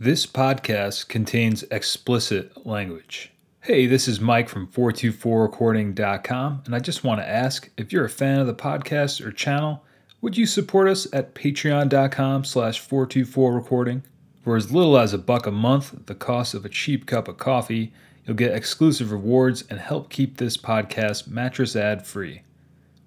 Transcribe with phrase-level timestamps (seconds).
[0.00, 3.32] This podcast contains explicit language.
[3.62, 8.08] Hey, this is Mike from 424recording.com, and I just want to ask if you're a
[8.08, 9.84] fan of the podcast or channel,
[10.20, 14.04] would you support us at patreon.com slash 424recording?
[14.44, 17.38] For as little as a buck a month, the cost of a cheap cup of
[17.38, 17.92] coffee,
[18.24, 22.42] you'll get exclusive rewards and help keep this podcast mattress ad free.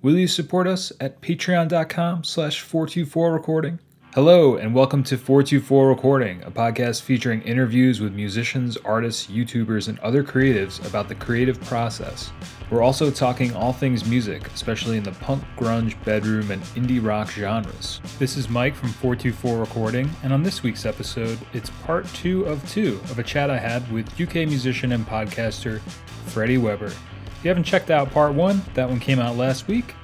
[0.02, 3.80] Will you support us at patreon.com slash 424recording?
[4.14, 9.97] Hello, and welcome to 424 Recording, a podcast featuring interviews with musicians, artists, YouTubers, and
[10.00, 12.34] other creatives about the creative process.
[12.70, 17.32] We're also talking all things music, especially in the punk, grunge, bedroom, and indie rock
[17.32, 18.01] genres.
[18.20, 22.70] This is Mike from 424 Recording, and on this week's episode, it's part two of
[22.70, 25.79] two of a chat I had with UK musician and podcaster
[26.25, 26.87] Freddie Weber.
[26.87, 29.96] If you haven't checked out part one, that one came out last week.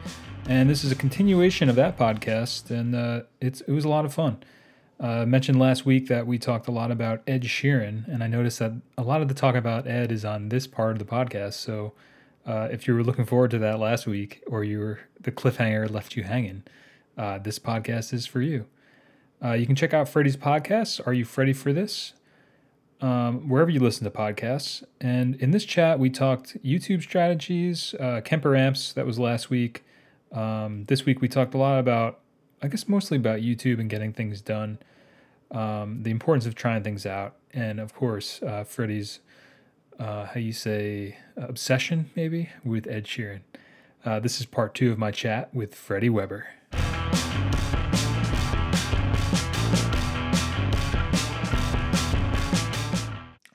[0.49, 4.05] And this is a continuation of that podcast, and uh, it's it was a lot
[4.05, 4.41] of fun.
[4.97, 8.27] Uh, I mentioned last week that we talked a lot about Ed Sheeran, and I
[8.27, 11.05] noticed that a lot of the talk about Ed is on this part of the
[11.05, 11.55] podcast.
[11.55, 11.91] So
[12.45, 15.91] uh, if you were looking forward to that last week, or you were the cliffhanger
[15.91, 16.63] left you hanging,
[17.17, 18.67] uh, this podcast is for you.
[19.43, 21.05] Uh, you can check out Freddie's podcast.
[21.05, 22.13] Are you Freddie for this?
[23.01, 24.81] Um, wherever you listen to podcasts.
[25.01, 28.93] And in this chat, we talked YouTube strategies, uh, Kemper amps.
[28.93, 29.83] That was last week.
[30.31, 32.19] Um, this week we talked a lot about,
[32.61, 34.79] I guess mostly about YouTube and getting things done,
[35.51, 39.19] um, the importance of trying things out, and of course, uh, Freddie's,
[39.99, 43.41] uh, how you say, obsession maybe with Ed Sheeran.
[44.05, 46.47] Uh, this is part two of my chat with Freddie Weber.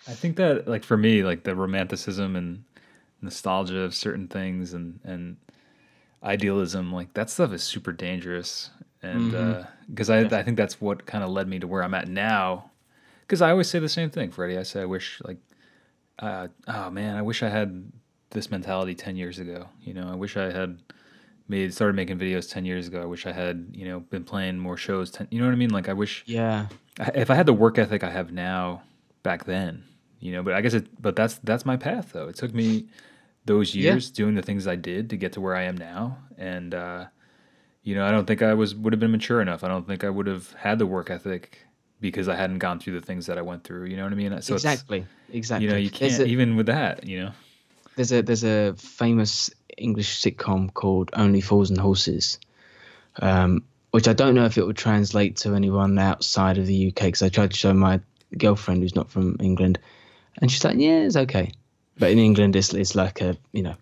[0.09, 2.65] I think that, like for me, like the romanticism and
[3.21, 5.37] nostalgia of certain things, and and
[6.23, 8.71] idealism, like that stuff is super dangerous.
[9.03, 9.33] And
[9.89, 10.35] because mm-hmm.
[10.35, 12.71] uh, I, I think that's what kind of led me to where I'm at now.
[13.23, 14.59] Because I always say the same thing, Freddie.
[14.59, 15.39] I say I wish like,
[16.19, 17.91] uh, oh man, I wish I had
[18.31, 19.69] this mentality ten years ago.
[19.83, 20.79] You know, I wish I had
[21.49, 24.59] made started making videos 10 years ago i wish i had you know been playing
[24.59, 26.67] more shows 10, you know what i mean like i wish yeah
[27.15, 28.83] if i had the work ethic i have now
[29.23, 29.85] back then
[30.21, 32.87] you know but i guess it but that's that's my path though it took me
[33.45, 34.15] those years yeah.
[34.15, 36.19] doing the things I did to get to where I am now.
[36.39, 37.07] And uh,
[37.83, 39.65] you know, I don't think I was would have been mature enough.
[39.65, 41.59] I don't think I would have had the work ethic
[42.01, 43.87] because I hadn't gone through the things that I went through.
[43.87, 44.43] You know what I mean?
[44.43, 45.67] So exactly, exactly.
[45.67, 47.07] You know, you can't a, even with that.
[47.07, 47.33] You know,
[47.97, 52.39] there's a there's a famous English sitcom called Only Fools and Horses.
[53.21, 57.05] Um, which I don't know if it would translate to anyone outside of the UK
[57.05, 58.01] because I tried to show my
[58.37, 59.79] girlfriend who's not from England,
[60.41, 61.53] and she's like, "Yeah, it's okay."
[61.99, 63.77] But in England, it's it's like a you know,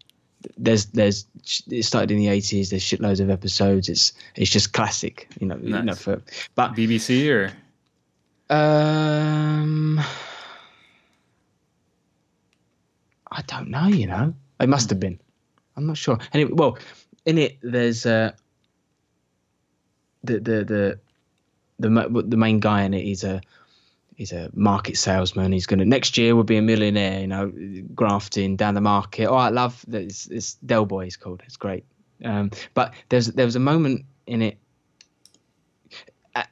[0.57, 1.27] there's there's
[1.71, 2.71] it started in the eighties.
[2.71, 3.89] There's shitloads of episodes.
[3.89, 5.29] It's it's just classic.
[5.41, 5.81] You know, nice.
[5.81, 6.23] you know for
[6.55, 7.53] but BBC or
[8.51, 10.01] um,
[13.31, 13.87] I don't know.
[13.87, 15.21] You know, it must have been.
[15.77, 16.19] I'm not sure.
[16.33, 16.79] Anyway, well,
[17.25, 18.33] in it there's uh
[20.25, 20.99] the the the
[21.79, 23.05] the the main guy in it.
[23.05, 23.41] He's a
[24.21, 25.51] he's a market salesman.
[25.51, 27.21] He's gonna next year will be a millionaire.
[27.23, 27.51] You know,
[27.95, 29.25] grafting down the market.
[29.25, 30.03] Oh, I love that.
[30.03, 31.07] It's, it's Del Boy.
[31.07, 31.43] It's called.
[31.47, 31.85] It's great.
[32.23, 34.59] Um, but there's there was a moment in it.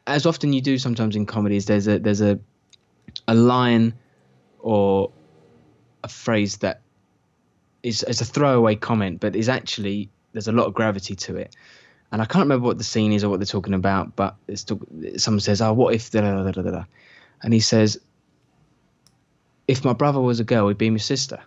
[0.06, 2.41] As often you do sometimes in comedies, there's a there's a
[3.29, 3.93] a line
[4.61, 5.12] or
[6.03, 6.81] a phrase that
[7.83, 11.55] is, is a throwaway comment, but is actually there's a lot of gravity to it.
[12.12, 14.65] And I can't remember what the scene is or what they're talking about, but it's
[14.65, 14.81] talk,
[15.19, 16.85] someone says, "Oh, what if?" Da, da, da, da, da
[17.43, 18.00] and he says,
[19.66, 21.41] "If my brother was a girl, he'd be my sister."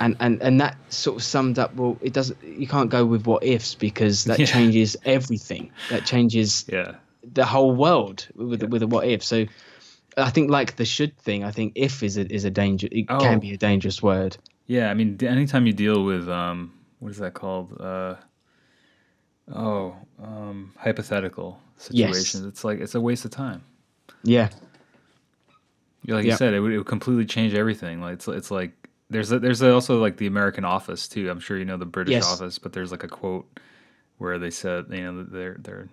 [0.00, 1.74] And and and that sort of summed up.
[1.74, 2.42] Well, it doesn't.
[2.42, 4.46] You can't go with what ifs because that yeah.
[4.46, 5.70] changes everything.
[5.90, 6.96] That changes yeah.
[7.22, 8.68] the whole world with yeah.
[8.68, 9.22] with a what if.
[9.22, 9.46] So.
[10.14, 11.42] I think like the should thing.
[11.42, 12.86] I think if is a is a danger.
[12.92, 13.18] It oh.
[13.18, 14.36] can be a dangerous word.
[14.66, 17.80] Yeah, I mean, anytime you deal with um, what is that called?
[17.80, 18.16] Uh,
[19.54, 22.42] oh, um, hypothetical situations.
[22.42, 22.48] Yes.
[22.48, 23.62] It's like it's a waste of time.
[24.24, 24.48] Yeah.
[26.06, 28.00] Like you said, it would, it would completely change everything.
[28.00, 28.72] Like it's it's like
[29.10, 31.30] there's a, there's also like the American Office too.
[31.30, 32.32] I'm sure you know the British yes.
[32.32, 33.46] Office, but there's like a quote
[34.18, 35.88] where they said you know they're they're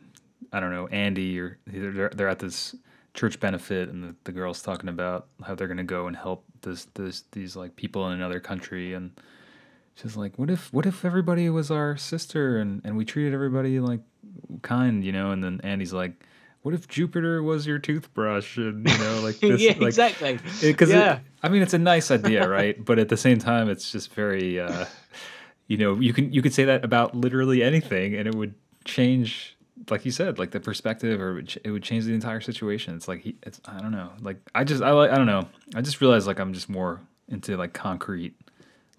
[0.52, 2.76] I don't know Andy or they're they're at this
[3.14, 6.86] church benefit and the, the girl's talking about how they're gonna go and help this
[6.94, 9.12] this these like people in another country and
[10.02, 13.80] she's like what if what if everybody was our sister and and we treated everybody
[13.80, 14.02] like
[14.62, 15.32] kind, you know.
[15.32, 16.24] And then Andy's like,
[16.62, 20.40] "What if Jupiter was your toothbrush?" And you know, like this, yeah, like, exactly.
[20.62, 21.20] Because yeah.
[21.42, 22.84] I mean, it's a nice idea, right?
[22.84, 24.86] but at the same time, it's just very, uh,
[25.68, 28.56] you know, you can you could say that about literally anything, and it would
[28.86, 29.56] change
[29.90, 32.42] like you said, like the perspective, or it would ch- it would change the entire
[32.42, 32.96] situation.
[32.96, 34.12] It's like he, it's I don't know.
[34.22, 35.48] Like I just I like I don't know.
[35.76, 38.36] I just realized like I'm just more into like concrete.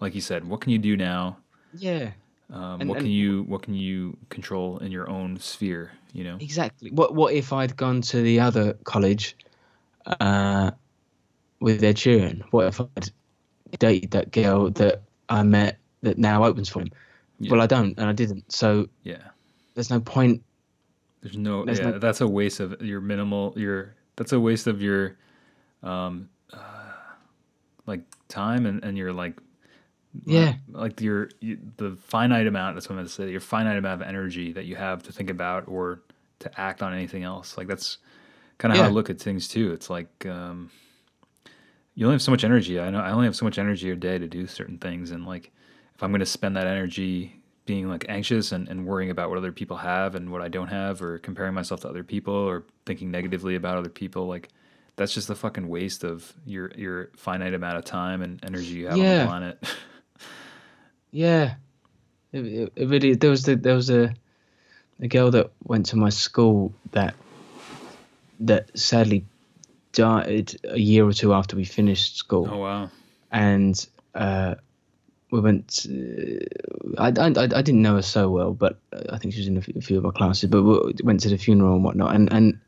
[0.01, 1.37] Like you said, what can you do now?
[1.77, 2.11] Yeah,
[2.49, 5.91] Um, And- what and- can you what can you control in your own sphere?
[6.11, 6.37] You know.
[6.41, 6.91] exactly.
[6.91, 9.37] What what if I'd gone to the other college,
[10.19, 10.71] uh,
[11.61, 12.41] with Ed Sheeran?
[12.51, 13.09] What if I'd
[13.79, 16.89] dated that girl that I met that now opens for him?
[17.39, 17.51] Yeah.
[17.51, 18.51] Well, I don't, and I didn't.
[18.51, 19.23] So Yeah.
[19.75, 20.43] there's no point.
[21.21, 24.67] There's no There's yeah, no- that's a waste of your minimal your that's a waste
[24.67, 25.15] of your
[25.83, 26.91] um uh,
[27.85, 29.39] like time and, and your like
[30.25, 30.55] Yeah.
[30.71, 34.01] like your you, the finite amount that's what I'm going to say your finite amount
[34.01, 36.01] of energy that you have to think about or
[36.39, 37.97] to act on anything else like that's
[38.57, 40.69] kind of how I look at things too it's like um
[41.95, 43.95] you only have so much energy I know I only have so much energy a
[43.95, 45.51] day to do certain things and like
[45.95, 49.37] if I'm going to spend that energy being like anxious and, and worrying about what
[49.37, 52.65] other people have and what I don't have or comparing myself to other people or
[52.85, 54.49] thinking negatively about other people like
[54.97, 58.87] that's just a fucking waste of your your finite amount of time and energy you
[58.87, 59.19] have on Yeah.
[59.21, 59.63] the planet.
[61.11, 61.55] Yeah,
[62.31, 63.15] it, it, it really.
[63.15, 64.13] There was the, there was a
[65.01, 67.15] a girl that went to my school that
[68.39, 69.25] that sadly
[69.91, 72.89] died a year or two after we finished school, oh wow.
[73.31, 74.55] and uh,
[75.31, 75.67] we went.
[75.69, 76.39] To,
[76.97, 78.79] I, I I I didn't know her so well, but
[79.09, 80.49] I think she was in a few- of our classes.
[80.49, 82.59] But we went to the funeral and whatnot, and and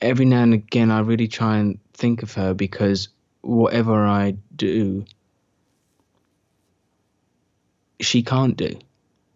[0.00, 3.08] every now and again I really try and think of her because
[3.42, 5.04] whatever I do,
[8.00, 8.78] she can't do.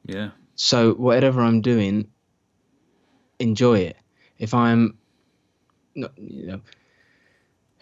[0.07, 0.31] Yeah.
[0.57, 2.09] So whatever I'm doing,
[3.39, 3.97] enjoy it.
[4.39, 4.99] If I'm,
[5.95, 6.61] not, you know,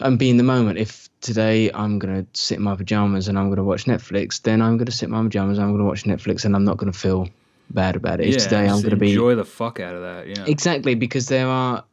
[0.00, 0.79] I'm being the moment.
[0.79, 4.76] If today I'm gonna sit in my pajamas and I'm gonna watch Netflix, then I'm
[4.76, 5.58] gonna sit in my pajamas.
[5.58, 7.29] I'm gonna watch Netflix, and I'm not gonna feel
[7.70, 8.29] bad about it.
[8.29, 10.29] If yeah, today I'm gonna be enjoy the fuck out of that.
[10.29, 10.44] Yeah.
[10.46, 11.84] exactly because there are.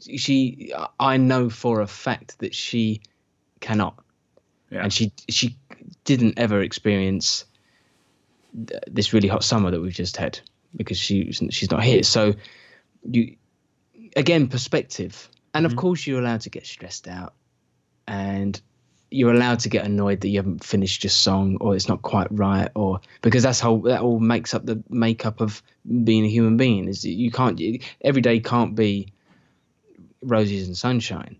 [0.00, 3.02] She, I know for a fact that she
[3.60, 4.02] cannot
[4.70, 4.82] Yeah.
[4.82, 5.56] and she she
[6.04, 7.44] didn't ever experience
[8.54, 10.38] th- this really hot summer that we've just had
[10.74, 12.02] because she she's not here.
[12.02, 12.34] So
[13.04, 13.36] you
[14.16, 15.80] again perspective, and of mm-hmm.
[15.80, 17.34] course you're allowed to get stressed out,
[18.06, 18.60] and
[19.12, 22.28] you're allowed to get annoyed that you haven't finished your song or it's not quite
[22.30, 25.62] right or because that's how that all makes up the makeup of
[26.04, 27.60] being a human being is you can't
[28.00, 29.12] every day can't be
[30.22, 31.36] roses and sunshine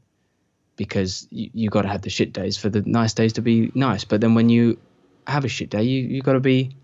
[0.76, 3.70] because you, you got to have the shit days for the nice days to be
[3.74, 4.04] nice.
[4.04, 4.78] But then when you
[5.26, 6.76] have a shit day, you you got to be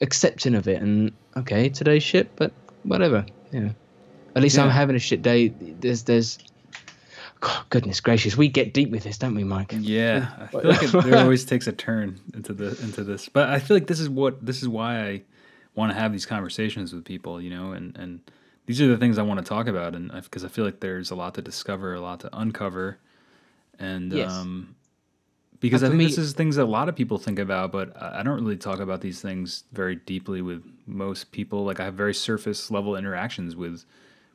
[0.00, 2.52] accepting of it and okay, today's shit, but
[2.84, 3.26] whatever.
[3.52, 3.70] Yeah.
[4.36, 5.48] at least I'm having a shit day.
[5.48, 6.38] There's there's.
[7.40, 9.72] God, goodness gracious, we get deep with this, don't we, Mike?
[9.78, 13.48] Yeah, I feel like it, it always takes a turn into the into this, but
[13.48, 15.22] I feel like this is what this is why I
[15.76, 18.20] want to have these conversations with people, you know, and and
[18.68, 21.10] these are the things I want to talk about, and because I feel like there's
[21.10, 22.98] a lot to discover, a lot to uncover,
[23.78, 24.30] and Yes.
[24.30, 24.76] um,
[25.58, 27.72] because And I think me- this is things that a lot of people think about,
[27.72, 31.64] but I don't really talk about these things very deeply with most people.
[31.64, 33.84] Like I have very surface level interactions with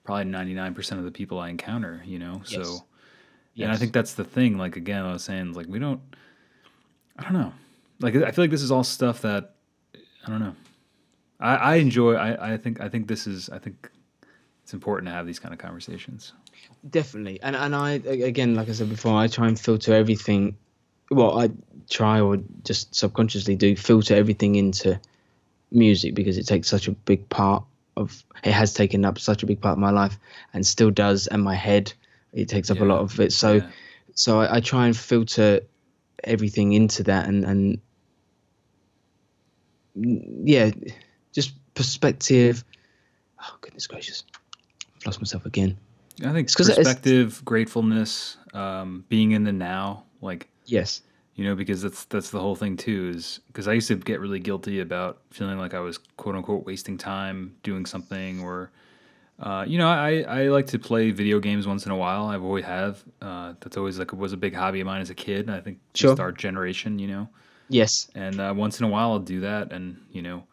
[0.03, 2.68] probably ninety nine percent of the people I encounter, you know, Yes.
[2.68, 2.85] so.
[3.57, 4.57] And I think that's the thing.
[4.57, 6.01] Like again, I was saying, like we don't.
[7.19, 7.53] I don't know.
[8.00, 9.53] Like I feel like this is all stuff that
[10.25, 10.56] I don't know.
[11.39, 12.15] I, I enjoy.
[12.15, 12.81] I, I think.
[12.81, 13.50] I think this is.
[13.51, 13.89] I think
[14.63, 16.33] it's important to have these kind of conversations.
[16.89, 17.42] definitely.
[17.42, 20.56] And and i again like i said before i try and filter everything
[21.11, 21.49] well i
[21.90, 24.99] try or just subconsciously do filter everything into
[25.71, 27.64] music because it takes such a big part
[27.97, 30.18] of it has taken up such a big part of my life
[30.54, 31.94] and still does and my head
[32.33, 33.31] it takes up a lot of it.
[33.31, 33.69] So yeah.
[34.16, 35.61] so I, I try and filter
[36.23, 37.81] everything into that and and
[39.95, 40.71] yeah
[41.31, 42.64] just perspective.
[43.40, 44.23] Oh goodness gracious
[45.06, 45.78] lost myself again
[46.22, 51.02] I think it's- perspective, gratefulness, um, being in the now, like yes
[51.36, 53.12] you know, because that's that's the whole thing too.
[53.16, 56.64] Is because I used to get really guilty about feeling like I was quote unquote
[56.68, 58.69] wasting time doing something, or
[59.40, 62.26] uh, you know, I I like to play video games once in a while.
[62.28, 63.04] I've always have.
[63.19, 65.50] Uh, that's always like it was a big hobby of mine as a kid.
[65.50, 66.12] I think Sure.
[66.12, 67.28] just our generation, you know,
[67.69, 70.44] yes and uh, once in a while I'll do that, and you know,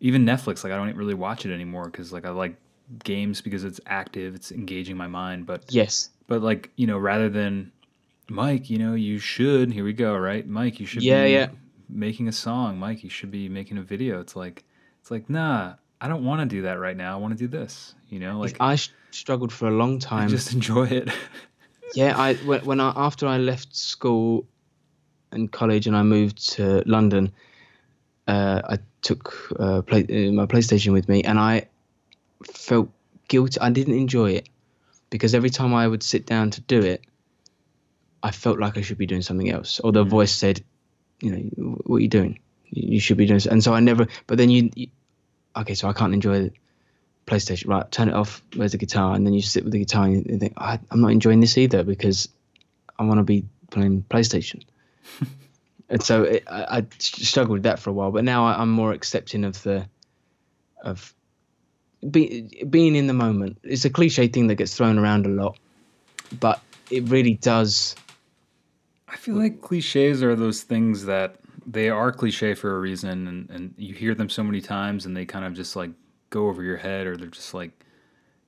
[0.00, 2.56] even Netflix, like I don't really watch it anymore because like I like
[3.04, 6.10] games because it's active, it's engaging my mind, but yes.
[6.26, 7.72] but like you know rather than
[8.28, 10.46] mike you know you should here we go right?
[10.46, 11.48] Mike you should Yeah, be yeah.
[11.88, 12.78] making a song.
[12.78, 14.20] Mike you should be making a video.
[14.20, 14.64] It's like
[15.00, 17.14] it's like nah i don't want to do that right now.
[17.14, 18.38] I want to do this you know?
[18.38, 20.28] Like I sh- struggled for a long time.
[20.28, 21.08] just enjoy it.
[21.94, 24.46] Yeah, I when, when I after I left school
[25.30, 27.32] and college and I moved to London,
[28.26, 31.66] uh, I took uh, play, uh, my PlayStation with me, and I
[32.46, 32.90] felt
[33.28, 33.60] guilty.
[33.60, 34.48] I didn't enjoy it
[35.10, 37.02] because every time I would sit down to do it,
[38.22, 40.08] I felt like I should be doing something else, or the mm.
[40.08, 40.62] voice said,
[41.20, 42.38] "You know, what are you doing?
[42.70, 44.06] You should be doing." And so I never.
[44.26, 44.88] But then you, you
[45.56, 46.50] okay, so I can't enjoy
[47.26, 47.68] PlayStation.
[47.68, 48.42] Right, turn it off.
[48.54, 49.14] Where's the guitar?
[49.14, 51.58] And then you sit with the guitar and you think, I, am not enjoying this
[51.58, 52.28] either because
[52.98, 54.62] I want to be playing PlayStation.
[55.88, 58.70] and so it, I, I, struggled with that for a while, but now I, am
[58.70, 59.86] more accepting of the
[60.82, 61.14] of
[62.10, 63.58] be, being in the moment.
[63.62, 65.58] It's a cliche thing that gets thrown around a lot,
[66.40, 67.94] but it really does.
[69.08, 73.50] I feel like cliches are those things that they are cliche for a reason, and,
[73.50, 75.90] and you hear them so many times, and they kind of just like
[76.30, 77.70] go over your head, or they're just like,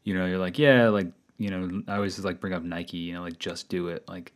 [0.05, 1.09] you know, you're like, yeah, like
[1.39, 4.33] you know, I always like bring up Nike, you know, like just do it, like.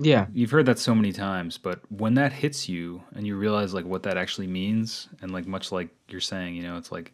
[0.00, 0.26] Yeah.
[0.32, 3.84] You've heard that so many times, but when that hits you and you realize like
[3.84, 7.12] what that actually means and like much like you're saying, you know, it's like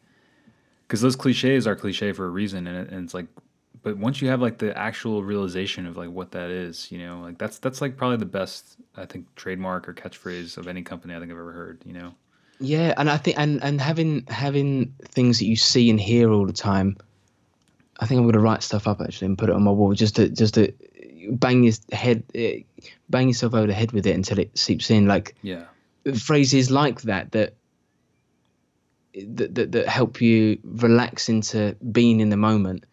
[0.89, 3.27] cuz those clichés are cliché for a reason and, it, and it's like
[3.85, 7.21] but once you have like the actual realization of like what that is, you know,
[7.21, 11.15] like that's that's like probably the best I think trademark or catchphrase of any company
[11.15, 12.15] I think I've ever heard, you know.
[12.59, 16.47] Yeah, and I think and and having having things that you see and hear all
[16.47, 16.97] the time,
[18.01, 20.17] I think I'm gonna write stuff up actually and put it on my wall just
[20.17, 20.73] to just to
[21.33, 22.61] bang your head, eh,
[23.11, 25.07] bang yourself over the head with it until it seeps in.
[25.07, 25.65] Like yeah,
[26.19, 27.53] phrases like that that
[29.27, 32.85] that that, that help you relax into being in the moment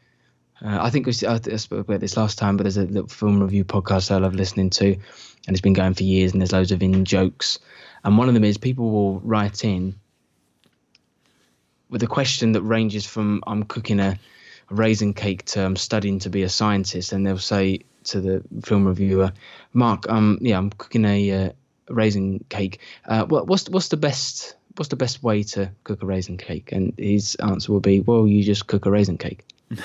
[0.63, 3.07] uh, I think we, I, I spoke about this last time, but there's a little
[3.07, 5.01] film review podcast I love listening to, and
[5.47, 7.59] it's been going for years, and there's loads of in jokes.
[8.03, 9.95] And one of them is people will write in
[11.89, 14.19] with a question that ranges from I'm cooking a,
[14.69, 18.85] raisin cake to I'm studying to be a scientist, and they'll say to the film
[18.85, 19.33] reviewer,
[19.73, 21.49] Mark, um, yeah, I'm cooking a, uh,
[21.89, 22.79] raisin cake.
[23.05, 26.71] Uh, what, what's what's the best what's the best way to cook a raisin cake?
[26.71, 29.45] And his answer will be, well, you just cook a raisin cake.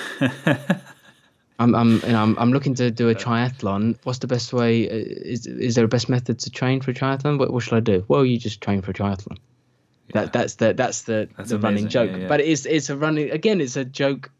[1.58, 3.96] I'm I'm, you know, I'm I'm looking to do a triathlon.
[4.02, 4.88] What's the best way?
[4.88, 7.38] Uh, is is there a best method to train for a triathlon?
[7.38, 8.04] What, what should I do?
[8.08, 9.38] Well, you just train for a triathlon.
[10.08, 10.22] Yeah.
[10.22, 12.10] That that's the that's the that's the running joke.
[12.10, 12.28] Yeah, yeah.
[12.28, 13.60] But it's it's a running again.
[13.62, 14.30] It's a joke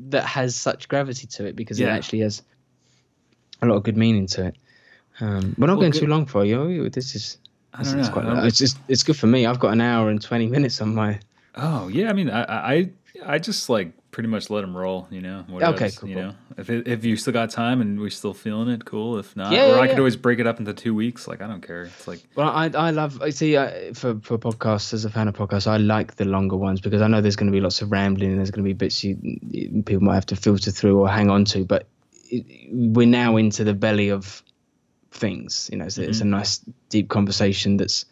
[0.00, 2.42] that has such gravity to it because it actually has
[3.62, 4.56] a lot of good meaning to it.
[5.20, 6.00] Um, we're not well, going good.
[6.00, 6.90] too long for you.
[6.90, 7.38] This is
[7.74, 8.08] I don't know.
[8.08, 9.46] Quite, it's just it's good for me.
[9.46, 11.18] I've got an hour and twenty minutes on my.
[11.56, 12.90] Oh yeah, I mean, I I
[13.24, 15.08] I just like pretty much let them roll.
[15.10, 15.44] You know.
[15.50, 15.90] okay.
[15.90, 16.24] Cool, you cool.
[16.24, 19.18] know, if it, if you still got time and we're still feeling it, cool.
[19.18, 19.98] If not, yeah, or yeah, I could yeah.
[19.98, 21.26] always break it up into two weeks.
[21.26, 21.82] Like I don't care.
[21.82, 22.22] It's like.
[22.36, 23.20] Well, I I love.
[23.20, 26.56] I see uh, for for podcasts as a fan of podcasts, I like the longer
[26.56, 28.68] ones because I know there's going to be lots of rambling and there's going to
[28.68, 29.16] be bits you
[29.84, 31.64] people might have to filter through or hang on to.
[31.64, 31.88] But
[32.30, 34.44] it, we're now into the belly of
[35.14, 35.68] things.
[35.72, 36.10] You know, so mm-hmm.
[36.10, 38.04] it's a nice deep conversation that's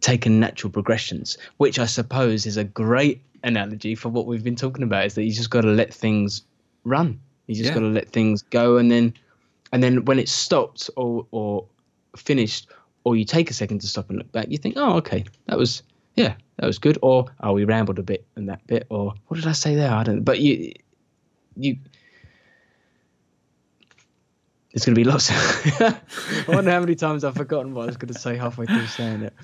[0.00, 4.82] taken natural progressions, which I suppose is a great analogy for what we've been talking
[4.82, 6.42] about is that you just got to let things
[6.84, 7.20] run.
[7.46, 7.74] You just yeah.
[7.74, 9.14] got to let things go, and then,
[9.72, 11.66] and then when it's stopped or or
[12.16, 12.68] finished,
[13.04, 15.56] or you take a second to stop and look back, you think, oh, okay, that
[15.56, 15.82] was
[16.14, 19.36] yeah, that was good, or oh, we rambled a bit in that bit, or what
[19.36, 19.92] did I say there?
[19.92, 20.24] I don't.
[20.24, 20.72] But you,
[21.56, 21.78] you.
[24.78, 25.28] There's going to be lots.
[25.80, 28.86] I wonder how many times I've forgotten what I was going to say halfway through
[28.86, 29.34] saying it.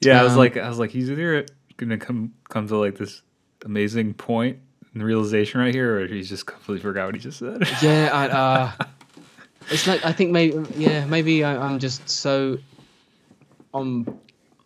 [0.00, 1.44] Yeah, um, I was um, like, I was like, he's either
[1.76, 3.20] gonna come come to like this
[3.66, 4.58] amazing point
[4.94, 7.62] and realization right here, or he's just completely forgot what he just said.
[7.82, 8.72] yeah, I, uh,
[9.70, 12.56] it's like I think maybe yeah maybe I, I'm just so
[13.74, 14.18] on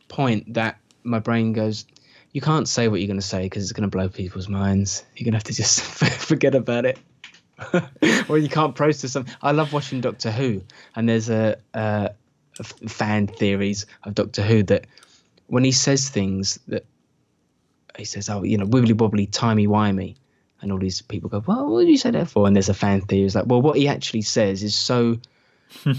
[0.06, 1.86] point that my brain goes.
[2.30, 5.04] You can't say what you're going to say because it's going to blow people's minds.
[5.16, 7.00] You're going to have to just forget about it.
[8.28, 9.26] or you can't process them.
[9.42, 10.62] I love watching Doctor Who,
[10.94, 12.10] and there's a, a,
[12.58, 14.86] a fan theories of Doctor Who that
[15.46, 16.84] when he says things that
[17.96, 20.16] he says, "Oh, you know, wibbly wobbly, timey wimey,"
[20.60, 22.74] and all these people go, "Well, what did you say that for?" And there's a
[22.74, 23.24] fan theory.
[23.24, 25.18] It's like, well, what he actually says is so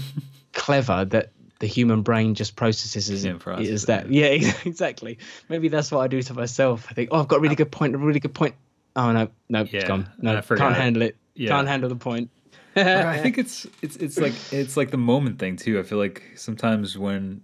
[0.52, 3.24] clever that the human brain just processes as,
[3.70, 4.10] is that.
[4.10, 4.26] Yeah,
[4.64, 5.18] exactly.
[5.48, 6.86] Maybe that's what I do to myself.
[6.90, 8.54] I think, oh, I've got a really good point, a really good point.
[8.94, 10.10] Oh no, no, yeah, it's gone.
[10.18, 11.16] No, I can't handle it.
[11.38, 11.50] Yeah.
[11.50, 12.30] Can't handle the point.
[12.74, 15.78] I think it's it's it's like it's like the moment thing too.
[15.78, 17.42] I feel like sometimes when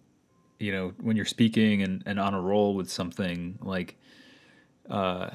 [0.58, 3.96] you know when you're speaking and, and on a roll with something like
[4.90, 5.30] uh,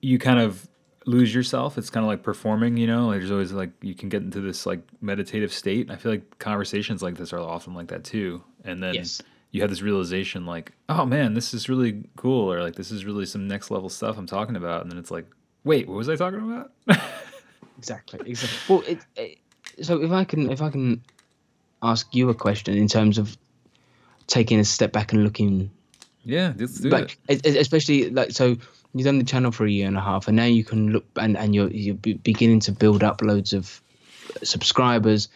[0.00, 0.66] you kind of
[1.04, 1.76] lose yourself.
[1.76, 3.10] It's kind of like performing, you know.
[3.10, 5.90] There's always like you can get into this like meditative state.
[5.90, 8.42] I feel like conversations like this are often like that too.
[8.64, 9.20] And then yes.
[9.50, 13.04] you have this realization, like, oh man, this is really cool, or like this is
[13.04, 14.80] really some next level stuff I'm talking about.
[14.80, 15.26] And then it's like,
[15.64, 16.72] wait, what was I talking about?
[17.82, 18.20] exactly.
[18.30, 18.58] Exactly.
[18.68, 19.38] Well, it, it,
[19.84, 21.02] so if I can, if I can
[21.82, 23.36] ask you a question in terms of
[24.26, 25.70] taking a step back and looking
[26.24, 27.44] Yeah, let's do like it.
[27.44, 28.56] especially like so
[28.94, 31.04] you've done the channel for a year and a half and now you can look
[31.16, 33.80] and, and you're you're beginning to build up loads of
[34.44, 35.28] subscribers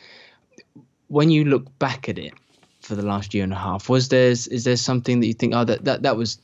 [1.08, 2.32] when you look back at it
[2.80, 5.52] for the last year and a half was there is there something that you think
[5.54, 6.38] oh that that, that was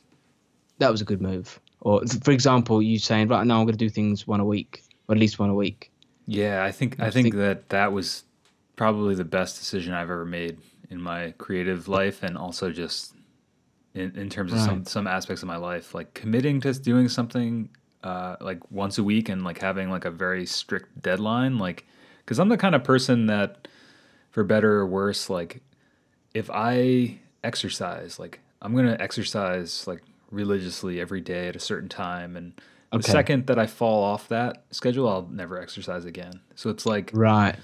[0.79, 3.79] that was a good move or for example you saying right now i'm going to
[3.79, 5.92] do things one a week or at least one a week
[6.27, 8.25] Yeah, I think I, I think, think- that that was
[8.77, 10.59] probably the best decision I've ever made
[10.91, 13.15] in my creative life, and also just
[13.95, 17.69] in, in terms of some some aspects of my life, like committing to doing something
[18.03, 21.87] uh, like once a week and like having like a very strict deadline, like
[22.19, 23.69] because I'm the kind of person that,
[24.31, 25.61] for better or worse, like
[26.35, 32.37] if I exercise, like I'm gonna exercise like religiously every day at a certain time,
[32.37, 32.53] and
[32.99, 36.41] the second that I fall off that schedule, I'll never exercise again.
[36.55, 37.57] So it's like right.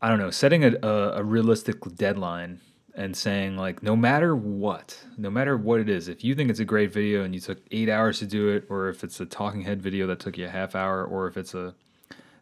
[0.00, 2.60] I don't know, setting a, a, a realistic deadline
[2.94, 6.60] and saying like no matter what, no matter what it is, if you think it's
[6.60, 9.26] a great video and you took eight hours to do it, or if it's a
[9.26, 11.74] talking head video that took you a half hour, or if it's a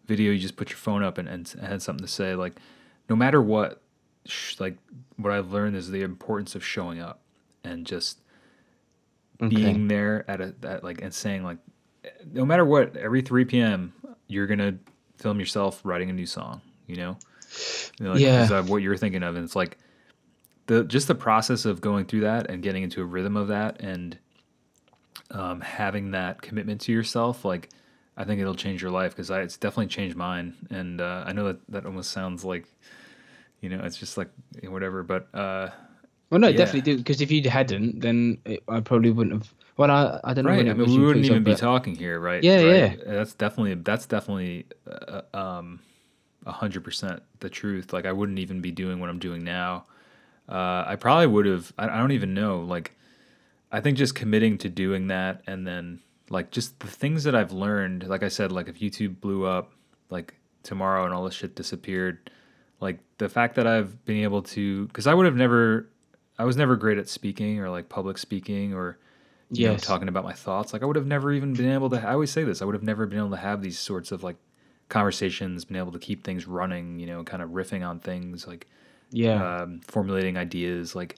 [0.07, 2.55] video you just put your phone up and, and had something to say, like
[3.09, 3.83] no matter what,
[4.27, 4.77] sh- like
[5.17, 7.21] what I've learned is the importance of showing up
[7.65, 8.21] and just
[9.41, 9.55] okay.
[9.55, 11.59] being there at a at like and saying like
[12.33, 13.93] no matter what every 3 p.m
[14.27, 14.75] you're gonna
[15.19, 17.17] film yourself writing a new song you know
[17.99, 18.47] You know, like, Yeah.
[18.47, 19.79] that what you're thinking of and it's like
[20.67, 23.81] the just the process of going through that and getting into a rhythm of that
[23.81, 24.19] and
[25.31, 27.69] um, having that commitment to yourself like
[28.17, 31.45] i think it'll change your life because it's definitely changed mine and uh, i know
[31.45, 32.67] that that almost sounds like
[33.61, 34.29] you know it's just like
[34.69, 35.69] whatever but uh
[36.31, 36.57] well no yeah.
[36.57, 40.35] definitely do because if you hadn't then it, i probably wouldn't have well i, I
[40.35, 40.69] don't know right.
[40.69, 42.43] I mean, we wouldn't even be talking here, right?
[42.43, 43.01] Yeah, right?
[43.05, 45.81] That's definitely that's definitely uh, um,
[46.47, 47.93] a hundred percent the truth.
[47.93, 49.87] Like I wouldn't even be doing what I'm doing now.
[50.49, 51.73] Uh, I probably would have.
[51.79, 52.61] I, I don't even know.
[52.61, 52.97] Like
[53.73, 56.01] I think just committing to doing that, and then
[56.31, 58.07] like just the things that I've learned.
[58.07, 59.73] Like I said, like if YouTube blew up,
[60.11, 62.31] like tomorrow, and all this shit disappeared.
[62.81, 65.89] Like the fact that I've been able to, because I would have never,
[66.39, 68.99] I was never great at speaking or like public speaking or
[69.59, 70.73] you know, talking about my thoughts.
[70.73, 71.97] Like I would have never even been able to.
[71.97, 72.63] I always say this.
[72.63, 74.37] I would have never been able to have these sorts of like
[74.89, 76.99] conversations, been able to keep things running.
[76.99, 78.67] You know, kind of riffing on things, like
[79.11, 80.95] yeah um, formulating ideas.
[80.95, 81.17] Like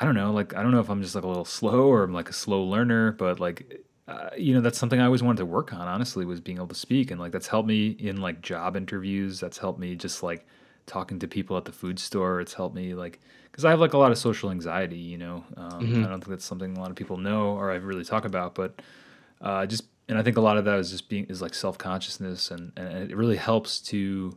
[0.00, 0.32] I don't know.
[0.32, 2.34] Like I don't know if I'm just like a little slow or I'm like a
[2.34, 3.80] slow learner, but like.
[4.06, 5.88] Uh, you know that's something I always wanted to work on.
[5.88, 9.40] Honestly, was being able to speak, and like that's helped me in like job interviews.
[9.40, 10.46] That's helped me just like
[10.86, 12.40] talking to people at the food store.
[12.40, 13.20] It's helped me like
[13.50, 14.98] because I have like a lot of social anxiety.
[14.98, 17.76] You know, um, I don't think that's something a lot of people know or I
[17.76, 18.80] really talk about, but
[19.40, 21.78] uh, just and I think a lot of that is just being is like self
[21.78, 24.36] consciousness, and and it really helps to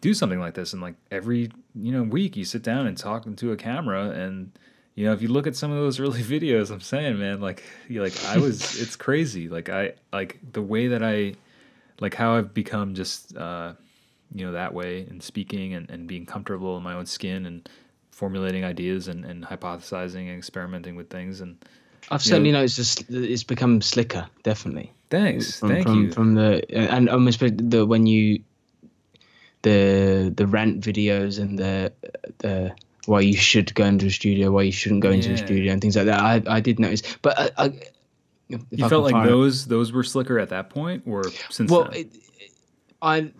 [0.00, 0.72] do something like this.
[0.72, 4.50] And like every you know week, you sit down and talk into a camera, and
[4.94, 7.62] you know if you look at some of those early videos, I'm saying, man, like
[7.88, 9.48] you like I was, it's crazy.
[9.48, 11.34] Like I like the way that I
[12.00, 13.74] like how I've become just uh,
[14.34, 17.68] you know that way in speaking and, and being comfortable in my own skin and
[18.10, 21.56] formulating ideas and, and hypothesizing and experimenting with things and
[22.10, 24.92] I've you certainly know- noticed it's, it's become slicker, definitely.
[25.10, 28.40] thanks From, thank from, you From the and almost the when you
[29.62, 31.92] the the rant videos and the
[32.38, 32.72] the
[33.06, 35.80] why you should go into a studio, why you shouldn't go into a studio, and
[35.80, 36.20] things like that.
[36.20, 37.64] I I did notice, but I, I,
[38.48, 41.92] you I felt like those those were slicker at that point or since Well, then?
[41.94, 42.52] it, it-
[43.00, 43.32] I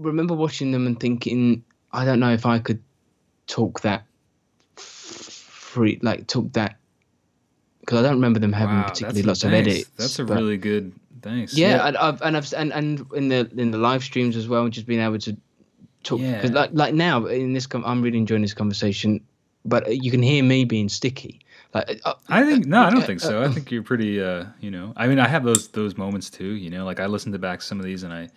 [0.00, 2.82] remember watching them and thinking, I don't know if I could
[3.46, 4.04] talk that
[4.76, 6.76] free, like talk that,
[7.80, 9.90] because I don't remember them having Wow, particularly that's- lots of edits.
[9.96, 11.56] That's a but- really good thanks.
[11.56, 14.68] yeah, And I've and I've and, and in the in the live streams as well,
[14.68, 15.36] just being able to
[16.02, 16.20] talk.
[16.20, 16.48] Yeah.
[16.50, 19.20] Like like now in this, com- I'm really enjoying this conversation,
[19.64, 21.40] but you can hear me being sticky.
[21.74, 23.42] Like uh, I think no, I don't uh, think so.
[23.42, 24.92] I think you're pretty uh, you know.
[24.96, 26.84] I mean, I have those those moments too, you know.
[26.84, 28.28] Like I listen to back some of these and I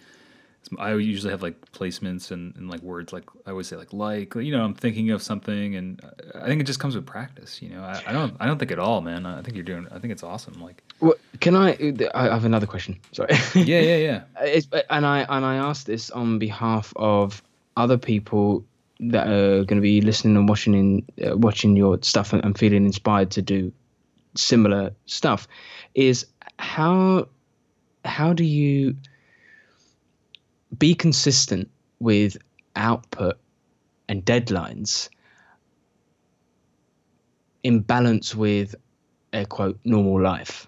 [0.79, 4.35] I usually have like placements and, and like words like I always say like like
[4.35, 6.01] you know I'm thinking of something and
[6.35, 8.71] I think it just comes with practice you know I, I don't I don't think
[8.71, 11.77] at all man I think you're doing I think it's awesome like what, can I?
[12.15, 12.97] I have another question.
[13.11, 13.33] Sorry.
[13.55, 17.43] yeah yeah yeah it's, and I and I asked this on behalf of
[17.75, 18.63] other people
[18.99, 22.57] that are going to be listening and watching in uh, watching your stuff and, and
[22.57, 23.71] feeling inspired to do
[24.35, 25.47] similar stuff.
[25.93, 26.25] Is
[26.57, 27.27] how
[28.05, 28.95] how do you
[30.77, 32.37] be consistent with
[32.75, 33.37] output
[34.07, 35.09] and deadlines
[37.63, 38.75] in balance with
[39.31, 40.67] a quote normal life?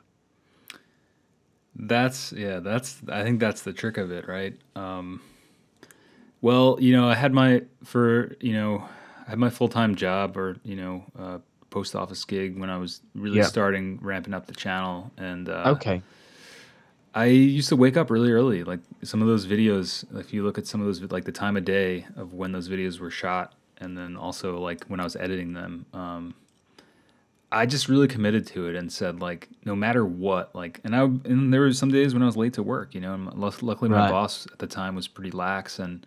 [1.76, 4.58] That's yeah, that's I think that's the trick of it, right?
[4.76, 5.22] Um,
[6.42, 8.88] well, you know, I had my for you know,
[9.28, 11.40] I had my full time job or you know, uh,
[11.70, 16.02] post office gig when I was really starting ramping up the channel, and uh, Okay.
[17.16, 18.64] I used to wake up really early.
[18.66, 21.56] Like some of those videos, if you look at some of those, like the time
[21.56, 25.16] of day of when those videos were shot, and then also like when I was
[25.16, 26.36] editing them, um,
[27.52, 31.04] I just really committed to it and said like, no matter what, like, and I
[31.04, 33.14] and there were some days when I was late to work, you know.
[33.14, 34.10] And luckily, my Right.
[34.10, 36.06] boss at the time was pretty lax, and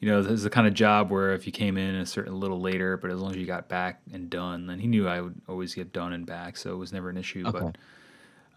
[0.00, 2.34] you know, this is the kind of job where if you came in a certain
[2.34, 5.08] a little later, but as long as you got back and done, then he knew
[5.08, 7.44] I would always get done and back, so it was never an issue.
[7.46, 7.60] Okay.
[7.60, 7.78] But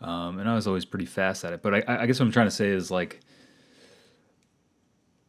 [0.02, 1.62] um, and I was always pretty fast at it.
[1.62, 3.20] But I, I guess what I'm trying to say is like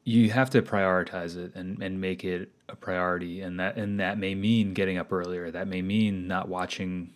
[0.05, 4.19] you have to prioritize it and, and make it a priority, and that and that
[4.19, 5.51] may mean getting up earlier.
[5.51, 7.13] That may mean not watching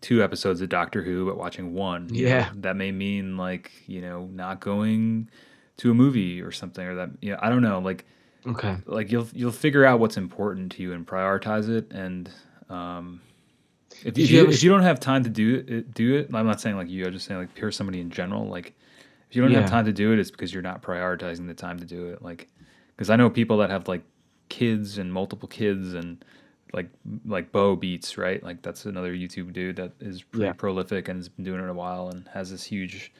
[0.00, 2.12] two episodes of Doctor Who, but watching one.
[2.12, 2.30] you know.
[2.30, 2.50] Yeah.
[2.56, 5.30] that may mean like you know not going
[5.78, 8.04] to a movie or something, or that you know I don't know like
[8.46, 8.76] Okay.
[8.86, 12.30] like you'll you'll figure out what's important to you and prioritize it and
[12.68, 13.20] um
[14.04, 16.28] if, Did if you you if you don't have time to do it do it
[16.34, 18.74] i'm not saying like you i'm just saying like pure somebody in general like
[19.30, 19.60] if you don't Yeah.
[19.60, 22.22] have time to do it it's because you're not prioritizing the time to do it
[22.22, 22.48] like
[22.96, 24.02] because i know people that have like
[24.48, 26.24] kids and multiple kids and
[26.72, 26.88] like
[27.24, 28.42] like Bo Beats, right?
[28.42, 30.52] Like that's another YouTube dude that is pretty Yeah.
[30.52, 33.12] prolific and has been doing it a while and has this huge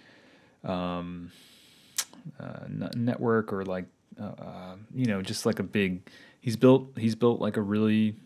[0.64, 1.30] um,
[2.40, 3.86] uh, n- network or like
[4.20, 6.08] uh, uh, you know just like a big.
[6.40, 8.16] He's built he's built like a really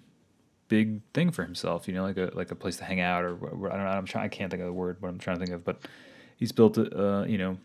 [0.71, 1.87] big thing for himself.
[1.87, 3.35] You know, like a like a place to hang out or
[3.71, 3.91] I don't know.
[3.91, 4.25] I'm trying.
[4.25, 4.97] I can't think of the word.
[5.01, 5.81] What I'm trying to think of, but
[6.37, 6.85] he's built a
[7.21, 7.59] uh, you know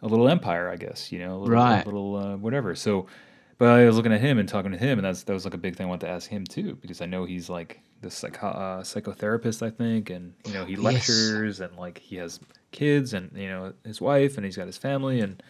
[0.00, 1.12] a little empire, I guess.
[1.12, 1.82] You know, a little, Right.
[1.82, 2.74] a little uh, whatever.
[2.74, 3.06] So,
[3.58, 5.54] but I was looking at him and talking to him, and that's that was like
[5.54, 8.14] a big thing I wanted to ask him too, because I know he's like this
[8.14, 10.80] psycho- uh, psychotherapist, I think, and you know he Yes.
[10.82, 14.76] lectures and like he has kids and you know his wife and he's got his
[14.78, 15.42] family and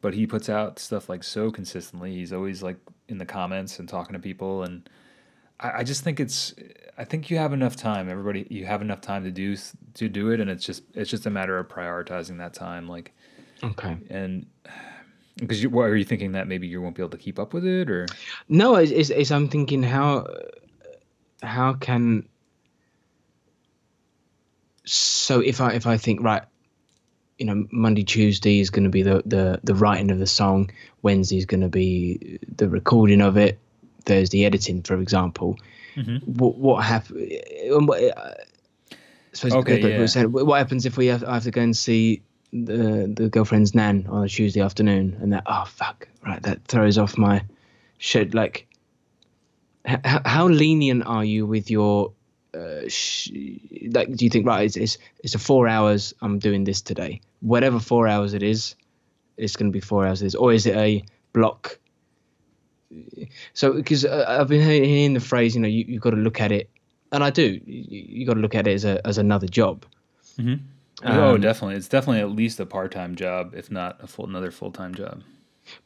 [0.00, 2.14] but he puts out stuff like so consistently.
[2.14, 2.76] He's always like
[3.08, 4.88] in the comments and talking to people and.
[5.60, 6.54] I I just think it's.
[6.96, 8.08] I think you have enough time.
[8.08, 9.56] Everybody, you have enough time to do
[9.94, 12.88] to do it, and it's just it's just a matter of prioritizing that time.
[12.88, 13.12] Like,
[13.62, 13.96] Okay.
[14.10, 14.46] and
[15.36, 17.54] because you, what are you thinking that maybe you won't be able to keep up
[17.54, 18.06] with it, or
[18.48, 20.26] No, it's, it's, it's I'm thinking how
[21.42, 22.28] how can
[24.84, 26.42] so if I if I think right,
[27.38, 30.70] you know, Monday Tuesday is going to be the, the the writing of the song,
[31.02, 33.58] Wednesday is going to be the recording of it,
[34.04, 35.58] Thursday editing, for example.
[35.96, 36.22] Mhm.
[36.26, 37.20] What what happens?
[39.60, 40.06] Okay, yeah.
[40.06, 43.74] said, what happens if we have, I have to go and see the the girlfriend's
[43.74, 47.42] nan on a Tuesday afternoon, and that oh fuck, right, that throws off my
[47.98, 48.34] shit.
[48.34, 48.66] Like,
[49.86, 52.12] h- how lenient are you with your
[52.54, 53.30] uh, sh-
[53.92, 54.14] like?
[54.16, 54.64] Do you think right?
[54.64, 56.14] It's, it's it's a four hours.
[56.22, 57.20] I'm doing this today.
[57.40, 58.74] Whatever four hours it is,
[59.36, 60.22] it's going to be four hours.
[60.22, 61.78] It is, or is it a block?
[63.52, 66.16] So, because uh, I've been hearing hearing the phrase, you know, you, you've got to
[66.16, 66.70] look at it,
[67.12, 67.60] and I do.
[67.66, 67.84] You,
[68.18, 69.84] you got to look at it as a as another job.
[70.40, 70.54] oh,
[71.02, 74.50] Um, definitely, it's definitely at least a part time job, if not a full another
[74.50, 75.22] full time job.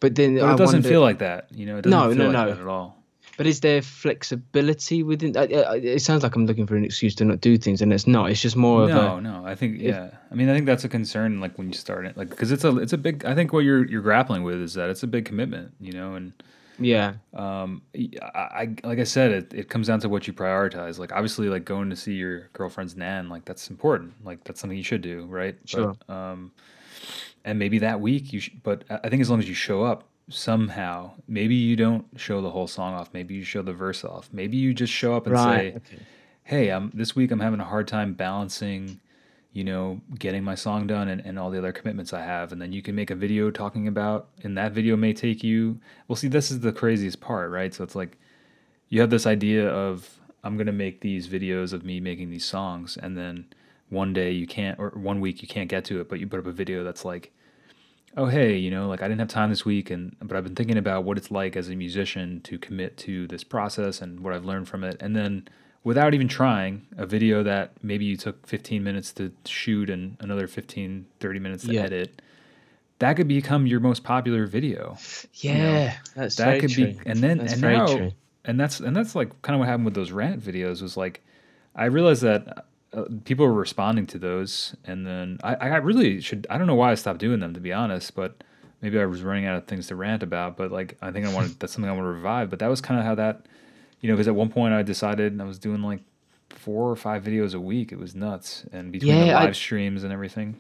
[0.01, 1.79] But then But I it doesn't wonder- feel like that, you know.
[1.79, 2.55] It doesn't No, feel no, like no.
[2.55, 2.99] that at all.
[3.39, 5.37] But is there flexibility within?
[5.37, 7.93] Uh, uh, it sounds like I'm looking for an excuse to not do things, and
[7.93, 8.31] it's not.
[8.31, 9.41] It's just more of No, a no.
[9.41, 9.47] No.
[9.47, 10.11] I think yeah.
[10.31, 11.41] I mean, I think that's a concern.
[11.41, 13.25] Like when you start it, like because it's a it's a big.
[13.25, 16.15] I think what you're you're grappling with is that it's a big commitment, you know,
[16.15, 16.33] and
[16.79, 20.99] yeah, um, I, I like I said, it, it comes down to what you prioritize.
[20.99, 24.15] Like obviously, like going to see your girlfriend's nan, like that's important.
[24.25, 25.57] Like that's something you should do, right?
[25.65, 25.95] Sure.
[26.07, 26.53] But, um,
[27.45, 28.41] and maybe that week you.
[28.41, 32.41] Sh- but I think as long as you show up somehow, maybe you don't show
[32.41, 33.11] the whole song off.
[33.13, 34.29] Maybe you show the verse off.
[34.33, 35.45] Maybe you just show up and right.
[35.45, 36.03] say, Okay.
[36.45, 39.01] hey, I'm this week I'm having a hard time balancing,
[39.53, 42.53] you know, getting my song done and, and all the other commitments I have.
[42.53, 45.79] And then you can make a video talking about and that video may take you
[46.09, 47.75] well see this is the craziest part, right?
[47.75, 48.19] So it's like
[48.89, 52.97] you have this idea of I'm gonna make these videos of me making these songs
[52.97, 53.47] and then
[53.91, 56.41] one day you can't or one week you can't get to it, but you put
[56.41, 57.33] up a video that's like
[58.17, 60.55] oh hey you know like i didn't have time this week and but i've been
[60.55, 64.35] thinking about what it's like as a musician to commit to this process and what
[64.35, 65.49] i've learned from it and then
[65.85, 70.47] without even trying a video that maybe you took 15 minutes to shoot and another
[70.47, 71.83] 15 30 minutes to Yeah.
[71.83, 72.23] edit
[72.99, 74.97] that could become your most popular video
[75.35, 76.87] Yeah, that's that could true.
[76.87, 78.13] be and then That's and now true.
[78.45, 81.21] and that's and that's like kind of what happened with those rant videos was like
[81.75, 86.47] i realized that uh, people were responding to those and then I, I really should
[86.51, 88.45] i don't know why i stopped doing them to be honest but
[88.83, 91.33] maybe i was running out of things to rant about but like i think i
[91.33, 93.47] wanted that's something i want to revive but that was kind of how that
[94.03, 96.01] you know because at one point i decided i was doing like
[96.51, 99.57] four or five videos a week it was nuts and between the Yeah, I- live
[99.57, 100.57] streams and everything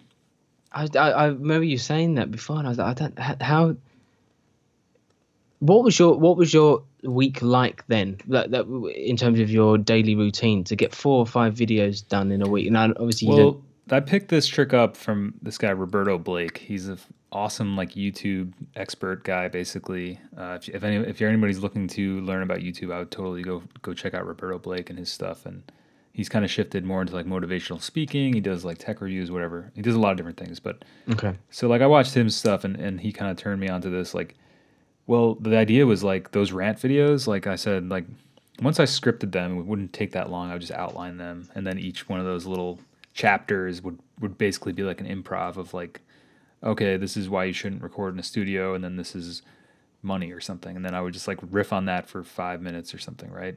[0.75, 3.77] I, I, I remember you saying that before, and I was like, I don't how.
[5.59, 8.17] What was your What was your week like then?
[8.29, 8.65] That, that
[8.97, 12.49] in terms of your daily routine to get four or five videos done in a
[12.49, 12.71] week.
[12.73, 16.57] Now, obviously, you Well, I picked this trick up from this guy Roberto Blake.
[16.57, 16.99] He's an
[17.33, 19.49] awesome like YouTube expert guy.
[19.49, 23.11] Basically, uh, if if, any, if you're anybody's looking to learn about YouTube, I would
[23.11, 25.47] totally go go check out Roberto Blake and his stuff.
[25.47, 25.63] And
[26.13, 28.35] he's kind of shifted more into like motivational speaking.
[28.35, 29.73] He does like tech reviews, whatever.
[29.75, 30.61] He does a lot of different things.
[30.61, 33.69] But okay, so like I watched him stuff and and he kind of turned me
[33.69, 34.37] onto this like.
[35.09, 37.27] Well, the idea was like those rant videos.
[37.27, 38.05] Like I said, like
[38.61, 40.49] once I scripted them, it wouldn't take that long.
[40.49, 42.79] I would just outline them, and then each one of those little
[43.15, 46.01] chapters would would basically be like an improv of like,
[46.63, 49.43] okay, this is why you shouldn't record in a studio, and then this is
[50.03, 52.93] money or something, and then I would just like riff on that for five minutes
[52.95, 53.57] or something, right?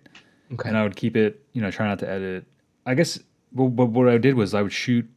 [0.54, 2.46] okay, And I would keep it, you know, try not to edit.
[2.86, 3.18] I guess,
[3.52, 5.10] but, but what I did was I would shoot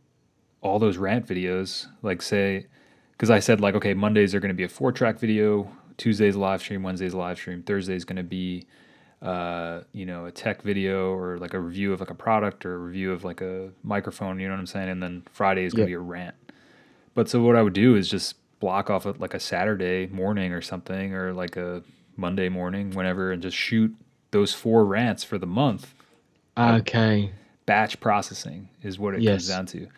[0.62, 2.66] all those rant videos, like say,
[3.12, 6.34] because I said like, okay, Mondays are going to be a four track video, Tuesday's
[6.34, 8.64] a live stream, Wednesday's a live stream, Thursday's going to be,
[9.20, 12.74] uh, you know, a tech video or like a review of like a product or
[12.76, 14.88] a review of like a microphone, you know what I'm saying?
[14.88, 15.98] And then Friday is going to Yeah.
[15.98, 16.34] be a rant.
[17.14, 20.60] But so what I would do is just block off like a Saturday morning or
[20.60, 21.82] something, or like a
[22.16, 23.94] Monday morning, whenever, and just shoot
[24.30, 25.94] those four rants for the month.
[26.56, 27.32] Okay,
[27.66, 29.32] batch processing is what it Yes.
[29.32, 29.88] comes down to.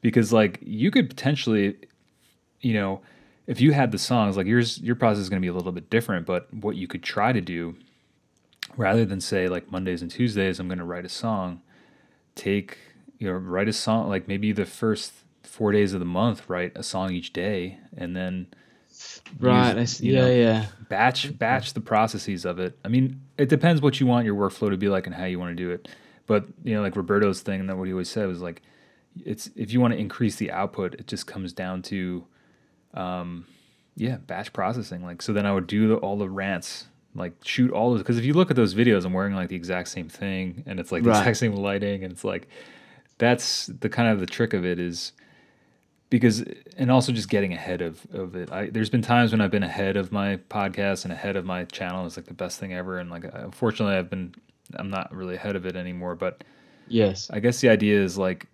[0.00, 1.76] Because like you could potentially
[2.60, 3.00] you know
[3.46, 5.70] if you had the songs like yours your process is going to be a little
[5.72, 7.76] bit different but what you could try to do
[8.76, 11.62] rather than say like mondays and tuesdays i'm going to write a song.
[12.34, 12.78] Take
[13.18, 16.72] you know write a song like maybe the first four days of the month write
[16.76, 18.46] a song each day and then
[19.40, 19.68] right.
[19.68, 20.66] use, I see, you yeah, know, yeah.
[20.88, 22.78] batch batch the processes of it.
[22.84, 25.38] I mean, it depends what you want your workflow to be like and how you
[25.38, 25.88] want to do it.
[26.26, 28.62] But you know, like Roberto's thing, and that what he always said was like,
[29.24, 32.26] it's if you want to increase the output, it just comes down to,
[32.94, 33.46] um,
[33.96, 35.02] yeah, batch processing.
[35.02, 38.00] Like so, then I would do the, all the rants, like shoot all those.
[38.00, 40.78] Because if you look at those videos, I'm wearing like the exact same thing, and
[40.78, 41.18] it's like the Right.
[41.20, 42.48] exact same lighting, and it's like,
[43.16, 45.12] that's the kind of the trick of it is
[46.10, 46.44] because
[46.76, 48.50] and also just getting ahead of, of it.
[48.50, 51.64] I, there's been times when I've been ahead of my podcast and ahead of my
[51.64, 52.06] channel.
[52.06, 52.98] Is like the best thing ever.
[52.98, 54.34] And like, unfortunately I've been,
[54.74, 56.44] I'm not really ahead of it anymore, but
[56.88, 58.46] Yes, I guess the idea is like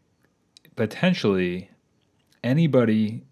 [0.77, 1.71] potentially
[2.43, 3.23] anybody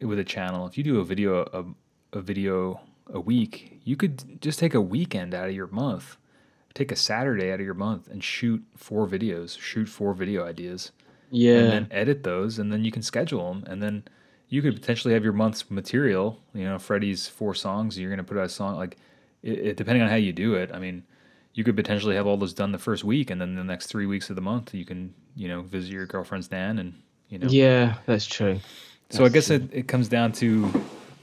[0.00, 4.40] with a channel, if you do a video, a, a video a week, you could
[4.40, 6.16] just take a weekend out of your month,
[6.74, 10.92] take a Saturday out of your month and shoot four videos, shoot four video ideas
[11.30, 14.04] yeah, and then edit those, and then you can schedule them, and then
[14.48, 16.38] you could potentially have your month's material.
[16.54, 17.98] You know, Freddie's four songs.
[17.98, 18.96] You're gonna put out a song like
[19.42, 20.70] it, it, depending on how you do it.
[20.72, 21.04] I mean,
[21.54, 24.06] you could potentially have all those done the first week, and then the next three
[24.06, 26.94] weeks of the month, you can you know visit your girlfriend's nan, and
[27.28, 27.48] you know.
[27.48, 27.96] yeah.
[28.06, 28.60] That's true.
[29.10, 29.56] so I guess true.
[29.56, 30.70] it, it comes down to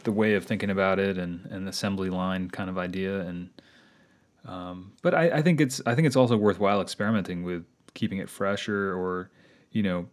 [0.04, 3.50] the way of thinking about it and an assembly line kind of idea and
[4.46, 8.30] um, but I, I think it's I think it's also worthwhile experimenting with keeping it
[8.30, 9.30] fresher or
[9.78, 10.08] you know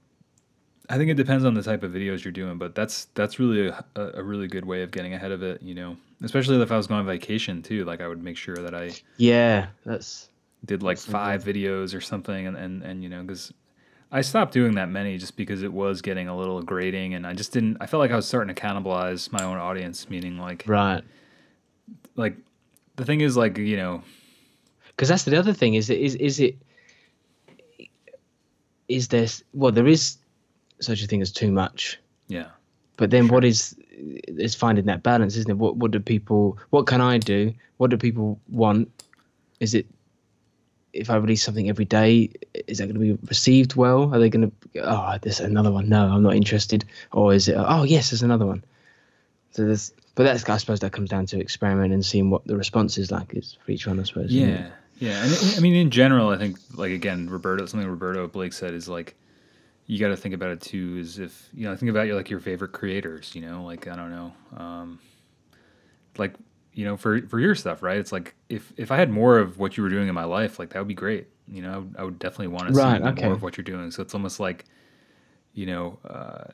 [0.90, 3.68] I think it depends on the type of videos you're doing but that's that's really
[3.68, 6.76] a, a really good way of getting ahead of it you know especially if I
[6.76, 10.28] was going on vacation too like I would make sure that I Yeah, that's
[10.66, 13.54] did like That's five videos or something and and, and you know because
[14.12, 17.32] I stopped doing that many just because it was getting a little grating and I
[17.32, 20.64] just didn't I felt like I was starting to cannibalize my own audience meaning like
[20.66, 21.02] right.
[22.16, 22.36] like
[22.96, 24.02] the thing is like you know
[24.88, 26.58] because that's the other thing is it is is it
[28.88, 30.18] is there well there is
[30.80, 31.98] such a thing as too much.
[32.28, 32.48] Yeah.
[32.96, 35.58] But then what is is finding that balance isn't it?
[35.58, 37.52] What what do people what can i do?
[37.78, 38.90] What do people want?
[39.60, 39.86] Is it
[40.92, 42.30] if i release something every day
[42.68, 44.14] is that going to be received well?
[44.14, 45.88] Are they going to oh there's another one.
[45.88, 46.84] No i'm not interested.
[47.12, 48.64] Or is it oh yes there's another one.
[49.50, 52.56] So there's but that's i suppose that comes down to experiment and seeing what the
[52.56, 54.32] response is like is for each one i suppose?
[54.32, 54.70] Yeah,
[55.04, 58.52] yeah, and it- I mean, in general, I think like again, Roberto, something Roberto Blake
[58.52, 59.14] said is like,
[59.86, 60.96] you got to think about it too.
[60.98, 63.34] Is if you know, think about your like your favorite creators.
[63.34, 64.98] You know, like I don't know, um,
[66.18, 66.34] like
[66.72, 67.98] you know, for for your stuff, right?
[67.98, 70.58] It's like if if I had more of what you were doing in my life,
[70.58, 71.28] like that would be great.
[71.46, 73.24] You know, I would, I would definitely want to Right, see okay.
[73.24, 73.90] more of what you're doing.
[73.90, 74.64] So it's almost like,
[75.52, 75.98] you know.
[76.04, 76.44] Uh,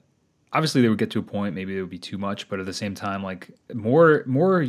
[0.52, 1.54] Obviously, they would get to a point.
[1.54, 4.66] Maybe it would be too much, but at the same time, like more, more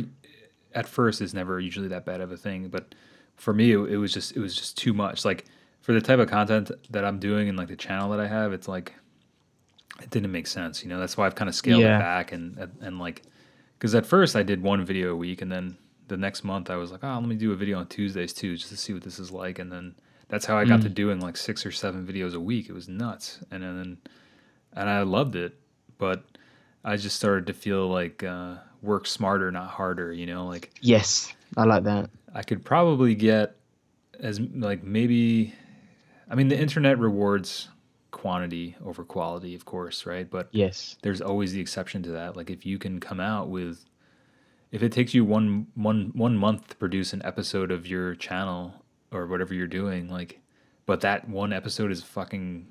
[0.72, 2.68] at first is never usually that bad of a thing.
[2.68, 2.94] But
[3.36, 5.24] for me, it, it was just it was just too much.
[5.24, 5.44] Like
[5.80, 8.52] for the type of content that I'm doing and like the channel that I have,
[8.52, 8.94] it's like
[10.02, 10.82] it didn't make sense.
[10.82, 11.96] You know, that's why I've kind of scaled Yeah.
[11.96, 13.22] it back and and, and like
[13.78, 15.76] because at first I did one video a week, and then
[16.08, 18.56] the next month I was like, oh, let me do a video on Tuesdays too,
[18.56, 19.58] just to see what this is like.
[19.58, 19.94] And then
[20.28, 22.68] that's how I got to doing like six or seven videos a week.
[22.68, 23.98] It was nuts, and then
[24.74, 25.58] and I loved it,
[25.98, 26.22] but
[26.84, 30.12] I just started to feel like uh, work smarter, not harder.
[30.12, 32.08] You know, like yes I like that.
[32.34, 33.56] I could probably get
[34.20, 35.54] as like maybe
[36.30, 37.68] I mean the internet rewards
[38.10, 40.30] quantity over quality, of course, right?
[40.30, 42.36] But yes, there's always the exception to that.
[42.36, 43.84] Like if you can come out with
[44.70, 48.74] if it takes you one one one month to produce an episode of your channel
[49.10, 50.40] or whatever you're doing, like
[50.86, 52.66] but that one episode is fucking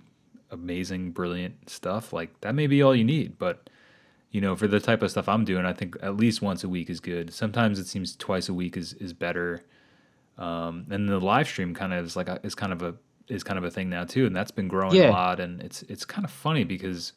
[0.52, 3.38] amazing, brilliant stuff, like that may be all you need.
[3.38, 3.70] But
[4.32, 6.70] you know, for the type of stuff I'm doing, I think at least once a
[6.70, 7.34] week is good.
[7.34, 9.64] Sometimes it seems twice a week is is better.
[10.38, 12.96] Um, and the live stream kind of is like a, is kind of a
[13.28, 15.10] is kind of a thing now too, and that's been growing Yeah.
[15.10, 15.40] a lot.
[15.40, 17.14] And it's it's kind of funny because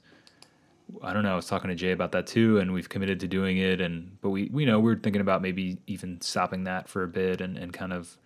[1.02, 1.32] I don't know.
[1.32, 3.80] I was talking to Jay about that too, and we've committed to doing it.
[3.80, 7.40] And but we we know we're thinking about maybe even stopping that for a bit
[7.40, 8.18] and and kind of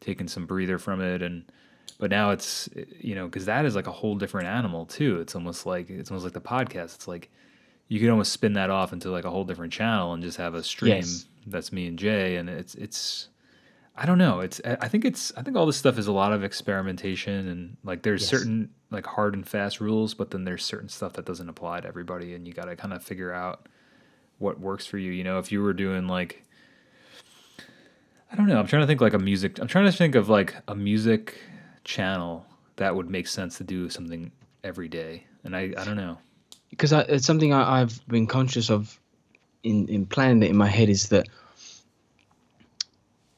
[0.00, 1.20] taking some breather from it.
[1.20, 1.44] And
[1.98, 2.68] but now it's
[3.00, 5.20] you know because that is like a whole different animal too.
[5.20, 6.94] It's almost like it's almost like the podcast.
[6.94, 7.30] It's like
[7.90, 10.54] you could almost spin that off into like a whole different channel and just have
[10.54, 11.26] a stream Yes.
[11.46, 13.28] that's me and Jay, and it's it's.
[13.96, 14.40] I don't know.
[14.40, 17.76] It's I think it's I think all this stuff is a lot of experimentation and
[17.84, 18.30] like there's Yes.
[18.30, 21.88] certain like hard and fast rules, but then there's certain stuff that doesn't apply to
[21.88, 23.68] everybody and you got to kind of figure out
[24.38, 25.10] what works for you.
[25.12, 26.44] You know, if you were doing like
[28.32, 30.28] I don't know, I'm trying to think like a music I'm trying to think of
[30.28, 31.38] like a music
[31.84, 34.30] channel that would make sense to do something
[34.64, 35.24] every day.
[35.44, 36.16] And I I don't know.
[36.70, 38.98] Because it's something I, I've been conscious of
[39.62, 41.28] in in planning it in my head is that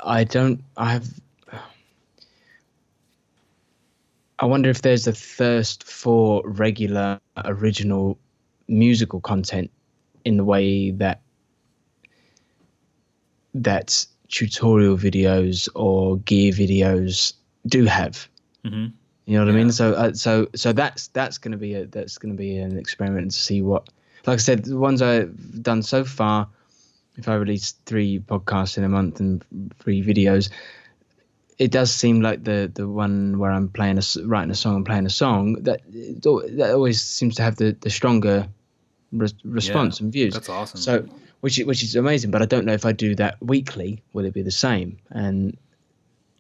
[0.01, 1.09] I don't I have
[4.39, 8.19] I wonder if there's a thirst for regular original
[8.69, 9.71] musical content
[10.25, 11.21] in the way that
[13.55, 17.35] that tutorial videos or gear videos
[17.67, 18.29] do have.
[18.65, 18.93] Mm Mhm.
[19.27, 19.71] You know what I mean?
[19.71, 22.79] So, uh, so, so that's that's going to be a that's going to be an
[22.79, 23.89] experiment to see what.
[24.27, 26.49] Like I said, the ones I've done so far,
[27.17, 29.45] if I release three podcasts in a month and
[29.81, 30.49] three videos,
[31.59, 34.87] it does seem like the the one where I'm playing a writing a song and
[34.87, 38.49] playing a song that that always seems to have the the stronger
[39.13, 40.35] res- response and views.
[40.35, 40.81] That's awesome.
[40.81, 41.09] So,
[41.41, 44.35] which which is amazing, but I don't know if I do that weekly, will it
[44.35, 44.99] be the same?
[45.11, 45.57] And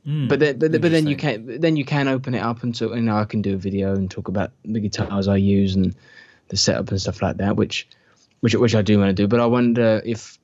[0.06, 2.62] Mm, but then, but, then- but then you can then you can open it up
[2.64, 5.76] and so know I can do a video and talk about the guitars I use
[5.76, 5.94] and
[6.48, 7.86] the setup and stuff like that, which
[8.40, 9.28] which which I do want to do.
[9.28, 10.38] But I wonder if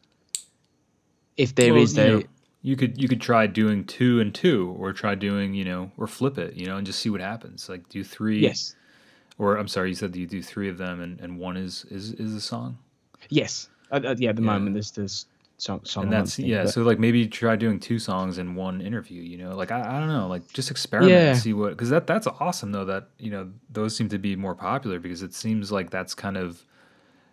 [1.36, 2.22] if there Well, is you know,
[2.62, 6.06] you could you could try doing two and two, or try doing you know, or
[6.06, 7.68] flip it, you know, and just see what happens.
[7.68, 8.74] Like do three, yes
[9.38, 12.12] or I'm sorry, you said you do three of them, and, and one is is
[12.14, 12.78] is a song,
[13.28, 14.46] yes uh, yeah at the Yeah.
[14.52, 15.26] moment there's this
[15.58, 16.62] song song and that's yeah.
[16.64, 19.80] but- So like maybe try doing two songs in one interview, you know, like I,
[19.96, 21.30] I don't know, like just experiment Yeah.
[21.30, 24.36] and see what because that that's awesome though that you know those seem to be
[24.36, 26.62] more popular because it seems like that's kind of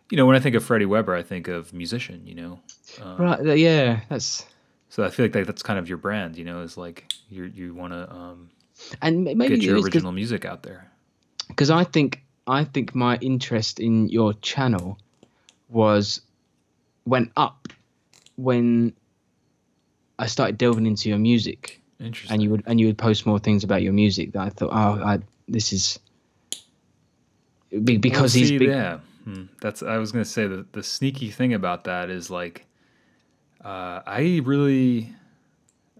[0.09, 2.59] you know when I think of Freddie Weber, I think of musician, you know,
[3.01, 4.45] um, right yeah that's
[4.89, 7.45] so I feel like that, that's kind of your brand, you know, is like you
[7.45, 8.49] you want to um,
[9.01, 10.89] and maybe get your it is 'cause- original music out there.
[11.47, 14.97] because I think I think my interest in your channel
[15.69, 16.21] was
[17.05, 17.64] went up
[18.37, 18.93] when
[20.19, 22.33] I started delving into your music, Interesting.
[22.33, 24.31] and you would and you would post more things about your music.
[24.33, 25.99] That I thought, oh, I, this is
[27.71, 28.69] because Well, he's see, big.
[28.69, 28.99] yeah.
[29.23, 29.43] Hmm.
[29.61, 32.65] That's I was gonna say the the sneaky thing about that is like,
[33.63, 35.13] uh, I really,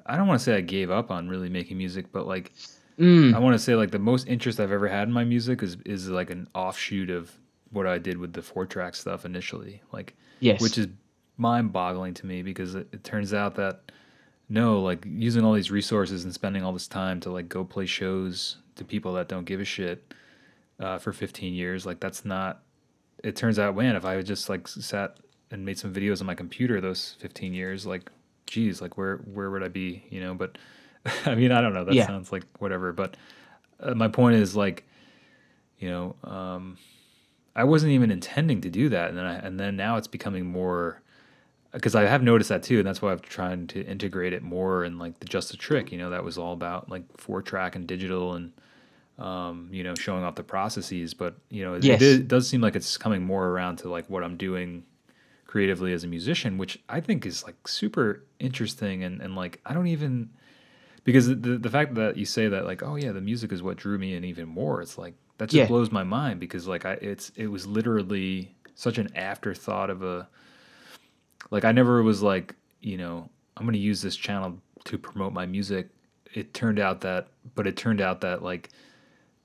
[0.06, 2.52] I don't want to say I gave up on really making music, but like
[2.98, 5.62] Mm, I want to say like the most interest I've ever had in my music
[5.62, 7.30] is is like an offshoot of
[7.72, 10.88] what I did with the four track stuff initially, like yes, which is
[11.38, 13.92] mind boggling to me because it, it turns out that
[14.48, 17.86] no, like using all these resources and spending all this time to like go play
[17.86, 20.14] shows to people that don't give a shit
[20.80, 22.62] uh, for 15 years, like that's not.
[23.24, 25.18] It turns out, man, if I had just like sat
[25.50, 28.12] and made some videos on my computer those 15 years, like,
[28.46, 30.36] geez, like where where would I be, you know?
[30.36, 30.58] But
[31.26, 31.86] I mean, I don't know.
[31.86, 32.06] That Yeah.
[32.06, 32.94] sounds like whatever.
[32.94, 33.18] But
[33.80, 34.86] uh, my point is like,
[35.80, 36.78] you know, um,
[37.56, 40.46] I wasn't even intending to do that, and then I, and then now it's becoming
[40.46, 41.02] more
[41.76, 44.84] because I have noticed that too, and that's why I've tried to integrate it more
[44.84, 45.92] in like the Just a Trick.
[45.92, 48.52] You know, that was all about like four track and digital and
[49.20, 51.14] um, you know showing off the processes.
[51.14, 52.02] But you know, it, Yes.
[52.02, 54.84] it does seem like it's coming more around to like what I'm doing
[55.46, 59.74] creatively as a musician, which I think is like super interesting and and like I
[59.74, 60.30] don't even
[61.04, 63.78] because the the fact that you say that like oh yeah the music is what
[63.78, 65.68] drew me in even more it's like that just Yeah.
[65.68, 70.28] blows my mind because like I it's it was literally such an afterthought of a
[71.52, 75.46] like I never was like you know I'm gonna use this channel to promote my
[75.46, 75.90] music
[76.34, 78.70] it turned out that but it turned out that like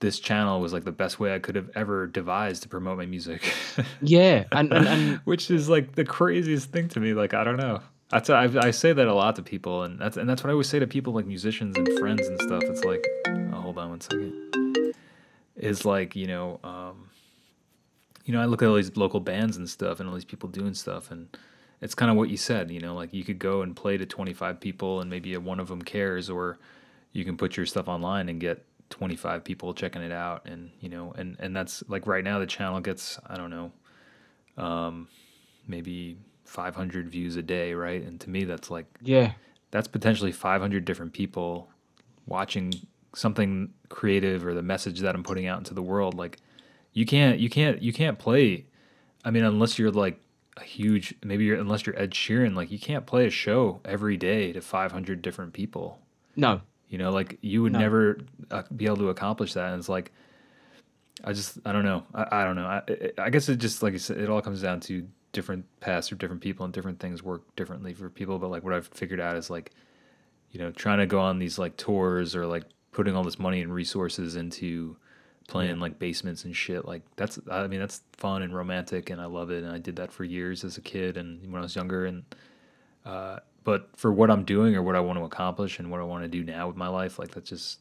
[0.00, 3.06] this channel was like the best way I could have ever devised to promote my
[3.06, 3.52] music
[4.02, 7.58] yeah, and, and, and which is like the craziest thing to me like I don't
[7.58, 7.80] know
[8.10, 10.52] That's I, I say that a lot to people, and that's and that's what I
[10.52, 12.62] always say to people like musicians and friends and stuff.
[12.64, 14.94] It's like, oh, hold on one second.
[15.56, 17.08] Is like you know, um,
[18.24, 20.48] you know, I look at all these local bands and stuff, and all these people
[20.48, 21.28] doing stuff, and
[21.80, 22.70] it's kind of what you said.
[22.70, 25.60] You know, like you could go and play to twenty five people, and maybe one
[25.60, 26.58] of them cares, or
[27.12, 30.88] you can put your stuff online and get 25 people checking it out and you
[30.88, 33.70] know and and that's like right now the channel gets i don't know
[34.56, 35.06] um
[35.68, 39.32] maybe 500 views a day right and to me that's like Yeah.
[39.70, 41.68] that's potentially 500 different people
[42.26, 42.74] watching
[43.14, 46.38] something creative or the message that i'm putting out into the world like
[46.92, 48.66] you can't you can't you can't play
[49.24, 50.20] i mean unless you're like
[50.56, 54.16] a huge maybe you're unless you're ed sheeran like you can't play a show every
[54.16, 56.00] day to 500 different people
[56.36, 56.60] No.
[56.88, 57.78] you know, like you would No.
[57.78, 58.18] never
[58.50, 59.70] uh, be able to accomplish that.
[59.72, 60.10] And it's like,
[61.22, 62.04] I just, I don't know.
[62.14, 62.66] I, I don't know.
[62.66, 65.66] I, I- I guess it just, like I said, it all comes down to different
[65.80, 68.38] paths for different people and different things work differently for people.
[68.38, 69.70] But like what I've figured out is like,
[70.50, 73.60] you know, trying to go on these like tours or like putting all this money
[73.60, 74.96] and resources into
[75.48, 76.84] playing like basements and shit.
[76.84, 79.64] Like that's, I mean, that's fun and romantic and I love it.
[79.64, 82.06] And I did that for years as a kid and when I was younger.
[82.06, 82.24] And,
[83.04, 86.04] uh, but for what I'm doing or what I want to accomplish and what I
[86.04, 87.80] want to do now with my life, like that just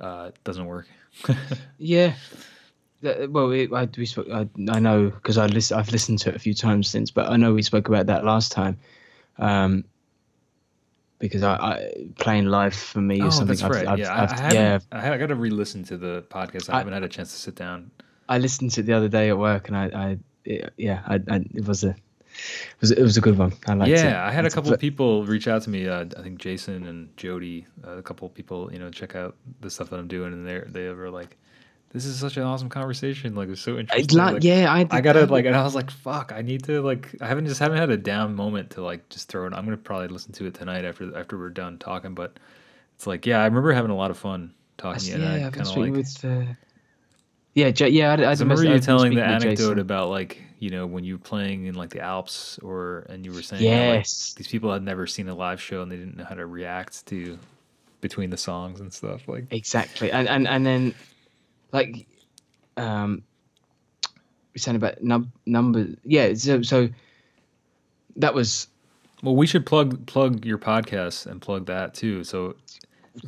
[0.00, 0.88] uh, doesn't work.
[1.78, 2.14] Yeah.
[3.02, 4.28] Well, it, I, we spoke.
[4.30, 7.30] I, I know because I listen, I've listened to it a few times since, but
[7.30, 8.78] I know we spoke about that last time.
[9.38, 9.84] Um,
[11.20, 13.86] because I, I playing live for me is oh, something that's I've, right.
[13.86, 14.78] I've, yeah, I've, I, I haven't, yeah.
[14.90, 16.68] I, had, I got to re-listen to the podcast.
[16.68, 17.92] I, haven't had a chance to sit down.
[18.28, 21.14] I listened to it the other day at work, and I, I it- yeah, I,
[21.28, 23.52] I, it was a, it was it was a good one.
[23.66, 23.98] I liked it.
[23.98, 25.86] yeah, I had a couple of people reach out to me.
[25.86, 29.36] Uh, I think Jason and Jody, uh, a couple of people, you know, check out
[29.60, 31.36] the stuff that I'm doing, and they they were like,
[31.92, 33.34] "This is such an awesome conversation.
[33.34, 35.90] Like, it's so interesting." like, like, yeah, I, I gotta like, and I was like,
[35.90, 39.08] "Fuck!" I need to like, I haven't just haven't had a down moment to like
[39.08, 39.52] just throw it.
[39.52, 42.14] I'm gonna probably listen to it tonight after after we're done talking.
[42.14, 42.38] But
[42.96, 45.08] it's like, yeah, I remember having a lot of fun I, talking.
[45.08, 46.04] yeah, and I I've kind been of speaking like.
[46.04, 46.24] with.
[46.24, 46.54] Uh,
[47.54, 48.12] yeah, yeah.
[48.12, 49.78] I, I, I remember you telling the anecdote Jason.
[49.80, 53.32] about like you know when you were playing in like the Alps or and you
[53.32, 54.34] were saying how, like, Yes.
[54.34, 57.04] these people had never seen a live show and they didn't know how to react
[57.06, 57.38] to
[58.00, 60.94] between the songs and stuff like Exactly, and and and then,
[61.72, 62.06] like,
[62.76, 63.22] um,
[64.54, 65.96] you're saying about num- numbers.
[66.04, 66.88] Yeah, so so
[68.16, 68.66] that was
[69.22, 72.56] well we should plug plug your podcast and plug that too so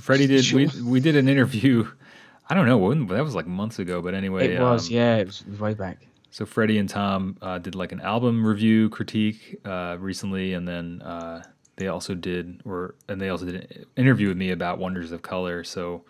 [0.01, 0.85] freddie did we, Sure.
[0.85, 1.87] we did an interview
[2.51, 5.17] i don't know when that was like months ago but anyway it was um, yeah
[5.19, 6.05] it was, it was way back.
[6.31, 11.01] so freddie and tom uh, did like an album review critique uh, recently and then
[11.03, 11.43] uh,
[11.77, 15.23] they also did or and they also did an interview with me about wonders of
[15.23, 16.03] color so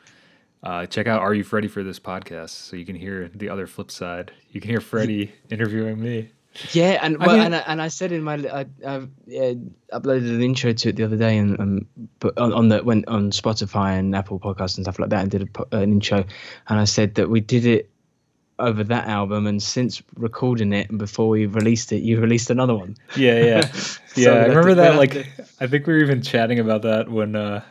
[0.62, 3.66] uh, check out are you freddie for this podcast so you can hear the other
[3.66, 4.32] flip side.
[4.50, 6.30] You can hear freddie interviewing me.
[6.72, 9.54] Yeah, and I mean- and, I, and I said in my I, I uh,
[9.92, 11.86] uploaded an intro to it the other day and um,
[12.20, 15.30] but on, on the when on Spotify and Apple Podcasts and stuff like that and
[15.30, 16.24] did a, an intro.
[16.68, 17.88] And I said that we did it
[18.58, 22.74] over that album and since recording it and before we released it you released another
[22.74, 22.94] one.
[23.16, 23.60] yeah yeah.
[23.72, 25.16] So yeah i remember that like
[25.58, 27.62] i think we were even chatting about that when uh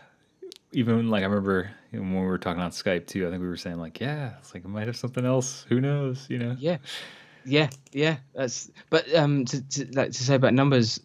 [0.74, 3.58] even like i remember when we were talking on skype too i think we were
[3.58, 5.66] saying like yeah it's like it might have something else.
[5.70, 6.26] Who knows?
[6.30, 6.56] You know?
[6.60, 6.78] Yeah,
[7.46, 8.18] yeah, yeah.
[8.34, 11.00] That's but um to, to like to say about numbers,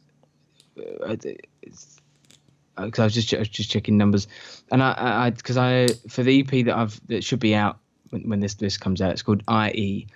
[0.79, 4.29] uh, because I was just I was just checking numbers,
[4.71, 7.79] and I I because I, for the EP that I've that should be out
[8.11, 10.07] when, when this this comes out, it's called IE,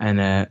[0.00, 0.46] and uh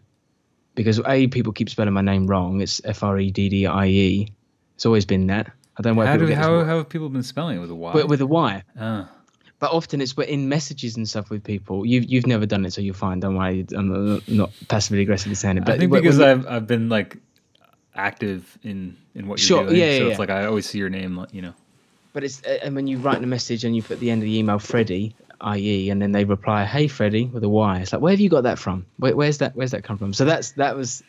[0.73, 3.87] because a people keep spelling my name wrong, it's F R E D D I
[3.87, 4.33] E.
[4.75, 5.51] It's always been that.
[5.77, 7.75] I don't know why how do how, how have people been spelling it with a
[7.75, 8.63] y with, with a Y.
[8.79, 9.09] Ah.
[9.59, 11.85] But often it's in messages and stuff with people.
[11.85, 13.19] You've you've never done it, so you're fine.
[13.19, 13.65] Don't worry.
[13.75, 15.65] I'm not, not passively aggressively saying it.
[15.65, 17.17] But I think because when I've I've been like
[17.95, 20.09] active in in what you're Sure, doing, yeah, yeah, so yeah.
[20.09, 21.53] it's like I always see your name, you know.
[22.13, 24.37] But it's and when you write a message and you put the end of the
[24.37, 27.79] email Freddie, i.e., and then they reply, "Hey Freddie" with a Y.
[27.79, 28.85] It's like, where have you got that from?
[28.97, 29.55] Where, where's that?
[29.55, 30.13] Where's that come from?
[30.13, 31.03] So that's that was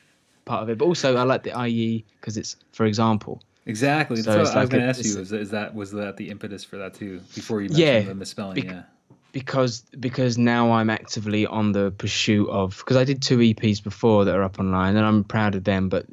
[0.45, 0.79] part of it.
[0.79, 3.43] But also, I like the IE because it's for example.
[3.67, 4.17] Exactly.
[4.17, 5.19] So That's what it's I was like going to ask you.
[5.21, 7.21] Is, is that was that the impetus for that too?
[7.35, 8.83] Before you Yeah, mentioned the misspelling, bec- yeah.
[9.33, 14.25] because because now I'm actively on the pursuit of because I did two EPs before
[14.25, 16.07] that are up online and I'm proud of them but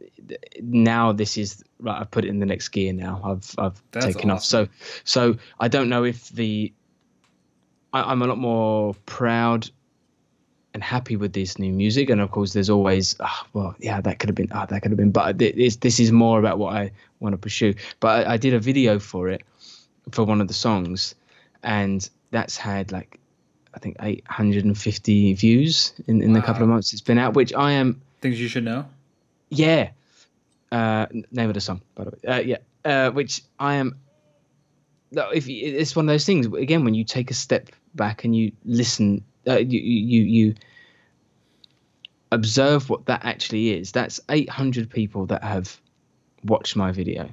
[0.62, 4.06] now this is right I've put it in the next gear now I've I've That's
[4.06, 4.68] taken off so
[5.04, 6.72] so I don't know if the
[7.94, 9.70] I, I'm a lot more proud
[10.74, 14.20] and happy with this new music and of course there's always ah, well yeah that
[14.20, 16.76] could have been ah, that could have been but this this is more about what
[16.76, 19.42] I want to pursue but I, I did a video for it
[20.12, 21.16] for one of the songs
[21.64, 23.20] and that's had like
[23.74, 27.72] I think 850 views in, in the couple of months it's been out, which I
[27.74, 28.86] am Things you should know.
[29.50, 29.92] yeah.
[30.72, 32.18] Uh, name of the song, by the way.
[32.28, 32.58] Uh, yeah.
[32.86, 33.96] uh, which I am.
[35.12, 38.24] no, If you- it's one of those things again, when you take a step back
[38.24, 40.56] and you listen, uh, you you you
[42.32, 43.92] observe what that actually is.
[43.92, 45.80] That's 800 people that have
[46.44, 47.30] watched my video.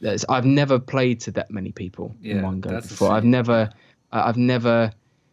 [0.00, 3.10] That's, I've never played to that many people in one go before.
[3.10, 3.70] I've never,
[4.12, 4.92] I've never.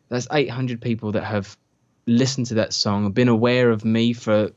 [0.10, 1.56] That's 800 people that have
[2.08, 4.52] listened to that song, been aware of me for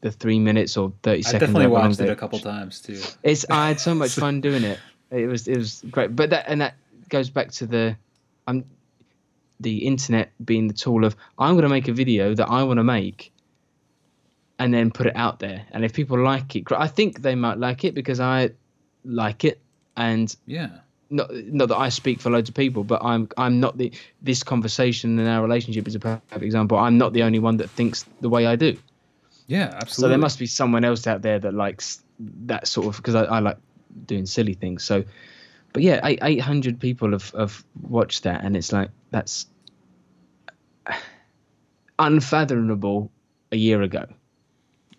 [0.00, 1.34] the three minutes or 30 I seconds.
[1.34, 3.00] I definitely watched it a couple times too.
[3.22, 4.80] it's I had so much fun doing it.
[5.10, 6.16] It was it was great.
[6.16, 6.74] But that and that
[7.08, 7.96] goes back to the
[8.48, 8.64] um
[9.60, 12.78] the internet being the tool of I'm going to make a video that I want
[12.78, 13.32] to make
[14.58, 15.66] and then put it out there.
[15.72, 18.50] And if people like it, I think they might like it because I
[19.04, 19.60] like it
[19.96, 20.68] and Yeah.
[21.10, 23.92] not not that I speak for loads of people, but I'm I'm not the
[24.22, 26.78] this conversation and our relationship is a perfect example.
[26.78, 28.76] I'm not the only one that thinks the way I do.
[29.46, 30.02] Yeah, absolutely.
[30.02, 32.02] So there must be someone else out there that likes
[32.46, 33.58] that sort of because I, I like
[34.06, 34.82] doing silly things.
[34.82, 35.04] So,
[35.72, 39.46] but yeah, eight hundred people have have watched that, and it's like that's
[41.98, 43.10] unfathomable
[43.52, 44.04] a year ago.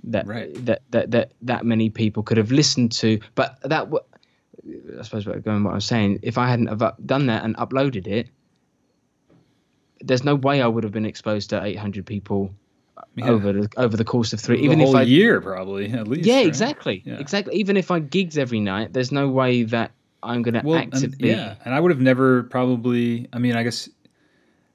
[0.05, 0.53] That Right.
[0.65, 4.03] that that that that many people could have listened to, but that w-
[4.99, 7.55] I suppose what- going what I'm saying, if I hadn't have up- done that and
[7.57, 8.29] uploaded it,
[10.01, 12.53] there's no way I would have been exposed to 800 people
[13.15, 13.29] Yeah.
[13.29, 14.57] over the over the course of three.
[14.57, 16.25] The Even whole if I year, probably at least.
[16.27, 16.47] yeah, right?
[16.47, 17.19] exactly, Yeah.
[17.19, 17.53] exactly.
[17.55, 19.91] Even if I gigs every night, there's no way that
[20.23, 23.27] I'm gonna Well, and, yeah, and I would have never probably.
[23.33, 23.87] I mean, I guess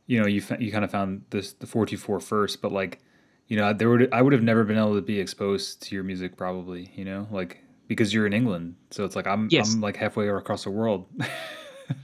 [0.07, 3.01] you know you you kind of found this the four two four first, but like
[3.49, 6.05] you know there would I would have never been able to be exposed to your
[6.05, 6.91] music probably.
[6.95, 9.75] You know, like because you're in England, so it's like I'm Yes.
[9.75, 11.07] I'm like halfway across the world.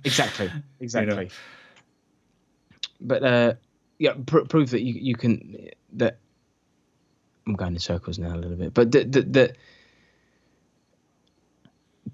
[0.05, 1.31] Exactly, exactly.
[3.01, 3.55] But uh,
[3.99, 6.19] yeah, pr- prove that you you can that.
[7.47, 9.57] I'm going in circles now a little bit, but that that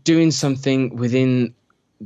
[0.05, 1.55] doing something within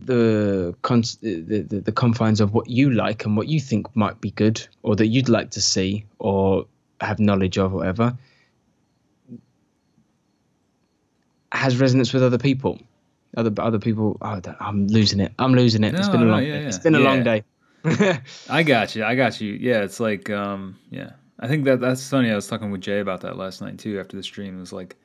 [0.06, 4.20] the, con- the, the the confines of what you like and what you think might
[4.20, 6.66] be good or that you'd like to see or
[7.00, 8.16] have knowledge of whatever
[11.52, 12.78] has resonance with other people
[13.36, 16.52] other other people oh, i'm losing it i'm losing it It's been a long yeah,
[16.60, 16.82] day it's yeah.
[16.82, 17.04] been a Yeah.
[17.04, 17.44] long day
[18.50, 19.04] I got you.
[19.04, 19.52] I got you.
[19.52, 21.12] Yeah, it's like um yeah.
[21.38, 22.30] I think that that's funny.
[22.30, 24.56] I was talking with Jay about that last night too after the stream.
[24.56, 24.96] It was like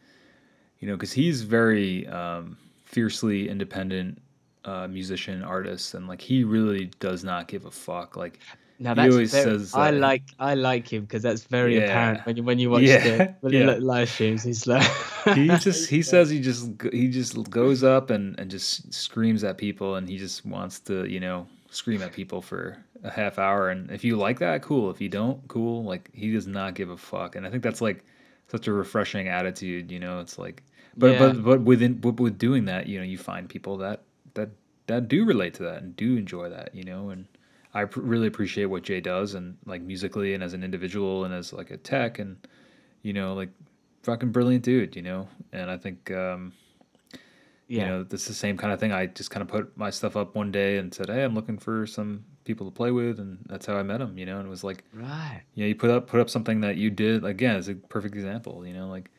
[0.80, 4.20] you know, cuz he's very um fiercely independent
[4.66, 8.16] uh musician artist and like he really does not give a fuck.
[8.16, 8.40] Like
[8.80, 11.84] now He that's always very, says, i like i like him because that's very Yeah.
[11.84, 13.60] apparent when you when you watch Yeah, the when yeah.
[13.60, 14.88] you live streams he's like
[15.36, 19.58] he just he says he just he just goes up and and just screams at
[19.58, 23.70] people and he just wants to, you know, scream at people for a half hour
[23.70, 24.90] and if you like that, cool.
[24.90, 25.84] If you don't, cool.
[25.84, 27.36] Like he does not give a fuck.
[27.36, 28.04] And I think that's like
[28.48, 30.20] such a refreshing attitude, you know.
[30.20, 30.64] It's like
[30.98, 31.18] but Yeah.
[31.18, 34.04] but but within but with doing that, you know, you find people that
[34.34, 34.50] that
[34.88, 37.26] that do relate to that and do enjoy that, you know, and
[37.74, 41.34] I pr- really appreciate what Jay does and like musically and as an individual and
[41.34, 42.38] as like a tech and
[43.02, 43.50] you know like
[44.04, 45.28] fucking brilliant dude, you know.
[45.52, 46.54] And I think um
[47.68, 48.92] yeah you know, this is the same kind of thing.
[48.92, 51.58] I just kind of put my stuff up one day and said, "Hey, I'm looking
[51.58, 54.18] for some people to play with," and that's how I met him.
[54.18, 56.62] You know, and it was like, right you know, you put up put up something
[56.62, 57.24] that you did.
[57.24, 58.68] Again, it's a perfect example.
[58.68, 59.10] You know, like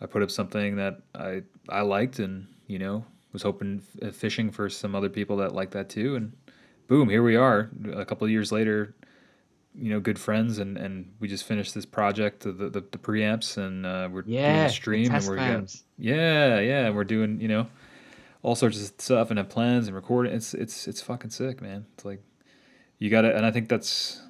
[0.00, 4.50] I put up something that I I liked, and you know, was hoping f- fishing
[4.50, 6.32] for some other people that like that too, and
[6.88, 7.70] boom, here we are.
[7.94, 8.94] A couple of years later,
[9.74, 13.56] you know, good friends, and and we just finished this project, the the, the preamps,
[13.56, 15.84] and uh, we're doing a stream, and we're fans.
[15.98, 17.66] yeah, yeah, we're doing you know
[18.42, 20.32] all sorts of stuff and have plans and recording.
[20.34, 21.86] It's it's it's fucking sick, man.
[21.94, 22.20] It's like
[22.98, 24.20] you gotta, and I think that's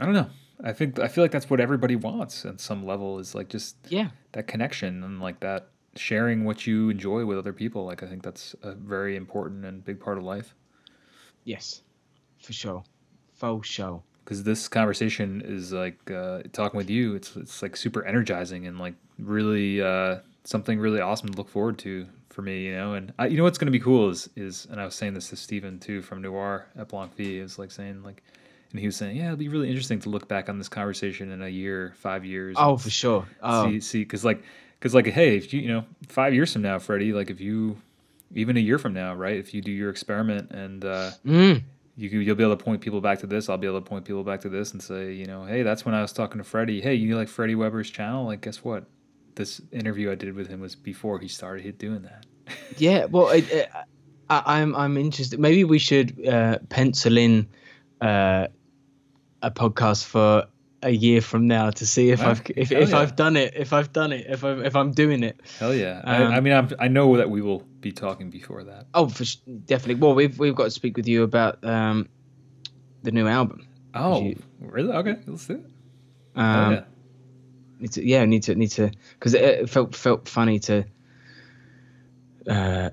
[0.00, 0.30] I don't know.
[0.62, 3.76] I think I feel like that's what everybody wants at some level is like just
[3.88, 7.84] yeah that connection and like that sharing what you enjoy with other people.
[7.84, 10.54] Like I think that's a very important and big part of life.
[11.44, 11.82] yes
[12.42, 12.82] for sure
[13.34, 14.02] for sure.
[14.24, 17.14] because this conversation is like uh, talking with you.
[17.14, 21.78] It's it's like super energizing and like really uh, something really awesome to look forward
[21.78, 22.66] to for me.
[22.66, 24.84] You know, and I, you know what's going to be cool is is and I
[24.84, 27.38] was saying this to Stephen too from Noir at Blanc V.
[27.38, 28.22] Is like saying like,
[28.72, 31.32] and he was saying, yeah, it'd be really interesting to look back on this conversation
[31.32, 32.56] in a year, five years.
[32.58, 34.42] oh for sure oh see see because like
[34.80, 37.76] because like hey if you you know five years from now freddie like if you
[38.34, 41.62] even a year from now right if you do your experiment and uh mm,
[41.96, 44.04] you, you'll be able to point people back to this i'll be able to point
[44.04, 46.44] people back to this and say you know hey that's when i was talking to
[46.44, 46.80] freddie.
[46.80, 48.24] Hey you like freddie weber's channel?
[48.24, 48.84] Like guess what?
[49.34, 52.26] This interview i did with him was before he started doing that.
[52.78, 53.70] Yeah, well, it, it,
[54.28, 55.38] I, I'm I'm interested.
[55.38, 57.48] Maybe we should uh, pencil in
[58.00, 58.46] uh,
[59.42, 60.46] a podcast for
[60.82, 62.98] a year from now to see if Wow, I've if, hell if yeah.
[62.98, 65.40] I've done it, if I've done it, if I if I'm doing it.
[65.58, 68.64] hell yeah Um, I, I mean I'm, i know that we will be talking before
[68.64, 68.86] that.
[68.94, 69.96] Oh, for sh- definitely.
[69.96, 72.08] Well, we've we've got to speak with you about um,
[73.02, 73.66] the new album.
[73.94, 74.92] Oh, you- really?
[74.92, 75.70] Okay, let's do it.
[76.36, 76.84] Um, yeah.
[77.80, 80.84] need to, yeah, need to need to because it, it felt felt funny to
[82.48, 82.90] uh,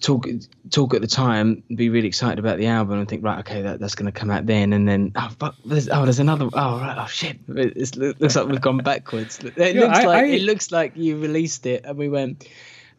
[0.00, 0.26] talk
[0.70, 3.80] talk at the time, be really excited about the album, and think right, okay, that,
[3.80, 6.48] that's going to come out then, and then oh, but there's, oh, there's another.
[6.52, 9.38] Oh, right, oh shit, it it looks like we've gone backwards.
[9.40, 12.48] It Yeah, looks I- like I- it looks like you released it, and we went.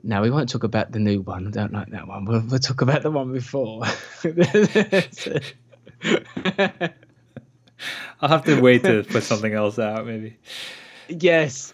[0.01, 1.45] No, we won't talk about the new one.
[1.47, 2.23] I don't like that one.
[2.23, 3.83] We'll, we'll talk about the one before.
[8.21, 10.37] I'll have to wait to put something else out, maybe.
[11.07, 11.73] Yes,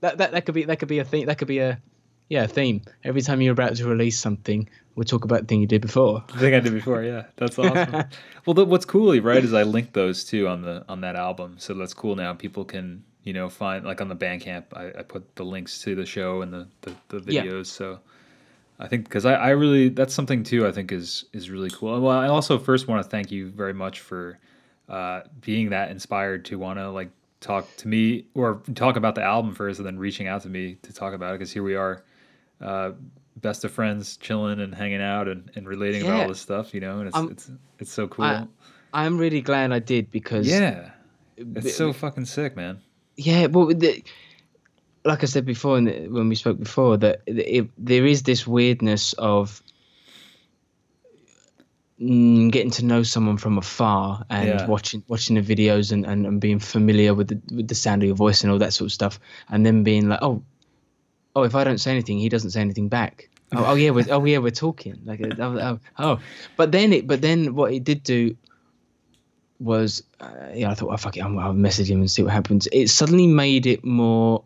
[0.00, 1.26] that, that that could be that could be a thing.
[1.26, 1.80] That could be a
[2.28, 2.82] yeah theme.
[3.04, 6.24] Every time you're about to release something, we'll talk about the thing you did before.
[6.28, 8.04] The thing I did before, yeah, that's awesome.
[8.46, 11.56] well, the, what's cool, right, is I linked those too on the on that album,
[11.58, 12.16] so that's cool.
[12.16, 15.80] Now people can you know find like on the Bandcamp, I, I put the links
[15.82, 17.42] to the show and the the, the Yeah.
[17.44, 17.66] videos.
[17.66, 18.00] So
[18.78, 22.00] I think because I, I really that's something too I think is is really cool.
[22.00, 24.38] Well, I also first want to thank you very much for
[24.88, 27.10] uh, being that inspired to want to like
[27.40, 30.76] talk to me or talk about the album first and then reaching out to me
[30.82, 32.02] to talk about it because here we are
[32.60, 32.92] uh,
[33.36, 36.80] best of friends chilling and hanging out and, and relating about all this stuff you
[36.80, 38.46] know and it's Um, it's it's so cool I-
[38.92, 40.90] I'm really glad I did because yeah
[41.36, 42.80] it's so fucking sick man
[43.20, 43.46] yeah.
[43.46, 44.04] Well, the,
[45.04, 49.12] like I said before, the, when we spoke before, that it, there is this weirdness
[49.14, 49.60] of
[52.00, 54.66] mm, getting to know someone from afar and Yeah.
[54.66, 58.06] watching watching the videos and, and, and being familiar with the with the sound of
[58.06, 60.42] your voice and all that sort of stuff, and then being like, oh,
[61.38, 63.28] oh, if I don't say anything, he doesn't say anything back.
[63.52, 66.20] Oh, oh yeah, we're oh yeah, we're talking like uh, oh, oh, oh.
[66.56, 68.36] but then it but then what it did do
[69.58, 72.32] was uh, yeah I thought oh fuck it I'll, I'll message him and see what
[72.32, 72.68] happens.
[72.72, 74.44] It suddenly made it more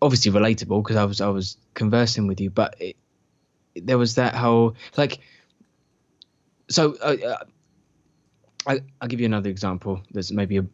[0.00, 2.96] obviously relatable because I was I was conversing with you, but it,
[3.74, 5.18] there was that whole like.
[6.68, 7.44] So uh, uh,
[8.66, 10.02] I I'll give you another example.
[10.12, 10.66] There's maybe a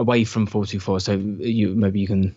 [0.00, 0.98] away from four two four.
[1.00, 2.34] So you maybe you can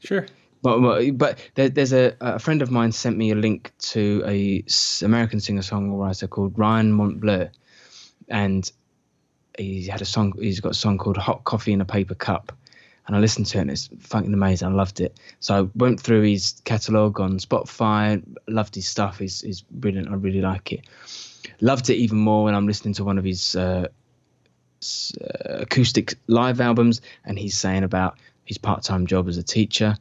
[0.00, 0.26] sure
[0.64, 4.64] but but- there, there's a a friend of mine sent me a link to a
[5.04, 7.50] American singer songwriter called Ryan Montbleau,
[8.28, 8.72] and
[9.58, 10.32] he had a song.
[10.40, 12.52] He's got a song called "Hot Coffee in a Paper Cup,"
[13.06, 14.68] and I listened to it and it's fucking amazing.
[14.68, 15.20] I loved it.
[15.40, 18.22] So I went through his catalog on Spotify.
[18.48, 19.18] Loved his stuff.
[19.18, 20.08] He's he's brilliant.
[20.08, 20.86] I really like it.
[21.60, 23.88] Loved it even more when I'm listening to one of his uh,
[25.44, 29.96] acoustic live albums, and he's saying about his part-time job as a teacher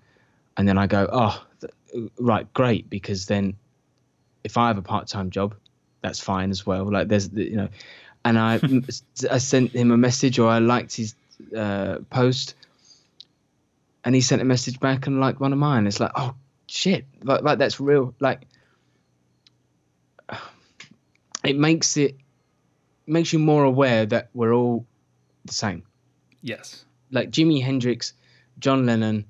[0.58, 3.56] and then I go, oh, th- right, great, because then
[4.44, 5.56] if I have a part-time job,
[6.02, 6.92] that's fine as well.
[6.92, 7.70] Like there's, you know,
[8.26, 8.60] and I
[9.32, 11.16] I sent him a message or I liked his
[11.56, 12.56] uh, post,
[14.04, 15.88] and he sent a message back and liked one of mine.
[15.88, 16.36] It's like, oh
[16.68, 18.14] shit, like, like that's real.
[18.20, 18.42] Like
[21.44, 22.18] it makes it
[23.06, 24.86] makes you more aware that we're all
[25.46, 25.84] the same.
[26.42, 26.86] Yes.
[27.12, 28.14] Like Jimi Hendrix,
[28.60, 29.26] John Lennon,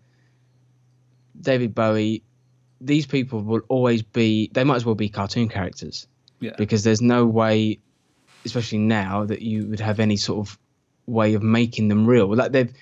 [1.39, 2.23] David Bowie,
[2.79, 6.07] these people will always be they might as well be cartoon characters.
[6.39, 6.51] Yeah.
[6.57, 7.79] Because there's no way
[8.45, 10.59] especially now that you would have any sort of
[11.05, 12.33] way of making them real.
[12.35, 12.73] Like they've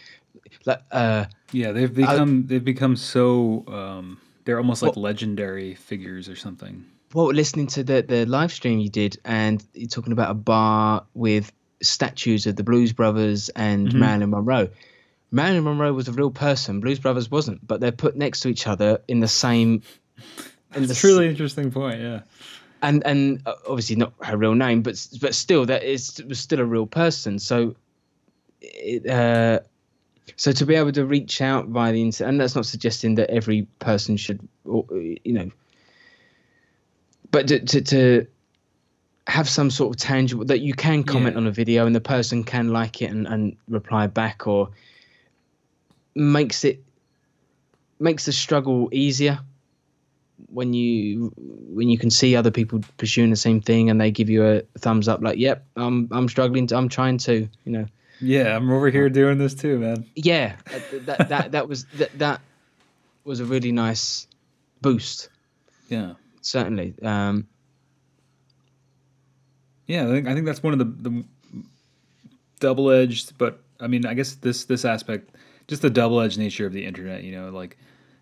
[0.66, 6.36] like uh yeah they've become they've become so um they're almost like legendary figures or
[6.36, 10.36] something well listening to the the live stream you did and you're talking about a
[10.36, 11.51] bar with
[11.82, 13.93] statues of the Blues Brothers and Mhm.
[13.95, 14.70] Marilyn Monroe
[15.32, 18.68] Marilyn Monroe was a real person Blues Brothers wasn't but they're put next to each
[18.68, 19.82] other in the same
[20.76, 22.22] in it's the a really interesting point yeah
[22.84, 26.59] and and uh, obviously not her real name, but but still that is was still
[26.59, 27.38] a real person.
[27.38, 27.76] So,
[28.59, 29.59] it, uh,
[30.36, 33.30] so to be able to reach out via the internet, and that's not suggesting that
[33.30, 35.51] every person should, or, you know,
[37.32, 38.27] but to, to to
[39.27, 41.41] have some sort of tangible that you can comment Yeah.
[41.41, 44.69] on a video and the person can like it and, and reply back or
[46.15, 46.84] makes it
[47.99, 49.39] makes the struggle easier
[50.47, 54.29] when you when you can see other people pursuing the same thing and they give
[54.29, 57.86] you a thumbs up like yep i'm i'm struggling to, i'm trying to you know.
[58.19, 60.05] Yeah i'm over here doing this too man.
[60.15, 62.41] Yeah that that that, that was that, that
[63.23, 64.27] was a really nice
[64.82, 65.29] boost.
[65.89, 67.48] Yeah certainly um
[69.88, 71.24] Yeah, I think I think that's one of the, the
[72.62, 75.36] double edged, but I mean, I guess this this aspect,
[75.68, 77.24] just the double edged nature of the internet.
[77.24, 77.78] You know, like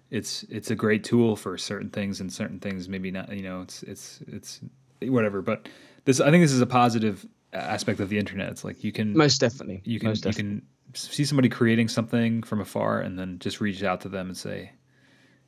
[0.09, 3.31] it's it's a great tool for certain things, and certain things maybe not.
[3.31, 4.61] You know, it's it's it's
[5.03, 5.43] whatever.
[5.43, 5.69] But
[6.05, 8.49] this, I think, this is a positive aspect of the internet.
[8.49, 10.63] It's like you can most definitely you can most you can
[10.95, 14.71] see somebody creating something from afar and then just reach out to them and say,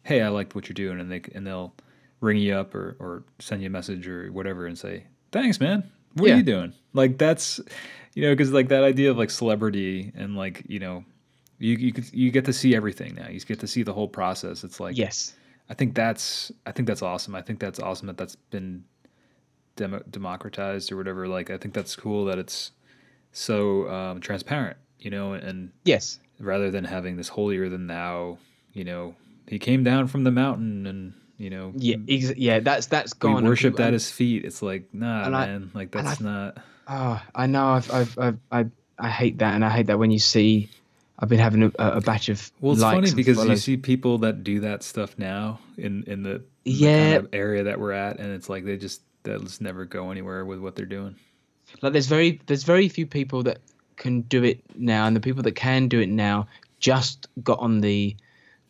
[0.04, 1.74] "Hey, I like what you're doing," and they and they'll
[2.22, 5.84] ring you up or or send you a message or whatever and say, "Thanks, man.
[6.14, 6.36] What Yeah.
[6.36, 7.60] are you doing?" Like that's
[8.14, 11.04] you know because like that idea of like celebrity and like you know
[11.60, 13.28] you you could, you get to see everything now.
[13.30, 14.64] You get to see the whole process.
[14.64, 15.36] It's like yes,
[15.70, 17.36] I think that's I think that's awesome.
[17.36, 18.84] I think that's awesome that that's been
[19.76, 21.28] demo- democratized or whatever.
[21.28, 22.72] Like I think that's cool that it's
[23.32, 28.38] so um, transparent, you know, and yes, rather than having this holier than thou,
[28.74, 29.16] you know,
[29.48, 32.06] he came down from the mountain and you know yeah, mm.
[32.08, 32.60] ex- yeah.
[32.60, 33.44] That's that's we gone.
[33.46, 34.46] worshipped people- at um, his feet.
[34.46, 36.58] It's like nah, and I- man, like that's I- not.
[36.88, 37.68] Oh, I know.
[37.70, 38.66] I've, I've, I've, I,
[39.00, 40.70] I hate that, and I hate that when you see.
[41.20, 44.44] I've been having a, a batch of Well, it's funny because you see people that
[44.44, 47.04] do that stuff now in in the, in the Yeah.
[47.14, 50.10] kind of area that we're at, and it's like they just they'll just never go
[50.10, 51.16] anywhere with what they're doing.
[51.84, 53.60] like there's very there's very few people that
[53.98, 56.48] can do it now, and the people that can do it now
[56.80, 58.16] just got on the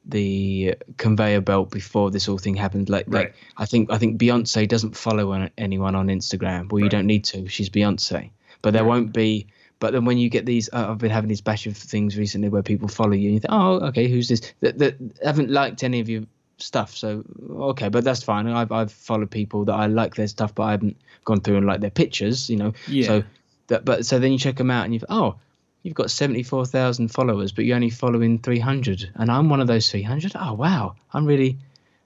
[0.06, 2.90] the conveyor belt before this whole thing happened.
[2.90, 3.26] Like, Right.
[3.28, 6.72] like I think I think Beyonce doesn't follow an- anyone on Instagram.
[6.72, 6.92] Well, you Right.
[6.92, 7.48] don't need to.
[7.48, 8.30] She's Beyonce,
[8.62, 8.90] but there Right.
[8.90, 9.48] won't be.
[9.80, 12.50] But then when you get these, uh, I've been having these batch of things recently
[12.50, 14.42] where people follow you and you think, oh, okay, who's this?
[14.60, 16.22] That, that haven't liked any of your
[16.58, 18.48] stuff, so okay, but that's fine.
[18.48, 21.66] I've I've followed people that I like their stuff, but I haven't gone through and
[21.66, 22.74] liked their pictures, you know.
[22.88, 23.08] Yeah.
[23.08, 23.24] So
[23.68, 25.36] that, but so then you check them out and you've oh,
[25.84, 29.62] you've got seventy four thousand followers, but you're only following three hundred, and I'm one
[29.62, 30.34] of those three hundred.
[30.36, 31.58] Oh wow, I'm really,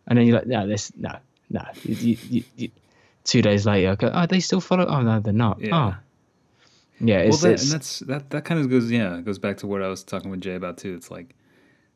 [0.07, 1.17] and then you're like, no, this no,
[1.49, 1.63] no.
[1.83, 2.69] You, you, you,
[3.23, 4.85] two days later, I go, oh, they still follow?
[4.85, 5.59] Oh no, they're not.
[5.59, 5.75] Yeah.
[5.75, 5.95] Oh.
[6.99, 9.67] Yeah, well, that, it's and that's that that kind of goes yeah goes back to
[9.67, 10.95] what I was talking with Jay about too.
[10.95, 11.35] It's like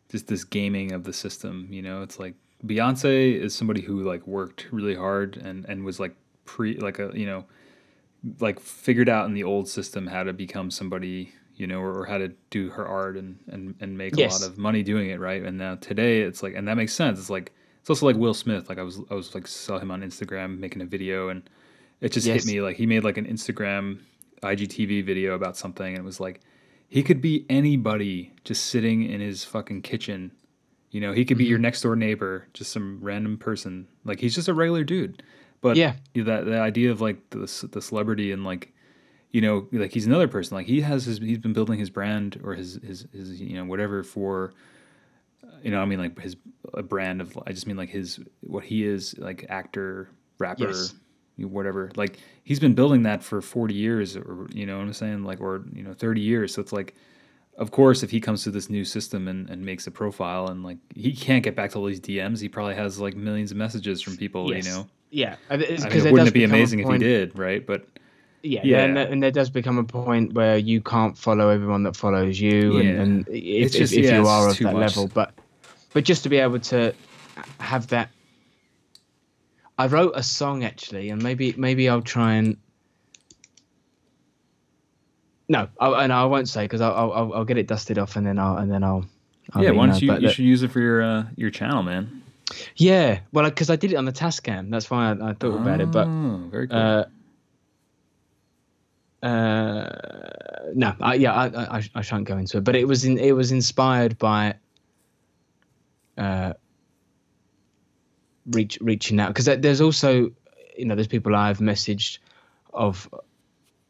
[0.10, 1.68] just this gaming of the system.
[1.72, 2.34] You know, it's like
[2.66, 7.12] Beyonce is somebody who like worked really hard and and was like pre like a
[7.14, 7.46] you know
[8.42, 12.06] like figured out in the old system how to become somebody you know or, or
[12.06, 14.40] how to do her art and and, and make Yes.
[14.40, 16.94] a lot of money doing it right and now today it's like and that makes
[16.94, 17.52] sense it's like
[17.82, 20.58] it's also like will smith like i was i was like saw him on instagram
[20.58, 21.48] making a video and
[22.02, 22.46] it just Yes.
[22.46, 24.00] hit me like he made like an instagram
[24.42, 26.40] igtv video about something and it was like
[26.88, 30.32] he could be anybody just sitting in his fucking kitchen
[30.92, 31.50] you know he could be Mm-hmm.
[31.50, 35.22] your next door neighbor just some random person like he's just a regular dude
[35.62, 35.96] but Yeah.
[36.14, 37.40] you know, that the idea of like the
[37.72, 38.72] the celebrity and like
[39.32, 42.40] you know like he's another person like he has his he's been building his brand
[42.44, 44.54] or his his, his you know whatever for
[45.44, 46.36] uh, you know I mean like his
[46.74, 50.10] a brand of I just mean like his what he is like actor
[50.40, 50.94] rapper Yes.
[51.36, 54.84] you know, whatever like he's been building that for 40 years or you know what
[54.84, 56.96] I'm saying like or you know 30 years so it's like
[57.58, 60.64] of course if he comes to this new system and, and makes a profile and
[60.64, 63.58] like he can't get back to all these DMs he probably has like millions of
[63.58, 64.66] messages from people Yes.
[64.66, 65.38] you know yeah.
[65.50, 67.66] Because I mean, wouldn't it be amazing if he did, right?
[67.66, 67.88] But
[68.42, 68.84] Yeah, Yeah.
[68.86, 72.78] and, and there does become a point where you can't follow everyone that follows you,
[72.80, 72.90] Yeah.
[72.90, 74.96] and, and if, It's just- if, if yeah, you are of that much.
[74.96, 75.34] level, but
[75.94, 76.94] but just to be able to
[77.60, 78.10] have that.
[79.78, 82.58] I wrote a song actually, and maybe maybe I'll try and.
[85.48, 88.26] No, I, and I won't say because I'll, I'll I'll get it dusted off and
[88.26, 89.06] then I'll and then I'll.
[89.54, 90.14] I'll yeah, why don't you?
[90.14, 92.22] You that- should use it for your uh, your channel, man.
[92.76, 95.82] Yeah, well, because I did it on the Tascam, that's why I, I thought about
[95.82, 95.92] it.
[95.92, 96.78] But Oh, very cool.
[96.78, 97.06] uh,
[99.22, 99.90] uh,
[100.74, 102.64] no, I, yeah, I, I, I shan't go into it.
[102.64, 104.56] But it was in, it was inspired by
[106.18, 106.54] uh,
[108.48, 110.32] reach reaching out because there's also
[110.78, 112.20] you know there's people I've messaged
[112.74, 113.10] of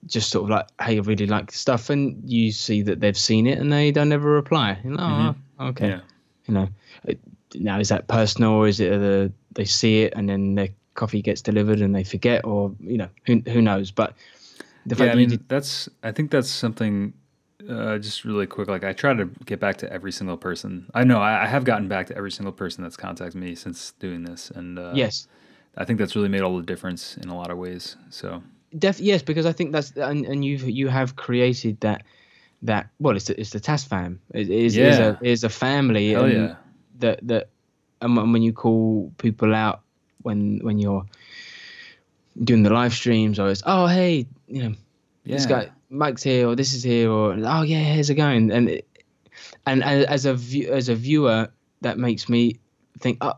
[0.06, 3.48] just sort of like hey I really like stuff and you see that they've seen
[3.48, 4.80] it and they don't ever reply.
[4.84, 6.00] You know, oh, okay, yeah,
[6.48, 6.70] you know.
[7.04, 7.20] It,
[7.56, 11.22] now is that personal or is it the they see it and then their coffee
[11.22, 14.14] gets delivered and they forget or you know who who knows but
[14.86, 15.14] the fact yeah.
[15.14, 15.90] I mean, did, that's.
[16.04, 17.14] I think that's something.
[17.70, 20.90] Uh, just really quick, like I try to get back to every single person.
[20.96, 23.92] I know I, I have gotten back to every single person that's contacted me since
[24.00, 25.28] doing this, and uh, yes
[25.78, 27.96] I think that's really made all the difference in a lot of ways.
[28.10, 28.42] So
[28.78, 32.04] def yes because I think that's and, and you you have created that
[32.64, 35.18] that well it's the, it's the TAS fam it is is Yeah.
[35.22, 36.56] a is a family hell and yeah,
[37.00, 37.50] that that
[38.02, 39.82] and when you call people out
[40.22, 41.06] when when you're
[42.44, 44.76] doing the live streams or it's oh hey you know
[45.26, 45.36] yeah.
[45.36, 48.70] this guy Mike's here or this is here or oh yeah here's it going and
[48.70, 48.88] it,
[49.66, 51.50] and as a view, as a viewer
[51.82, 52.60] that makes me
[53.00, 53.34] think oh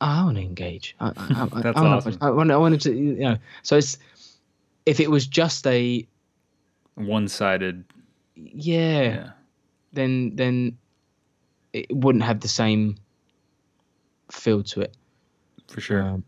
[0.00, 2.18] I want to engage I, I, I, That's I wanna- awesome.
[2.20, 3.98] I want I want to you know so it's
[4.86, 6.06] if it was just a
[6.96, 7.84] one sided.
[8.34, 9.30] yeah, Yeah.
[9.92, 10.78] then then
[11.72, 12.96] it wouldn't have the same
[14.30, 14.96] feel to it
[15.68, 16.02] for sure.
[16.02, 16.24] Um,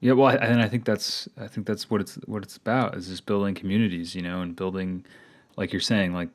[0.00, 2.96] Yeah, well, I, and I think that's I think that's what it's what it's about
[2.96, 5.04] is just building communities, you know, and building,
[5.56, 6.28] like you're saying, like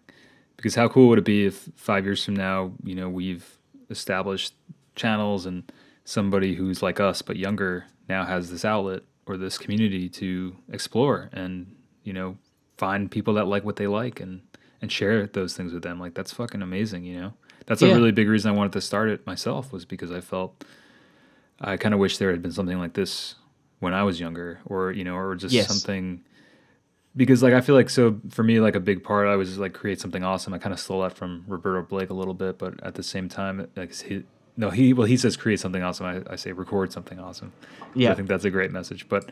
[0.57, 3.57] because how cool would it be if five years from now, you know, we've
[3.89, 4.53] established
[4.95, 5.71] channels and
[6.05, 11.29] somebody who's like us but younger now has this outlet or this community to explore
[11.33, 12.37] and you know
[12.77, 14.41] find people that like what they like and
[14.81, 17.33] and share those things with them like that's fucking amazing you know
[17.65, 17.89] that's Yeah.
[17.89, 20.63] a really big reason i wanted to start it myself was because i felt
[21.61, 23.35] i kind of wish there had been something like this
[23.79, 25.67] when i was younger or you know or just Yes.
[25.67, 26.21] something
[27.15, 29.73] because like i feel like so for me like a big part i was like
[29.73, 32.81] create something awesome i kind of stole that from roberto blake a little bit but
[32.83, 34.23] at the same time like he
[34.57, 37.51] no he well he says create something awesome i, I say record something awesome
[37.93, 38.11] Yeah.
[38.11, 39.29] i think that's a great message but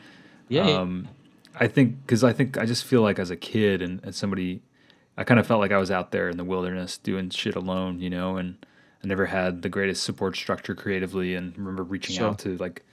[0.50, 1.08] Yeah, um,
[1.60, 4.62] I think because I think I just feel like as a kid and as somebody,
[5.18, 8.00] I kind of felt like I was out there in the wilderness doing shit alone,
[8.00, 8.56] you know, and
[9.04, 11.36] I never had the greatest support structure creatively.
[11.36, 12.28] And remember reaching Sure.
[12.30, 12.84] out to like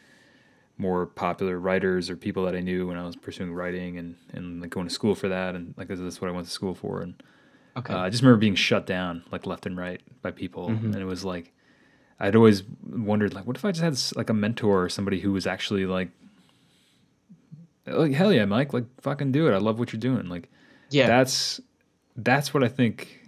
[0.79, 4.61] more popular writers or people that I knew when I was pursuing writing and and
[4.61, 7.01] like going to school for that and like that's what I went to school for.
[7.03, 7.23] And
[7.77, 7.93] Okay.
[7.95, 10.87] uh, I just remember being shut down like left and right by people, Mm-hmm.
[10.93, 11.53] and it was like
[12.21, 15.31] I'd always wondered like, what if I just had like a mentor or somebody who
[15.33, 16.09] was actually like,
[17.87, 19.55] like hell yeah, Mike, like fucking do it.
[19.55, 20.29] I love what you're doing.
[20.29, 20.49] Like
[20.91, 21.07] yeah.
[21.07, 21.61] that's
[22.17, 23.21] that's what I think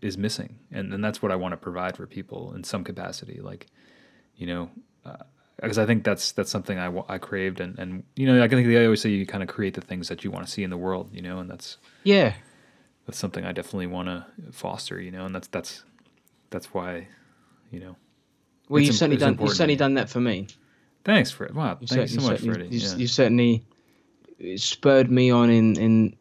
[0.00, 3.40] is missing, and and that's what I want to provide for people in some capacity.
[3.40, 3.66] Like,
[4.36, 4.70] you know.
[5.60, 8.66] Because I think that's that's something I, I craved and, and you know I think
[8.68, 10.70] they always say you kind of create the things that you want to see in
[10.70, 12.34] the world you know and that's yeah.
[13.06, 15.84] that's something I definitely want to foster, you know, and that's that's
[16.50, 17.08] that's why,
[17.70, 17.96] you know.
[18.68, 19.30] Well, you've certainly done.
[19.30, 20.48] important You've certainly done that for me.
[21.04, 21.54] Thanks, Fred.
[21.54, 22.68] Wow, You thank you so much, Freddie.
[22.68, 22.96] You, Yeah.
[22.96, 23.64] you certainly
[24.40, 26.16] uh, spurred me on in in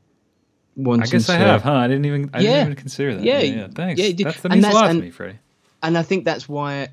[0.75, 1.03] wanting.
[1.03, 1.73] I guess I have, huh?
[1.73, 2.49] I didn't even I Yeah.
[2.49, 3.23] didn't even consider that.
[3.23, 3.67] Yeah, Yeah, yeah.
[3.73, 3.99] Thanks.
[4.01, 4.23] yeah.
[4.23, 5.39] That's, that And means a lot and- to me, Freddie.
[5.83, 6.89] and I think that's why.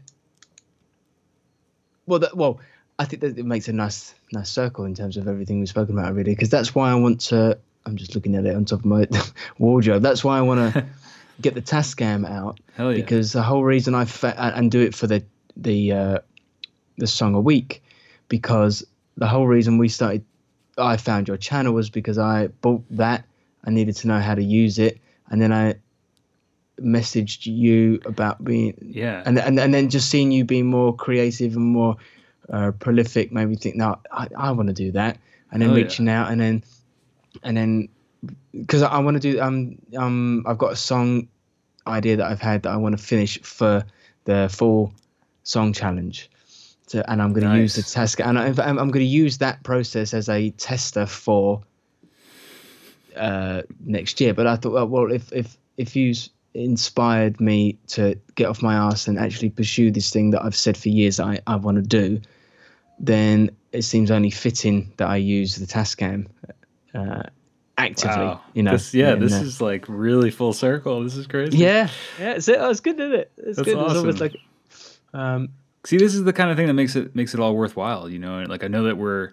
[2.06, 2.60] Well, that, well,
[2.98, 5.98] I think that it makes a nice nice circle in terms of everything we've spoken
[5.98, 7.58] about really, Because that's why I want to.
[7.84, 9.08] I'm just looking at it on top of my
[9.58, 10.02] wardrobe.
[10.02, 10.86] That's why I want to
[11.40, 12.92] get the Tascam out yeah.
[12.92, 15.24] because the whole reason I fa- and do it for the
[15.56, 16.18] the uh,
[16.98, 17.82] the song a week
[18.28, 18.86] because
[19.16, 20.24] the whole reason we started
[20.78, 23.24] I found your channel was because I bought that
[23.64, 24.98] I needed to know how to use it
[25.30, 25.74] and then I
[26.82, 29.22] messaged you about being yeah.
[29.24, 31.96] and and, and then just seeing you being more creative and more
[32.50, 35.18] uh, prolific made me think no I, I want to do that
[35.50, 35.76] and then yeah.
[35.76, 36.64] reaching out and then
[37.42, 37.88] and then
[38.52, 41.28] because I, I want to do um um I've got a song
[41.86, 43.84] idea that I've had that I want to finish for
[44.24, 44.92] the full
[45.44, 46.30] song challenge
[46.86, 47.92] so, and I'm going to use the Nice.
[47.92, 51.62] task and I, I'm, I'm going to use that process as a tester for
[53.16, 54.34] uh, next year.
[54.34, 56.14] But I thought, well, if if if you
[56.54, 60.76] inspired me to get off my ass and actually pursue this thing that I've said
[60.76, 62.20] for years that I, I want to do,
[62.98, 66.26] then it seems only fitting that I use the Tascam
[66.94, 67.22] uh,
[67.78, 68.16] actively.
[68.16, 68.40] Wow.
[68.52, 71.02] You know, This, yeah, and, this uh, is like really full circle.
[71.02, 71.58] This is crazy.
[71.58, 71.88] yeah,
[72.18, 72.32] yeah.
[72.32, 73.32] It's, oh, it's good, isn't it?
[73.36, 73.78] It's That's good.
[73.78, 74.18] It's almost awesome.
[74.20, 74.36] like,
[75.14, 75.48] um,
[75.84, 78.18] See, this is the kind of thing that makes it makes it all worthwhile, you
[78.18, 78.38] know.
[78.38, 79.32] And like I know that we're,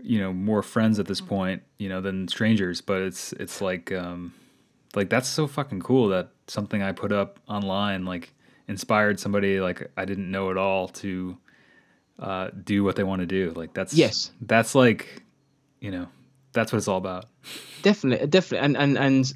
[0.00, 2.80] you know, more friends at this point, you know, than strangers.
[2.80, 4.32] But it's it's like, um,
[4.94, 8.32] like that's so fucking cool that something I put up online like
[8.68, 11.36] inspired somebody like I didn't know at all to
[12.18, 13.52] uh, do what they want to do.
[13.56, 14.30] Like that's Yes.
[14.40, 15.22] that's like,
[15.80, 16.06] you know,
[16.52, 17.26] that's what it's all about.
[17.82, 19.32] definitely, definitely, and and and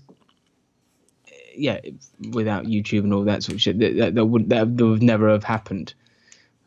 [1.26, 1.80] uh, yeah,
[2.32, 5.28] without YouTube and all that sort of shit, that, that, that would that would never
[5.28, 5.94] have happened.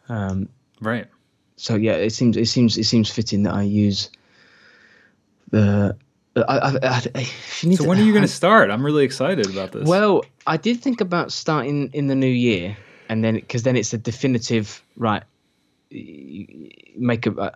[0.10, 0.50] Um,
[0.82, 1.08] Right.
[1.56, 4.10] so yeah, it seems it seems it seems fitting that I use
[5.52, 5.96] the.
[6.36, 8.70] I, I, I, if you need So to- when are you going to start?
[8.72, 9.88] I'm really excited about this.
[9.88, 12.78] Well, I did think about starting in the new year,
[13.10, 15.24] and then because then it's a definitive right.
[15.92, 17.32] Make a.
[17.38, 17.52] Uh,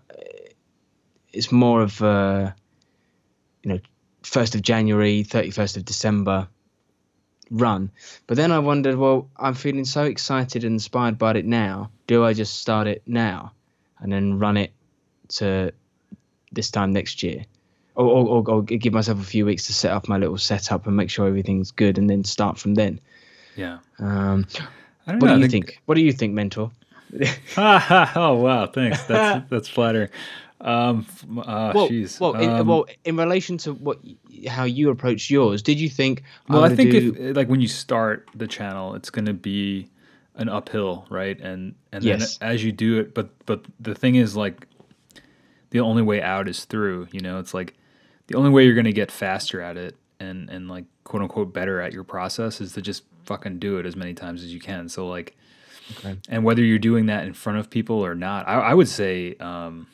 [1.31, 2.55] it's more of a,
[3.63, 3.79] you know,
[4.23, 6.47] first of January, thirty first of December.
[7.51, 7.91] Run,
[8.25, 8.97] but then I wondered.
[8.97, 11.91] Well, I'm feeling so excited and inspired by it now.
[12.07, 13.53] Do I just start it now,
[13.99, 14.73] and then run it
[15.37, 15.71] to
[16.51, 17.45] this time next year?
[17.95, 20.95] Or, or, or, give myself a few weeks to set up my little setup and
[20.95, 22.99] make sure everything's good, and then start from then.
[23.55, 23.79] yeah.
[23.99, 24.45] Um,
[25.07, 25.35] I don't what know.
[25.35, 25.81] do you think?
[25.85, 26.71] What do you think, mentor?
[27.53, 29.03] Ha, ha, oh wow, thanks.
[29.03, 30.09] That's that's flattering.
[30.61, 31.05] Um,
[31.45, 31.89] uh, well,
[32.19, 33.99] well, in, Um, well, in relation to what,
[34.47, 36.23] how you approached yours, did you think?
[36.49, 39.89] Well, I think do, if like when you start the channel, it's going to be
[40.35, 41.39] an uphill, right?
[41.39, 42.37] And and Yes.
[42.39, 44.65] then as you do it, but but the thing is like
[45.69, 47.09] the only way out is through.
[47.11, 47.75] You know, it's like
[48.27, 51.53] the only way you're going to get faster at it and and like quote unquote
[51.53, 54.59] better at your process is to just fucking do it as many times as you
[54.59, 54.87] can.
[54.89, 55.35] So like,
[55.99, 56.17] Okay.
[56.29, 59.35] and whether you're doing that in front of people or not, I, I would say
[59.39, 59.85] um,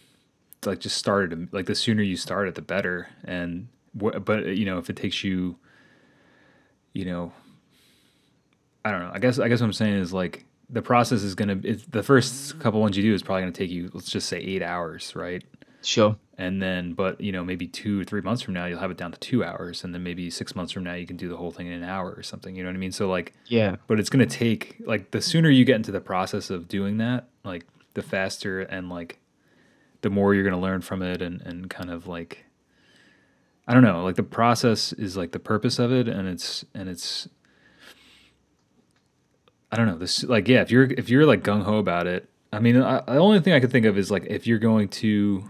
[0.65, 1.53] like just start it.
[1.53, 3.09] Like the sooner you start it, the better.
[3.25, 3.67] And
[4.01, 5.57] wh- but you know if it takes you,
[6.93, 7.33] you know,
[8.85, 9.11] I don't know.
[9.13, 11.55] I guess I guess what I'm saying is like the process is gonna.
[11.55, 13.91] The first couple ones you do is probably gonna take you.
[13.93, 15.43] Let's just say eight hours, right?
[15.83, 16.15] Sure.
[16.37, 18.97] And then, but you know, maybe two or three months from now, you'll have it
[18.97, 21.37] down to two hours, and then maybe six months from now, you can do the
[21.37, 22.55] whole thing in an hour or something.
[22.55, 22.91] You know what I mean?
[22.91, 23.75] So like, Yeah.
[23.87, 27.27] but it's gonna take like the sooner you get into the process of doing that,
[27.43, 29.19] like the faster and like
[30.01, 32.45] the more you're gonna learn from it, and and kind of like,
[33.67, 36.89] I don't know, like the process is like the purpose of it, and it's and
[36.89, 37.27] it's.
[39.71, 42.27] I don't know this like yeah if you're if you're like gung ho about it
[42.51, 44.89] I mean I, the only thing I could think of is like if you're going
[44.89, 45.45] to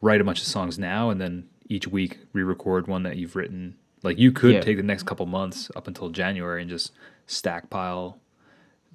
[0.00, 3.74] write a bunch of songs now and then each week re-record one that you've written
[4.02, 4.60] like you could Yeah.
[4.60, 6.92] take the next couple months up until January and just
[7.26, 8.18] stack pile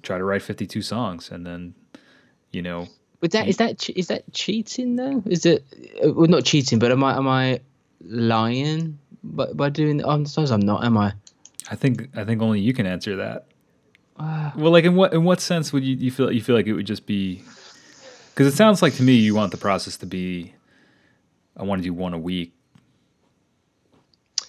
[0.02, 1.74] try to write 52 songs and then
[2.50, 2.88] you know
[3.20, 5.22] But that is that is that cheating though?
[5.26, 5.64] Is it
[6.04, 7.60] uh, well not cheating, but am I am I
[8.04, 10.04] lying by, by doing?
[10.04, 10.84] I suppose I'm not.
[10.84, 11.12] Am I?
[11.70, 13.46] I think I think only you can answer that
[14.18, 16.66] Uh, well like in what in what sense would you, you feel you feel like
[16.66, 17.42] it would just be
[18.30, 20.52] because it sounds like to me you want the process to be
[21.56, 22.52] I want to do one a week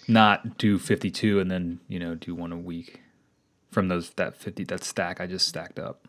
[0.07, 3.01] not do 52 and then you know do one a week
[3.71, 6.07] from those that 50 that stack I just stacked up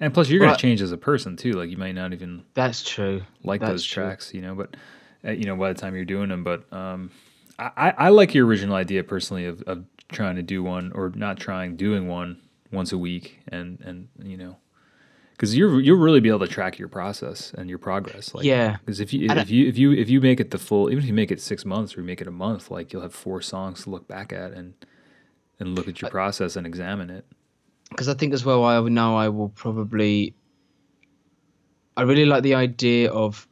[0.00, 2.82] and plus you're gonna change as a person too like you might not even that's
[2.88, 3.22] true.
[3.44, 4.04] like That's those true.
[4.04, 4.54] tracks, you know.
[4.54, 4.76] But
[5.24, 7.10] uh, you know, by the time you're doing them, but um,
[7.58, 11.10] I, I I like your original idea personally of, of trying to do one or
[11.14, 12.40] not trying, doing one
[12.70, 14.56] once a week, and and you know,
[15.38, 18.34] because you're you'll really be able to track your process and your progress.
[18.34, 18.78] Like, Yeah.
[18.84, 21.06] Because if you if you if you if you make it the full, even if
[21.06, 23.40] you make it six months or you make it a month, like you'll have four
[23.40, 24.74] songs to look back at and
[25.60, 27.24] and look at your process and examine it.
[27.90, 30.34] because I think as well I know I will probably
[31.96, 33.47] I really like the idea of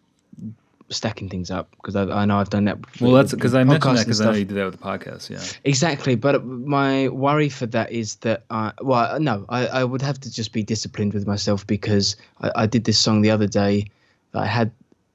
[0.89, 2.79] stacking things up because I, I know I've done that.
[3.01, 5.31] Well, that's because I mentioned that because I know you did that with the podcast.
[5.31, 5.43] Yeah.
[5.65, 10.21] Exactly, but my worry for that is that I well no I, I would have
[10.21, 13.87] to just be disciplined with myself because I, I did this song the other day
[14.35, 14.71] I had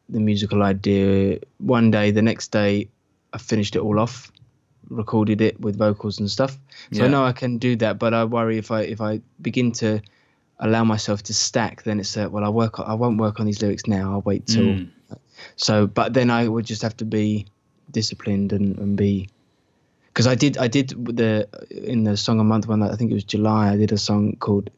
[0.09, 2.89] the musical idea one day the next day
[3.33, 4.31] I finished it all off
[4.89, 6.57] recorded it with vocals and stuff
[6.91, 9.71] so I know I can do that but I worry if I if I begin
[9.73, 10.01] to
[10.59, 13.61] allow myself to stack then it's uh, well I work I won't work on these
[13.61, 14.89] lyrics now I'll wait till Mm.
[15.55, 17.45] So, but then I would just have to be
[17.91, 19.29] disciplined and, and be,
[20.07, 23.11] because I did I did the in the song a month one that I think
[23.11, 24.69] it was July I did a song called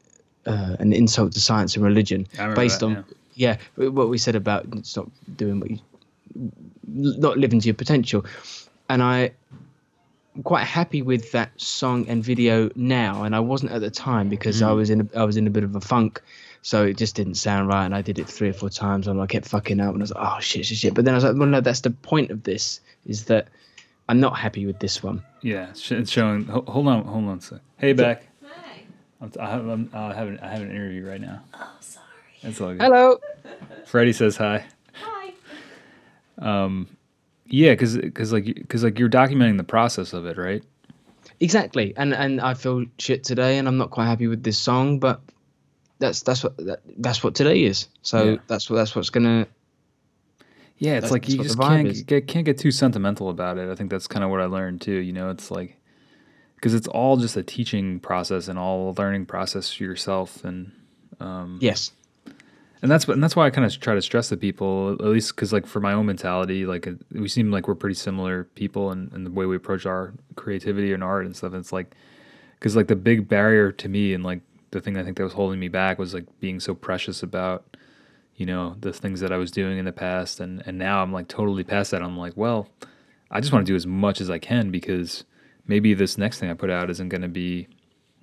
[0.46, 3.04] uh, an insult to science and religion based that, on
[3.34, 3.56] yeah.
[3.76, 5.78] what we said about stop doing what you
[6.86, 8.24] not living to your potential,
[8.88, 9.32] and I.
[10.36, 14.28] I'm quite happy with that song and video now, and I wasn't at the time
[14.28, 16.20] because I was in a, I was in a bit of a funk,
[16.64, 17.84] so it just didn't sound right.
[17.84, 20.00] And I did it three or four times, and I kept fucking up, and I
[20.00, 20.94] was like, oh shit, shit, shit.
[20.94, 23.48] But then I was like, well, no, that's the point of this is that
[24.08, 25.22] I'm not happy with this one.
[25.42, 26.46] Yeah, it's showing.
[26.46, 27.60] Hold on, hold on a sec.
[27.76, 28.26] Hey, Beck.
[28.42, 28.82] Hi.
[29.20, 31.42] I'm, I have, I'm, I have, an, I have an interview right now.
[31.52, 32.06] Oh, sorry.
[32.42, 32.80] That's all good.
[32.80, 33.18] Hello.
[33.84, 34.64] Freddie says hi.
[34.94, 35.32] Hi.
[36.38, 36.88] Um,
[37.46, 40.64] yeah, because because like because like you're documenting the process of it, right?
[41.40, 44.98] Exactly, and and I feel shit today, and I'm not quite happy with this song,
[44.98, 45.20] but
[46.04, 47.88] that's that's what that, that's what today is.
[48.02, 48.36] So Yeah.
[48.46, 49.46] that's what that's what's gonna.
[50.78, 53.58] Yeah, it's like you just what the vibe can't get can't get too sentimental about
[53.58, 53.70] it.
[53.70, 54.92] I think that's kind of what I learned too.
[54.96, 55.76] You know, it's like
[56.56, 60.72] because it's all just a teaching process and all a learning process for yourself, and
[61.20, 61.92] um, Yes.
[62.82, 65.00] and that's what and that's why I kind of try to stress to people at
[65.00, 68.90] least because like for my own mentality, like we seem like we're pretty similar people
[68.90, 71.52] in, in the way we approach our creativity and art and stuff.
[71.52, 71.94] And it's like
[72.58, 74.40] because like the big barrier to me and like
[74.74, 77.76] the thing I think that was holding me back was like being so precious about
[78.36, 81.12] you know the things that I was doing in the past and and now I'm
[81.12, 82.02] like totally past that.
[82.02, 82.68] I'm like, well,
[83.30, 85.24] I just want to do as much as I can because
[85.66, 87.68] maybe this next thing I put out isn't going to be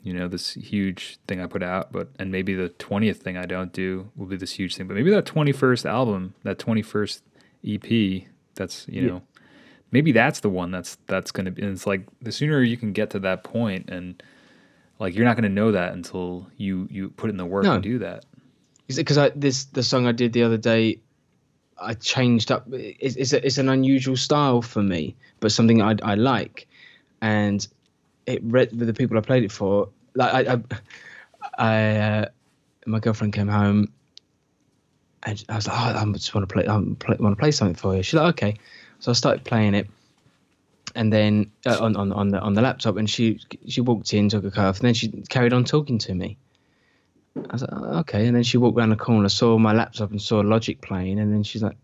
[0.04, 3.46] you know this huge thing I put out, but and maybe the twentieth thing I
[3.46, 6.82] don't do will be this huge thing, but maybe that twenty first album, that twenty
[6.82, 7.24] first
[7.68, 7.84] EP,
[8.56, 9.08] that's you Yeah.
[9.08, 9.22] know,
[9.92, 11.62] maybe that's the one that's that's gonna be.
[11.62, 14.22] And it's like the sooner you can get to that point, and
[15.02, 17.74] like you're not gonna know that until you you put in the work No.
[17.74, 18.24] and do that.
[18.88, 21.00] because I this the song I did the other day,
[21.82, 22.68] I changed up.
[22.72, 26.68] It's it's, a, it's an unusual style for me, but something I I like,
[27.22, 27.68] and
[28.28, 29.90] it read with the people I played it for.
[30.14, 30.62] Like I I,
[31.58, 32.26] I uh,
[32.86, 33.92] my girlfriend came home,
[35.24, 36.68] and I was like, oh, I just want to play.
[36.68, 38.04] I want to play something for you.
[38.04, 38.54] She's like, okay.
[39.00, 39.88] So I started playing it,
[40.96, 44.30] and then uh, on on on the on the laptop, and she she walked in,
[44.30, 46.38] took a off, and then she carried on talking to me.
[47.36, 48.28] I was like, oh, okay.
[48.28, 51.20] And then she walked around the corner, saw my laptop, and saw Logic playing.
[51.20, 51.78] And then she's like,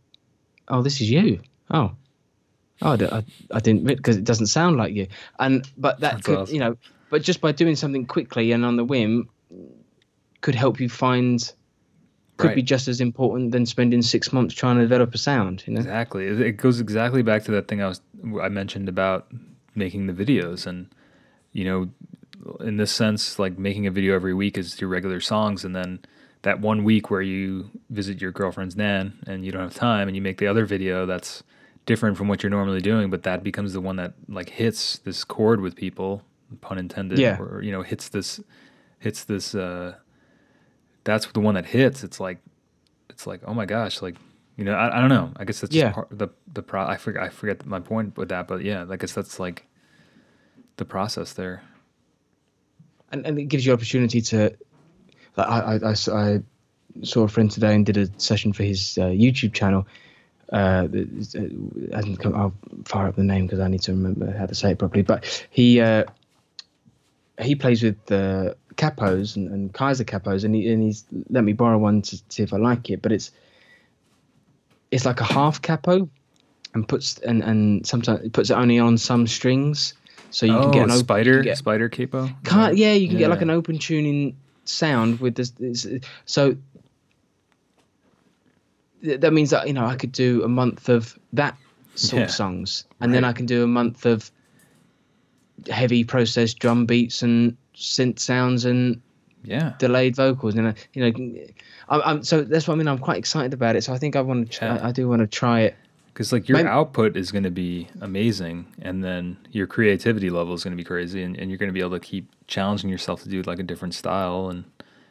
[0.68, 1.40] oh, this is you.
[1.72, 1.94] Oh,
[2.82, 5.08] oh, I, I, I didn't because it doesn't sound like you.
[5.40, 6.54] And but that That's could, awesome.
[6.54, 6.78] you know,
[7.10, 9.30] but just by doing something quickly and on the whim,
[10.42, 11.54] could help you find
[12.38, 12.56] could Right.
[12.56, 15.64] be just as important than spending six months trying to develop a sound.
[15.66, 15.80] You know.
[15.80, 16.26] Exactly.
[16.28, 18.02] It goes exactly back to that thing I was
[18.42, 19.28] I mentioned about
[19.76, 20.88] making the videos and
[21.54, 21.90] you know
[22.62, 26.00] in this sense like making a video every week is your regular songs and then
[26.44, 30.16] that one week where you visit your girlfriend's nan and you don't have time and
[30.16, 31.44] you make the other video that's
[31.86, 35.24] different from what you're normally doing but that becomes the one that like hits this
[35.24, 36.22] chord with people
[36.62, 37.38] pun intended Yeah.
[37.40, 38.40] or you know hits this
[39.00, 39.96] hits this uh
[41.08, 42.38] that's the one that hits it's like
[43.10, 44.16] it's like oh my gosh like
[44.58, 45.92] you know i, I don't know i guess that's Yeah.
[45.94, 48.96] part the the pro i forget i forget my point with that but yeah i
[48.98, 49.66] guess that's like
[50.76, 51.64] the process there
[53.12, 54.56] and, and it gives you opportunity to
[55.38, 56.44] like I, I, I I
[57.04, 59.88] saw a friend today and did a session for his uh, youtube channel
[60.52, 60.88] uh,
[61.36, 62.02] uh,
[62.34, 62.54] I'll
[62.86, 65.04] fire up the name because I need to remember how to say it properly.
[65.04, 66.06] But he uh,
[67.42, 71.54] he plays with uh, capos and, and Kyser capos, and he and he's let me
[71.54, 73.02] borrow one to see if I like it.
[73.02, 73.32] But it's
[74.92, 76.10] it's like a half capo,
[76.74, 79.94] and puts and and sometimes it puts it only on some strings,
[80.30, 83.10] so you oh can get an oh, open, spider get- spider capo can't yeah, you
[83.10, 85.52] can get like an open tuning sound with this.
[85.52, 85.88] this
[86.26, 86.56] so
[89.04, 91.58] th- that means that you know I could do a month of that
[91.96, 92.26] sort Yeah.
[92.26, 94.32] of songs, and then I can do a month of
[95.70, 99.02] heavy processed drum beats and synth sounds and
[99.44, 100.56] yeah delayed vocals.
[100.56, 101.46] And you know,
[101.90, 102.88] I'm, I'm so that's what I mean.
[102.88, 103.84] I'm quite excited about it.
[103.84, 104.66] So I think I want to.
[104.66, 104.76] Yeah.
[104.82, 105.76] I, I do want to try it.
[106.14, 110.54] because like your My- output is going to be amazing and then your creativity level
[110.56, 112.90] is going to be crazy and, and you're going to be able to keep challenging
[112.90, 114.64] yourself to do like a different style and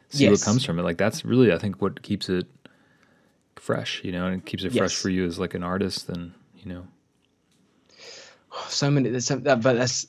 [0.09, 0.31] see Yes.
[0.31, 2.47] what comes from it like that's really i think what keeps it
[3.57, 6.33] fresh you know and it keeps it fresh for you as like an artist and
[6.57, 6.83] you know
[8.69, 10.07] so many there's some, that, but that's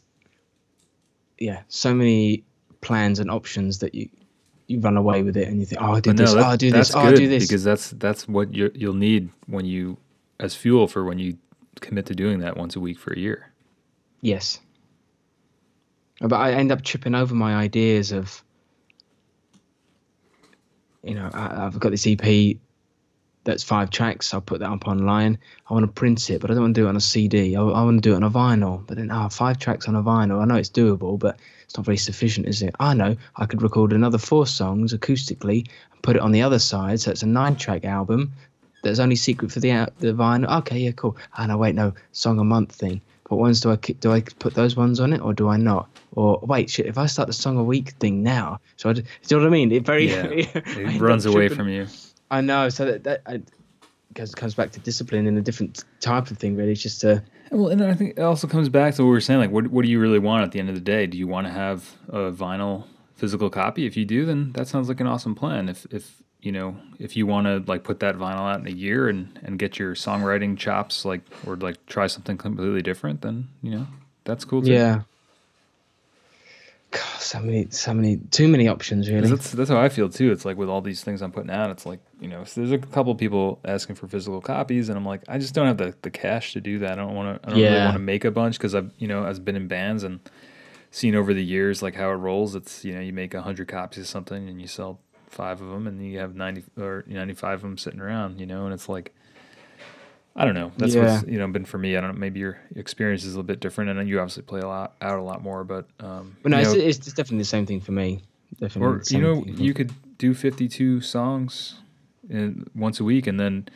[1.38, 2.44] yeah so many
[2.80, 4.08] plans and options that you
[4.66, 6.44] you run away with it and you think oh i oh, do But this that-
[6.44, 7.46] oh i do this oh i do this.
[7.46, 9.96] because that's that's what you you'll need when you
[10.40, 11.36] as fuel for when you
[11.80, 13.52] commit to doing that once a week for a year.
[14.20, 14.60] Yes.
[16.20, 18.42] But i end up tripping over my ideas of
[21.02, 22.24] you know I, i've got this ep
[23.44, 25.38] that's five tracks i'll put that up online.
[25.68, 27.56] I want to print it but i don't want to do it on a cd
[27.56, 29.96] i, I want to do it on a vinyl but then ah, five tracks on
[29.96, 30.40] a vinyl.
[30.40, 32.74] I know it's doable but it's not very sufficient is it?
[32.80, 36.58] I know i could record another four songs acoustically and put it on the other
[36.58, 38.32] side so it's a nine track album
[38.82, 40.58] that's only secret for the the vinyl.
[40.60, 41.16] Okay yeah cool.
[41.36, 44.54] Ah no wait no song a month thing what ones do i do i put
[44.54, 45.88] those ones on it or do i not?
[46.12, 49.02] Or wait shit if i start the song a week thing now so I, do
[49.28, 49.72] you know what i mean?
[49.72, 50.24] It very yeah.
[50.30, 51.86] it runs away from you
[52.30, 52.68] I know.
[52.68, 53.42] So that, that I,
[54.14, 56.56] goes comes back to discipline and a different type of thing.
[56.56, 57.20] Really, it's just uh,
[57.50, 59.40] Well, and I think it also comes back to what we were saying.
[59.40, 61.06] Like, what what do you really want at the end of the day?
[61.06, 63.86] Do you want to have a vinyl physical copy?
[63.86, 65.68] If you do, then that sounds like an awesome plan.
[65.68, 68.76] If if you know if you want to like put that vinyl out in a
[68.76, 73.48] year and and get your songwriting chops like or like try something completely different, then
[73.62, 73.86] you know
[74.24, 74.72] that's cool too.
[74.72, 75.02] yeah.
[76.90, 79.28] God, so many, so many, too many options, Really.
[79.28, 80.32] That's that's how I feel too.
[80.32, 82.72] It's like with all these things I'm putting out, it's like you know, so there's
[82.72, 85.94] a couple people asking for physical copies, and I'm like, I just don't have the,
[86.00, 86.92] the cash to do that.
[86.92, 87.48] I don't want to.
[87.48, 89.68] I don't really want to make a bunch because I've you know I've been in
[89.68, 90.20] bands and
[90.90, 92.54] seen over the years like how it rolls.
[92.54, 95.86] It's you know you make hundred copies of something and you sell five of them,
[95.86, 98.40] and you have ninety or ninety five of them sitting around.
[98.40, 99.14] You know, and it's like.
[100.40, 100.70] I don't know.
[100.78, 101.30] That's what's Yeah.
[101.30, 101.96] you know been for me.
[101.96, 102.18] I don't know.
[102.20, 105.18] Maybe your experience is a little bit different, and you obviously play a lot out
[105.18, 105.64] a lot more.
[105.64, 108.22] But um, But no, it's, know, it's, it's definitely the same thing for me.
[108.60, 108.86] Definitely.
[108.86, 111.80] or you know, you could do fifty-two songs
[112.30, 113.68] in once a week, and then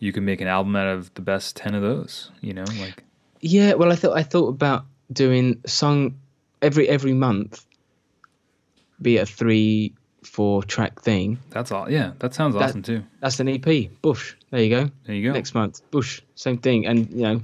[0.00, 2.32] you can make an album out of the best ten of those.
[2.40, 3.04] You know, like
[3.40, 3.74] Yeah.
[3.74, 6.16] Well, I thought I thought about doing song
[6.60, 7.64] every every month,
[9.00, 11.38] be it a three, four track thing.
[11.50, 11.90] that's all.
[11.90, 13.02] Yeah, that sounds That- awesome too.
[13.20, 13.90] That's an EP.
[14.02, 14.34] Bush.
[14.50, 14.90] There you go.
[15.06, 15.32] There you go.
[15.32, 16.20] Next month, Bush.
[16.34, 16.86] Same thing.
[16.86, 17.42] And you know,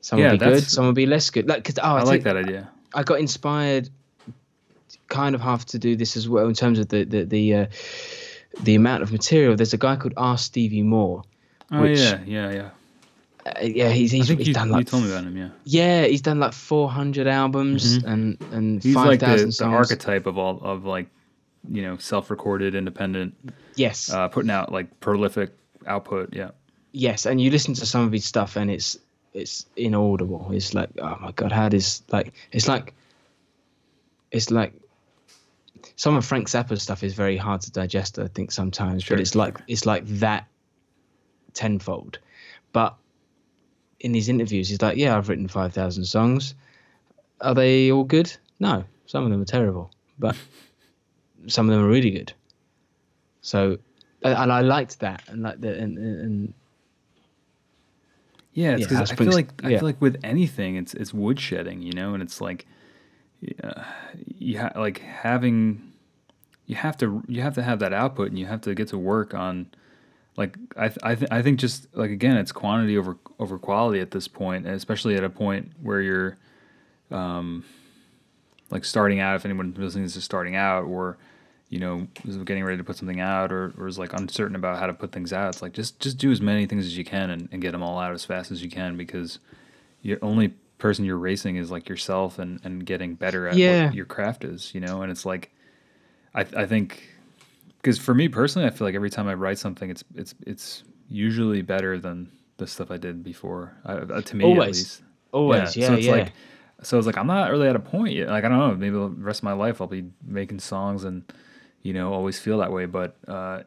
[0.00, 1.48] some Yeah, will be good, some will be less good.
[1.48, 2.68] Like, cause, oh, I, I, like that idea.
[2.94, 3.88] I got inspired,
[5.08, 7.66] kind of have to do this as well in terms of the the the, uh,
[8.62, 9.56] the amount of material.
[9.56, 10.38] There's a guy called R.
[10.38, 11.22] Stevie Moore.
[11.72, 12.70] Oh which- yeah, yeah, yeah.
[13.46, 15.36] Uh, yeah, he's he's, he's you, done like told me about him.
[15.36, 18.04] Yeah, yeah, he's done like 400 albums Mhm.
[18.12, 21.06] and and he's like the, 5,000 the archetype of all of like
[21.70, 23.34] you know self-recorded, independent,
[23.74, 25.50] yes, uh, putting out like prolific
[25.86, 26.34] output.
[26.34, 26.50] Yeah,
[26.92, 28.98] yes, and you listen to some of his stuff and it's
[29.34, 30.50] it's inaudible.
[30.52, 32.94] It's like oh my god, how does like it's like
[34.30, 34.74] it's like
[35.96, 38.18] some of Frank Zappa's stuff is very hard to digest.
[38.18, 40.46] I think sometimes, Sure, but it's like it's like that
[41.54, 42.18] tenfold.
[42.72, 42.96] But
[44.00, 46.54] in his interviews, he's like, "Yeah, I've written five thousand songs.
[47.40, 48.34] Are they all good?
[48.58, 50.34] No, Some of them are terrible, but
[51.48, 52.32] some of them are really good.
[53.42, 53.78] So,
[54.22, 56.54] and I liked that, and like the and, and
[58.52, 59.78] yeah, it's Yeah, I feel like I yeah.
[59.78, 62.66] feel like with anything, it's it's woodshedding, you know, and it's like,
[63.62, 63.84] uh,
[64.38, 65.92] you ha- like having,
[66.66, 68.98] you have to you have to have that output, and you have to get to
[68.98, 69.66] work on,
[70.36, 74.00] like I th- I th- I think just like again, it's quantity over over quality
[74.00, 76.38] at this point, and especially at a point where you're,
[77.10, 77.64] um,
[78.70, 79.36] like starting out.
[79.36, 81.18] If anyone listening is starting out, or
[81.68, 84.78] you know, is getting ready to put something out or, or is like uncertain about
[84.78, 87.04] how to put things out, it's like just just do as many things as you
[87.04, 89.38] can and, and get them all out as fast as you can because
[90.02, 90.48] your only
[90.78, 93.86] person you're racing is like yourself and, and getting better at Yeah.
[93.86, 95.02] what your craft is, you know.
[95.02, 95.50] And it's like,
[96.34, 97.08] I I think
[97.78, 100.84] because for me personally, I feel like every time I write something, it's it's it's
[101.08, 103.74] usually better than the stuff I did before.
[103.84, 104.76] I, uh, to me, at Always.
[104.78, 105.02] least.
[105.32, 106.12] always, yeah, so it's yeah.
[106.12, 106.32] like,
[106.82, 108.28] so it's like I'm not really at a point yet.
[108.28, 111.22] Like I don't know, maybe the rest of my life I'll be making songs and
[111.86, 112.86] you know always feel that way.
[112.86, 113.62] But uh,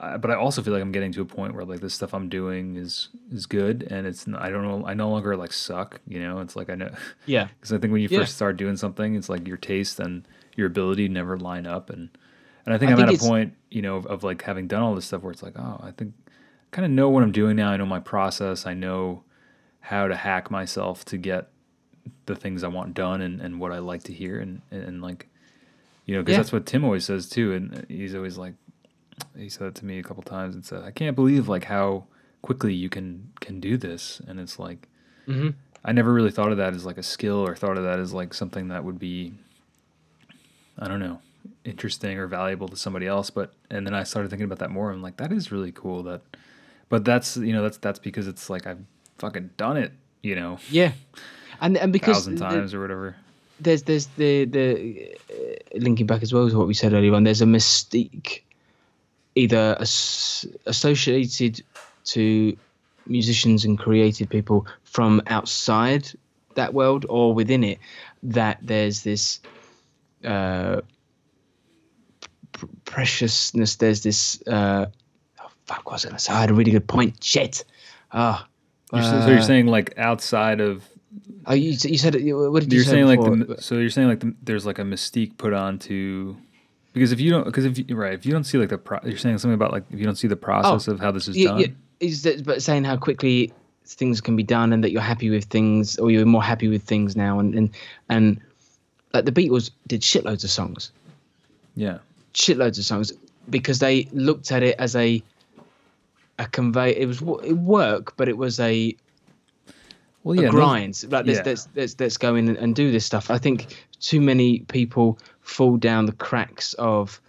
[0.00, 2.14] I, but I also feel like I'm getting to a point where like this stuff
[2.14, 6.00] I'm doing is is good and it's I don't know I no longer like suck.
[6.06, 6.90] You know, it's like I know
[7.26, 8.18] yeah, because I think when you Yeah.
[8.18, 10.26] first start doing something, it's like your taste and
[10.56, 12.10] your ability never line up and
[12.66, 14.66] and I think I I'm think at a point you know of, of like having
[14.68, 16.14] done all this stuff where it's like oh I think
[16.70, 17.70] kind of know what I'm doing now.
[17.70, 18.66] I know my process.
[18.66, 19.24] I know
[19.80, 21.50] how to hack myself to get
[22.26, 25.02] the things I want done and, and what I like to hear and, and, and
[25.02, 25.28] like,
[26.12, 26.38] you know, because Yeah.
[26.40, 27.54] that's what Tim always says too.
[27.54, 28.52] And he's always like,
[29.34, 32.04] he said it to me a couple times and said, I can't believe like how
[32.42, 34.20] quickly you can, can do this.
[34.26, 34.88] And it's like,
[35.24, 35.50] hmm
[35.84, 38.12] I never really thought of that as like a skill or thought of that as
[38.12, 39.32] like something that would be,
[40.78, 41.20] I don't know,
[41.64, 43.30] interesting or valuable to somebody else.
[43.30, 44.90] But, and then I started thinking about that more.
[44.92, 46.20] I'm like, that is really cool that,
[46.90, 48.84] but that's, you know, that's, that's because it's like, I've
[49.18, 50.92] fucking done it, you know, yeah,
[51.60, 53.16] and and because thousand the- times or whatever.
[53.62, 57.24] There's there's the the uh, linking back as well to what we said earlier on.
[57.24, 58.42] There's a mystique
[59.34, 61.62] either as, associated
[62.04, 62.56] to
[63.06, 66.08] musicians and creative people from outside
[66.54, 67.78] that world or within it
[68.22, 69.40] that there's this
[70.24, 70.80] uh,
[72.52, 73.76] pr- preciousness.
[73.76, 74.42] There's this.
[74.46, 74.86] Uh,
[75.40, 76.32] oh, fuck, what was I say?
[76.32, 77.22] I had a really good point.
[77.22, 77.64] Shit.
[78.12, 78.46] Ah.
[78.92, 80.86] You're, so you're uh, saying like outside of
[81.46, 82.14] Oh, you, you said.
[82.14, 84.78] What did you you're say saying like the, so you're saying like the, there's like
[84.78, 86.36] a mystique put onto
[86.92, 88.98] because if you don't because if you, right if you don't see like the pro,
[89.04, 91.28] you're saying something about like if you don't see the process oh, of how this
[91.28, 91.66] is Oh, yeah, done yeah,
[92.00, 93.52] is that, but saying how quickly
[93.84, 96.82] things can be done and that you're happy with things or you're more happy with
[96.82, 97.70] things now and and
[98.08, 98.40] and
[99.12, 100.92] like the Beatles did shitloads of songs,
[101.74, 101.98] yeah
[102.32, 103.12] shitloads of songs
[103.50, 105.22] because they looked at it as a
[106.38, 106.96] a convey.
[106.96, 108.94] It was it work, but it was a,
[110.24, 111.02] well yeah grind.
[111.10, 111.42] like let's, yeah.
[111.44, 113.30] let's let's let's go in and, do this stuff.
[113.30, 117.20] I think too many people fall down the cracks of.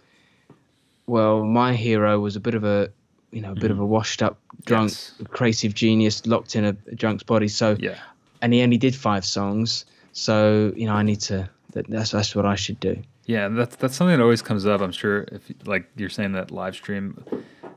[1.06, 2.90] Well, my hero was a bit of a,
[3.30, 3.88] you know, a bit of a mm.
[3.88, 5.12] washed up drunk, Yes.
[5.28, 7.48] creative genius locked in a, a drunk's body.
[7.48, 7.98] So, yeah
[8.44, 9.86] and he only did five songs.
[10.12, 11.48] So, you know, I need to.
[11.72, 13.02] That, that's that's what I should do.
[13.26, 16.52] yeah that's that's something that always comes up I'm sure if like you're saying that
[16.52, 17.18] live stream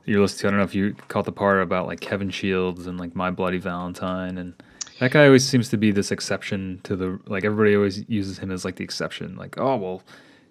[0.05, 2.85] you're listening to I don't know if you caught the part about like Kevin Shields
[2.85, 4.53] and like My Bloody Valentine and
[4.99, 8.51] that guy always seems to be this exception to the like everybody always uses him
[8.51, 9.35] as like the exception.
[9.35, 10.03] Like oh well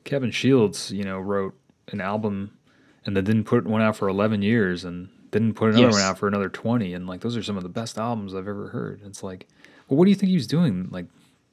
[0.04, 1.54] Kevin Shields you know wrote
[1.88, 2.56] an album
[3.04, 5.92] and then didn't put one out for 11 years and didn't put another Yes.
[5.94, 8.48] one out for another 20 and like those are some of the best albums I've
[8.48, 9.00] ever heard.
[9.04, 9.46] It's like
[9.88, 11.06] well what do you think he was doing like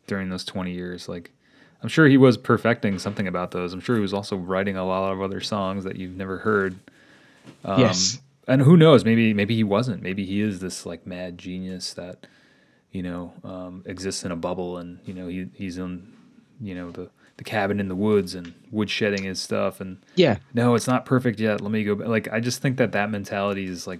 [0.08, 1.08] during those 20 years?
[1.10, 1.32] Like
[1.82, 3.74] I'm sure he was perfecting something about those.
[3.74, 6.76] I'm sure he was also writing a lot of other songs that you've never heard.
[7.66, 8.22] Um, Yes.
[8.48, 9.04] and who knows?
[9.04, 10.02] Maybe maybe he wasn't.
[10.02, 12.26] Maybe he is this like mad genius that
[12.94, 16.08] you know um, exists in a bubble and you know he, he's in
[16.62, 20.38] you know the the cabin in the woods and woodshedding his stuff and Yeah.
[20.54, 23.10] no it's not perfect yet let me go ba-" like i just think that that
[23.10, 24.00] mentality is like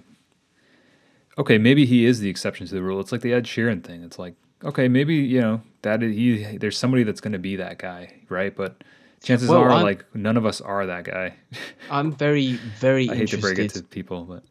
[1.38, 4.02] okay maybe he is the exception to the rule it's like the ed sheeran thing
[4.04, 7.56] it's like okay maybe you know that is, he there's somebody that's going to be
[7.56, 8.82] that guy right but
[9.22, 11.34] chances Well, are I'm- like none of us are that guy
[11.90, 13.40] I'm very, very i hate to interested.
[13.40, 14.44] break it to people but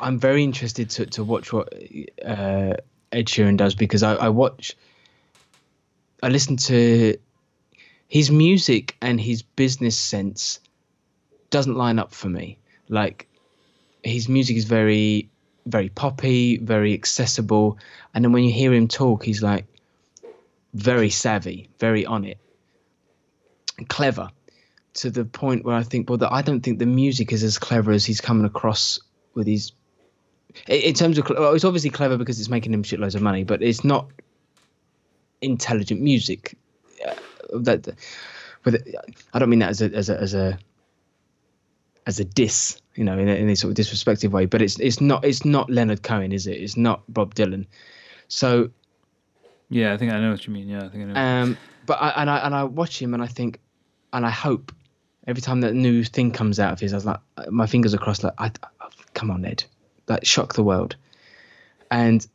[0.00, 1.72] I'm very interested to, to watch what
[2.24, 2.74] uh,
[3.12, 4.76] Ed Sheeran does because I, I watch,
[6.22, 7.16] I listen to
[8.08, 10.60] his music and his business sense
[11.50, 12.58] doesn't line up for me.
[12.88, 13.28] Like
[14.02, 15.30] his music is very,
[15.66, 17.78] very poppy, very accessible,
[18.14, 19.66] and then when you hear him talk, he's like
[20.74, 22.38] very savvy, very on it,
[23.88, 24.30] clever.
[25.00, 27.92] To the point where I think, well, I don't think the music is as clever
[27.92, 28.98] as he's coming across
[29.34, 29.72] with his
[30.68, 33.62] in terms of well, it's obviously clever because it's making him shitloads of money but
[33.62, 34.08] it's not
[35.42, 36.56] intelligent music
[37.06, 37.14] uh,
[37.52, 37.94] that
[39.34, 40.58] I don't mean that as a as a as a
[42.06, 44.46] as a diss, you know, in a, in a sort of disrespectful way.
[44.46, 46.54] But it's it's not it's not Leonard Cohen, is it?
[46.54, 47.66] It's not Bob Dylan.
[48.28, 48.70] So
[49.68, 50.68] yeah, I think I know what you mean.
[50.68, 51.20] Yeah, I think I know.
[51.20, 53.60] Um, but I and I and I watch him and I think,
[54.12, 54.72] and I hope
[55.26, 57.20] every time that new thing comes out of his, I was like,
[57.50, 58.22] my fingers are crossed.
[58.22, 59.64] Like, I, I, come on, Ed,
[60.08, 60.96] like shock the world.
[61.90, 62.26] And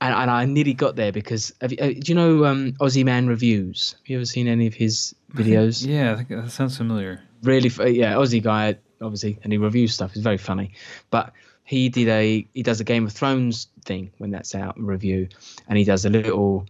[0.00, 3.26] and, and I nearly got there because you, uh, do you know um, Aussie Man
[3.26, 3.96] reviews?
[3.98, 5.84] Have you ever seen any of his videos?
[5.84, 7.22] Yeah, I think that sounds familiar.
[7.42, 10.12] Really, yeah, Aussie guy, obviously, and he reviews stuff.
[10.12, 10.72] It's very funny,
[11.10, 11.32] but
[11.64, 15.28] he did a he does a Game of Thrones thing when that's out review,
[15.68, 16.66] and he does a little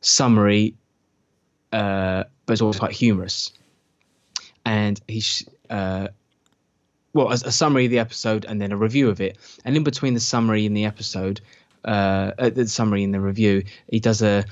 [0.00, 0.74] summary,
[1.72, 3.52] uh, but it's also quite humorous,
[4.64, 6.08] and he's uh,
[7.12, 9.84] well a, a summary of the episode and then a review of it, and in
[9.84, 11.40] between the summary and the episode,
[11.84, 14.44] uh, uh the summary and the review, he does a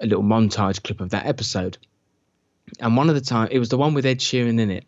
[0.00, 1.76] a little montage clip of that episode.
[2.78, 4.84] And one of the time it was the one with Ed Sheeran in it,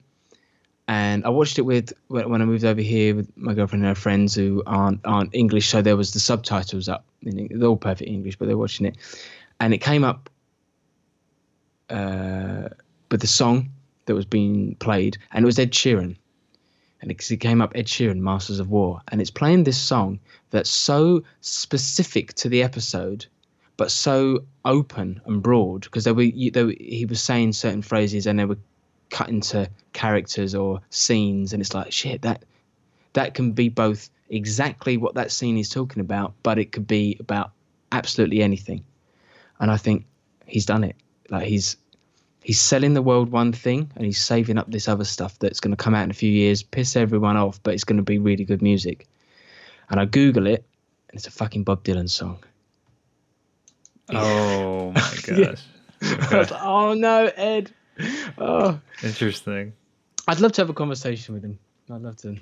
[0.89, 4.01] and I watched it with when I moved over here with my girlfriend and her
[4.01, 7.05] friends who aren't aren't English, so there was the subtitles up.
[7.23, 8.97] They're all perfect English, but they're watching it,
[9.61, 10.31] and it came up
[11.91, 12.69] uh,
[13.11, 13.71] with the song
[14.07, 16.17] that was being played, and it was Ed Sheeran,
[17.01, 20.21] and it came up Ed Sheeran, Masters of War, and it's playing this song
[20.51, 23.27] that's so specific to the episode
[23.77, 28.27] but so open and broad because there were, there were, he was saying certain phrases
[28.27, 28.59] and they were
[29.11, 32.45] cut into characters or scenes, and it's like shit that
[33.13, 37.17] that can be both exactly what that scene is talking about, but it could be
[37.21, 37.53] about
[37.93, 38.85] absolutely anything.
[39.61, 40.07] And I think
[40.47, 40.97] he's done it.
[41.29, 41.77] Like he's
[42.43, 45.71] he's selling the world one thing and he's saving up this other stuff that's going
[45.71, 48.19] to come out in a few years, piss everyone off, but it's going to be
[48.19, 49.07] really good music.
[49.91, 50.65] And I Google it,
[51.09, 52.43] and it's a fucking Bob Dylan song.
[54.11, 55.63] Oh my gosh.
[56.03, 56.55] Okay.
[56.61, 57.71] oh no, Ed.
[58.39, 58.81] Oh.
[59.03, 59.73] Interesting.
[60.27, 61.59] I'd love to have a conversation with him.
[61.91, 62.35] I'd love to.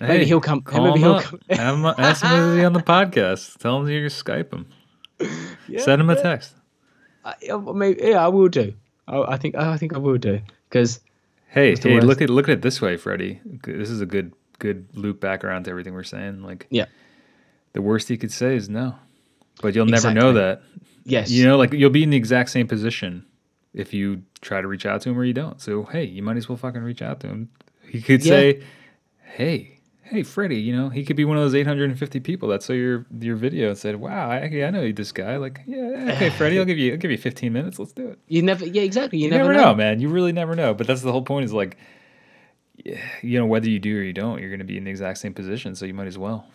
[0.00, 0.62] Hey, maybe he'll come.
[0.62, 1.24] Call maybe he'll up.
[1.50, 1.86] come.
[1.86, 3.58] Ask him to be on the podcast.
[3.58, 4.66] Tell him you're Skype him.
[5.68, 6.54] Yeah, Send him a text.
[7.24, 7.34] I,
[7.74, 8.74] maybe, yeah, I will do.
[9.06, 11.00] I, I think oh, I think I will do because.
[11.48, 13.40] Hey, hey, look at look at it this way, Freddie.
[13.64, 16.42] This is a good good loop back around to everything we're saying.
[16.42, 16.86] Like, yeah,
[17.72, 18.96] the worst he could say is no,
[19.62, 20.14] but you'll exactly.
[20.14, 20.62] never know that
[21.06, 21.30] Yes.
[21.30, 23.24] You know, like you'll be in the exact same position
[23.72, 25.60] if you try to reach out to him or you don't.
[25.60, 27.48] So hey, you might as well fucking reach out to him.
[27.88, 28.30] He could yeah.
[28.30, 28.62] say,
[29.22, 29.75] "Hey,
[30.08, 33.06] hey, Freddie," you know, he could be one of those 850 people that saw your
[33.20, 36.64] your video and said, "Wow, I, I know this guy." Like, yeah, okay, Freddie, I'll
[36.64, 37.78] give you I'll give you 15 minutes.
[37.78, 38.18] Let's do it.
[38.28, 39.18] You never, yeah, exactly.
[39.18, 39.70] You, you never, never know.
[39.70, 40.00] know, man.
[40.00, 40.74] You really never know.
[40.74, 41.44] But that's the whole point.
[41.44, 41.76] Is like,
[42.84, 45.18] you know, whether you do or you don't, you're going to be in the exact
[45.18, 45.74] same position.
[45.74, 46.46] So you might as well.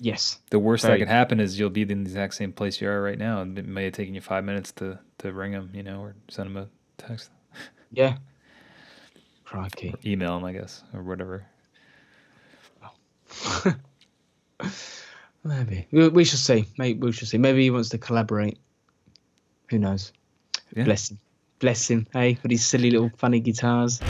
[0.00, 0.38] Yes.
[0.50, 3.02] The worst that could happen is you'll be in the exact same place you are
[3.02, 5.82] right now, and it may have taken you five minutes to to ring him, you
[5.82, 6.68] know, or send him a
[6.98, 7.30] text.
[7.90, 8.18] Yeah.
[9.44, 9.90] Crikey.
[9.90, 11.46] Or email him, I guess, or whatever.
[15.44, 16.66] Maybe we, we shall see.
[16.78, 17.38] Maybe we shall see.
[17.38, 18.58] Maybe he wants to collaborate.
[19.70, 20.12] Who knows?
[20.74, 20.84] Yeah.
[20.84, 21.18] Bless him.
[21.58, 22.06] Bless him.
[22.12, 24.00] Hey, with his silly little funny guitars.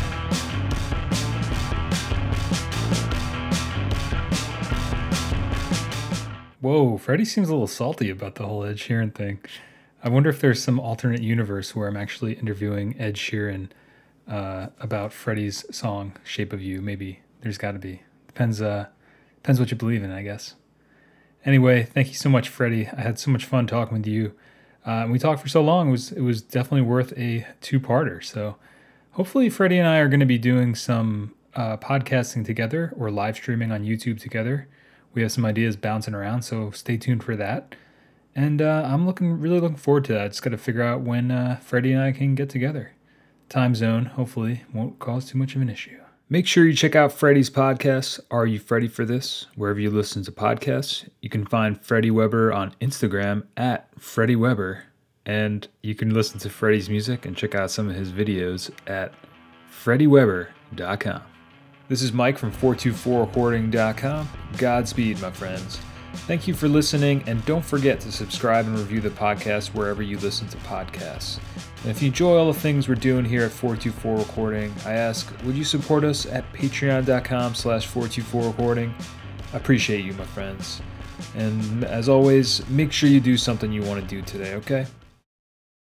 [6.61, 9.39] Whoa, Freddie seems a little salty about the whole Ed Sheeran thing.
[10.03, 13.69] I wonder if there's some alternate universe where I'm actually interviewing Ed Sheeran
[14.29, 18.03] uh, about Freddie's song "Shape of You." Maybe there's got to be.
[18.27, 18.61] Depends.
[18.61, 18.87] Uh,
[19.49, 20.57] depends what you believe in, I guess.
[21.45, 22.87] Anyway, thank you so much, Freddie.
[22.89, 24.35] I had so much fun talking with you.
[24.85, 25.89] Uh, we talked for so long.
[25.89, 28.23] It was it was definitely worth a two-parter.
[28.23, 28.57] So
[29.13, 33.37] hopefully, Freddie and I are going to be doing some uh, podcasting together or live
[33.37, 34.69] streaming on YouTube together
[35.15, 37.75] we have some ideas bouncing around, so stay tuned for that.
[38.35, 40.29] And uh, I'm looking really looking forward to that.
[40.29, 42.93] Just got to figure out when uh, Freddie and I can get together.
[43.49, 45.99] Time zone, hopefully, won't cause too much of an issue.
[46.31, 49.47] Make sure you check out Freddie's podcast, Are You Freddie for This?
[49.55, 51.09] Wherever you listen to podcasts.
[51.23, 54.85] You can find Freddie Weber on Instagram at Freddie Weber.
[55.25, 59.15] And you can listen to Freddie's music and check out some of his videos at
[59.73, 61.23] freddieweber.com.
[61.89, 64.29] This is Mike from 424recording.com.
[64.59, 65.81] Godspeed, my friends.
[66.27, 70.19] Thank you for listening, and don't forget to subscribe and review the podcast wherever you
[70.19, 71.39] listen to podcasts.
[71.83, 75.33] And if you enjoy all the things we're doing here at 424 Recording, I ask,
[75.45, 78.95] would you support us at patreon.com slash 424 Recording?
[79.53, 80.83] I appreciate you, my friends.
[81.35, 84.87] And as always, make sure you do something you want to do today, okay?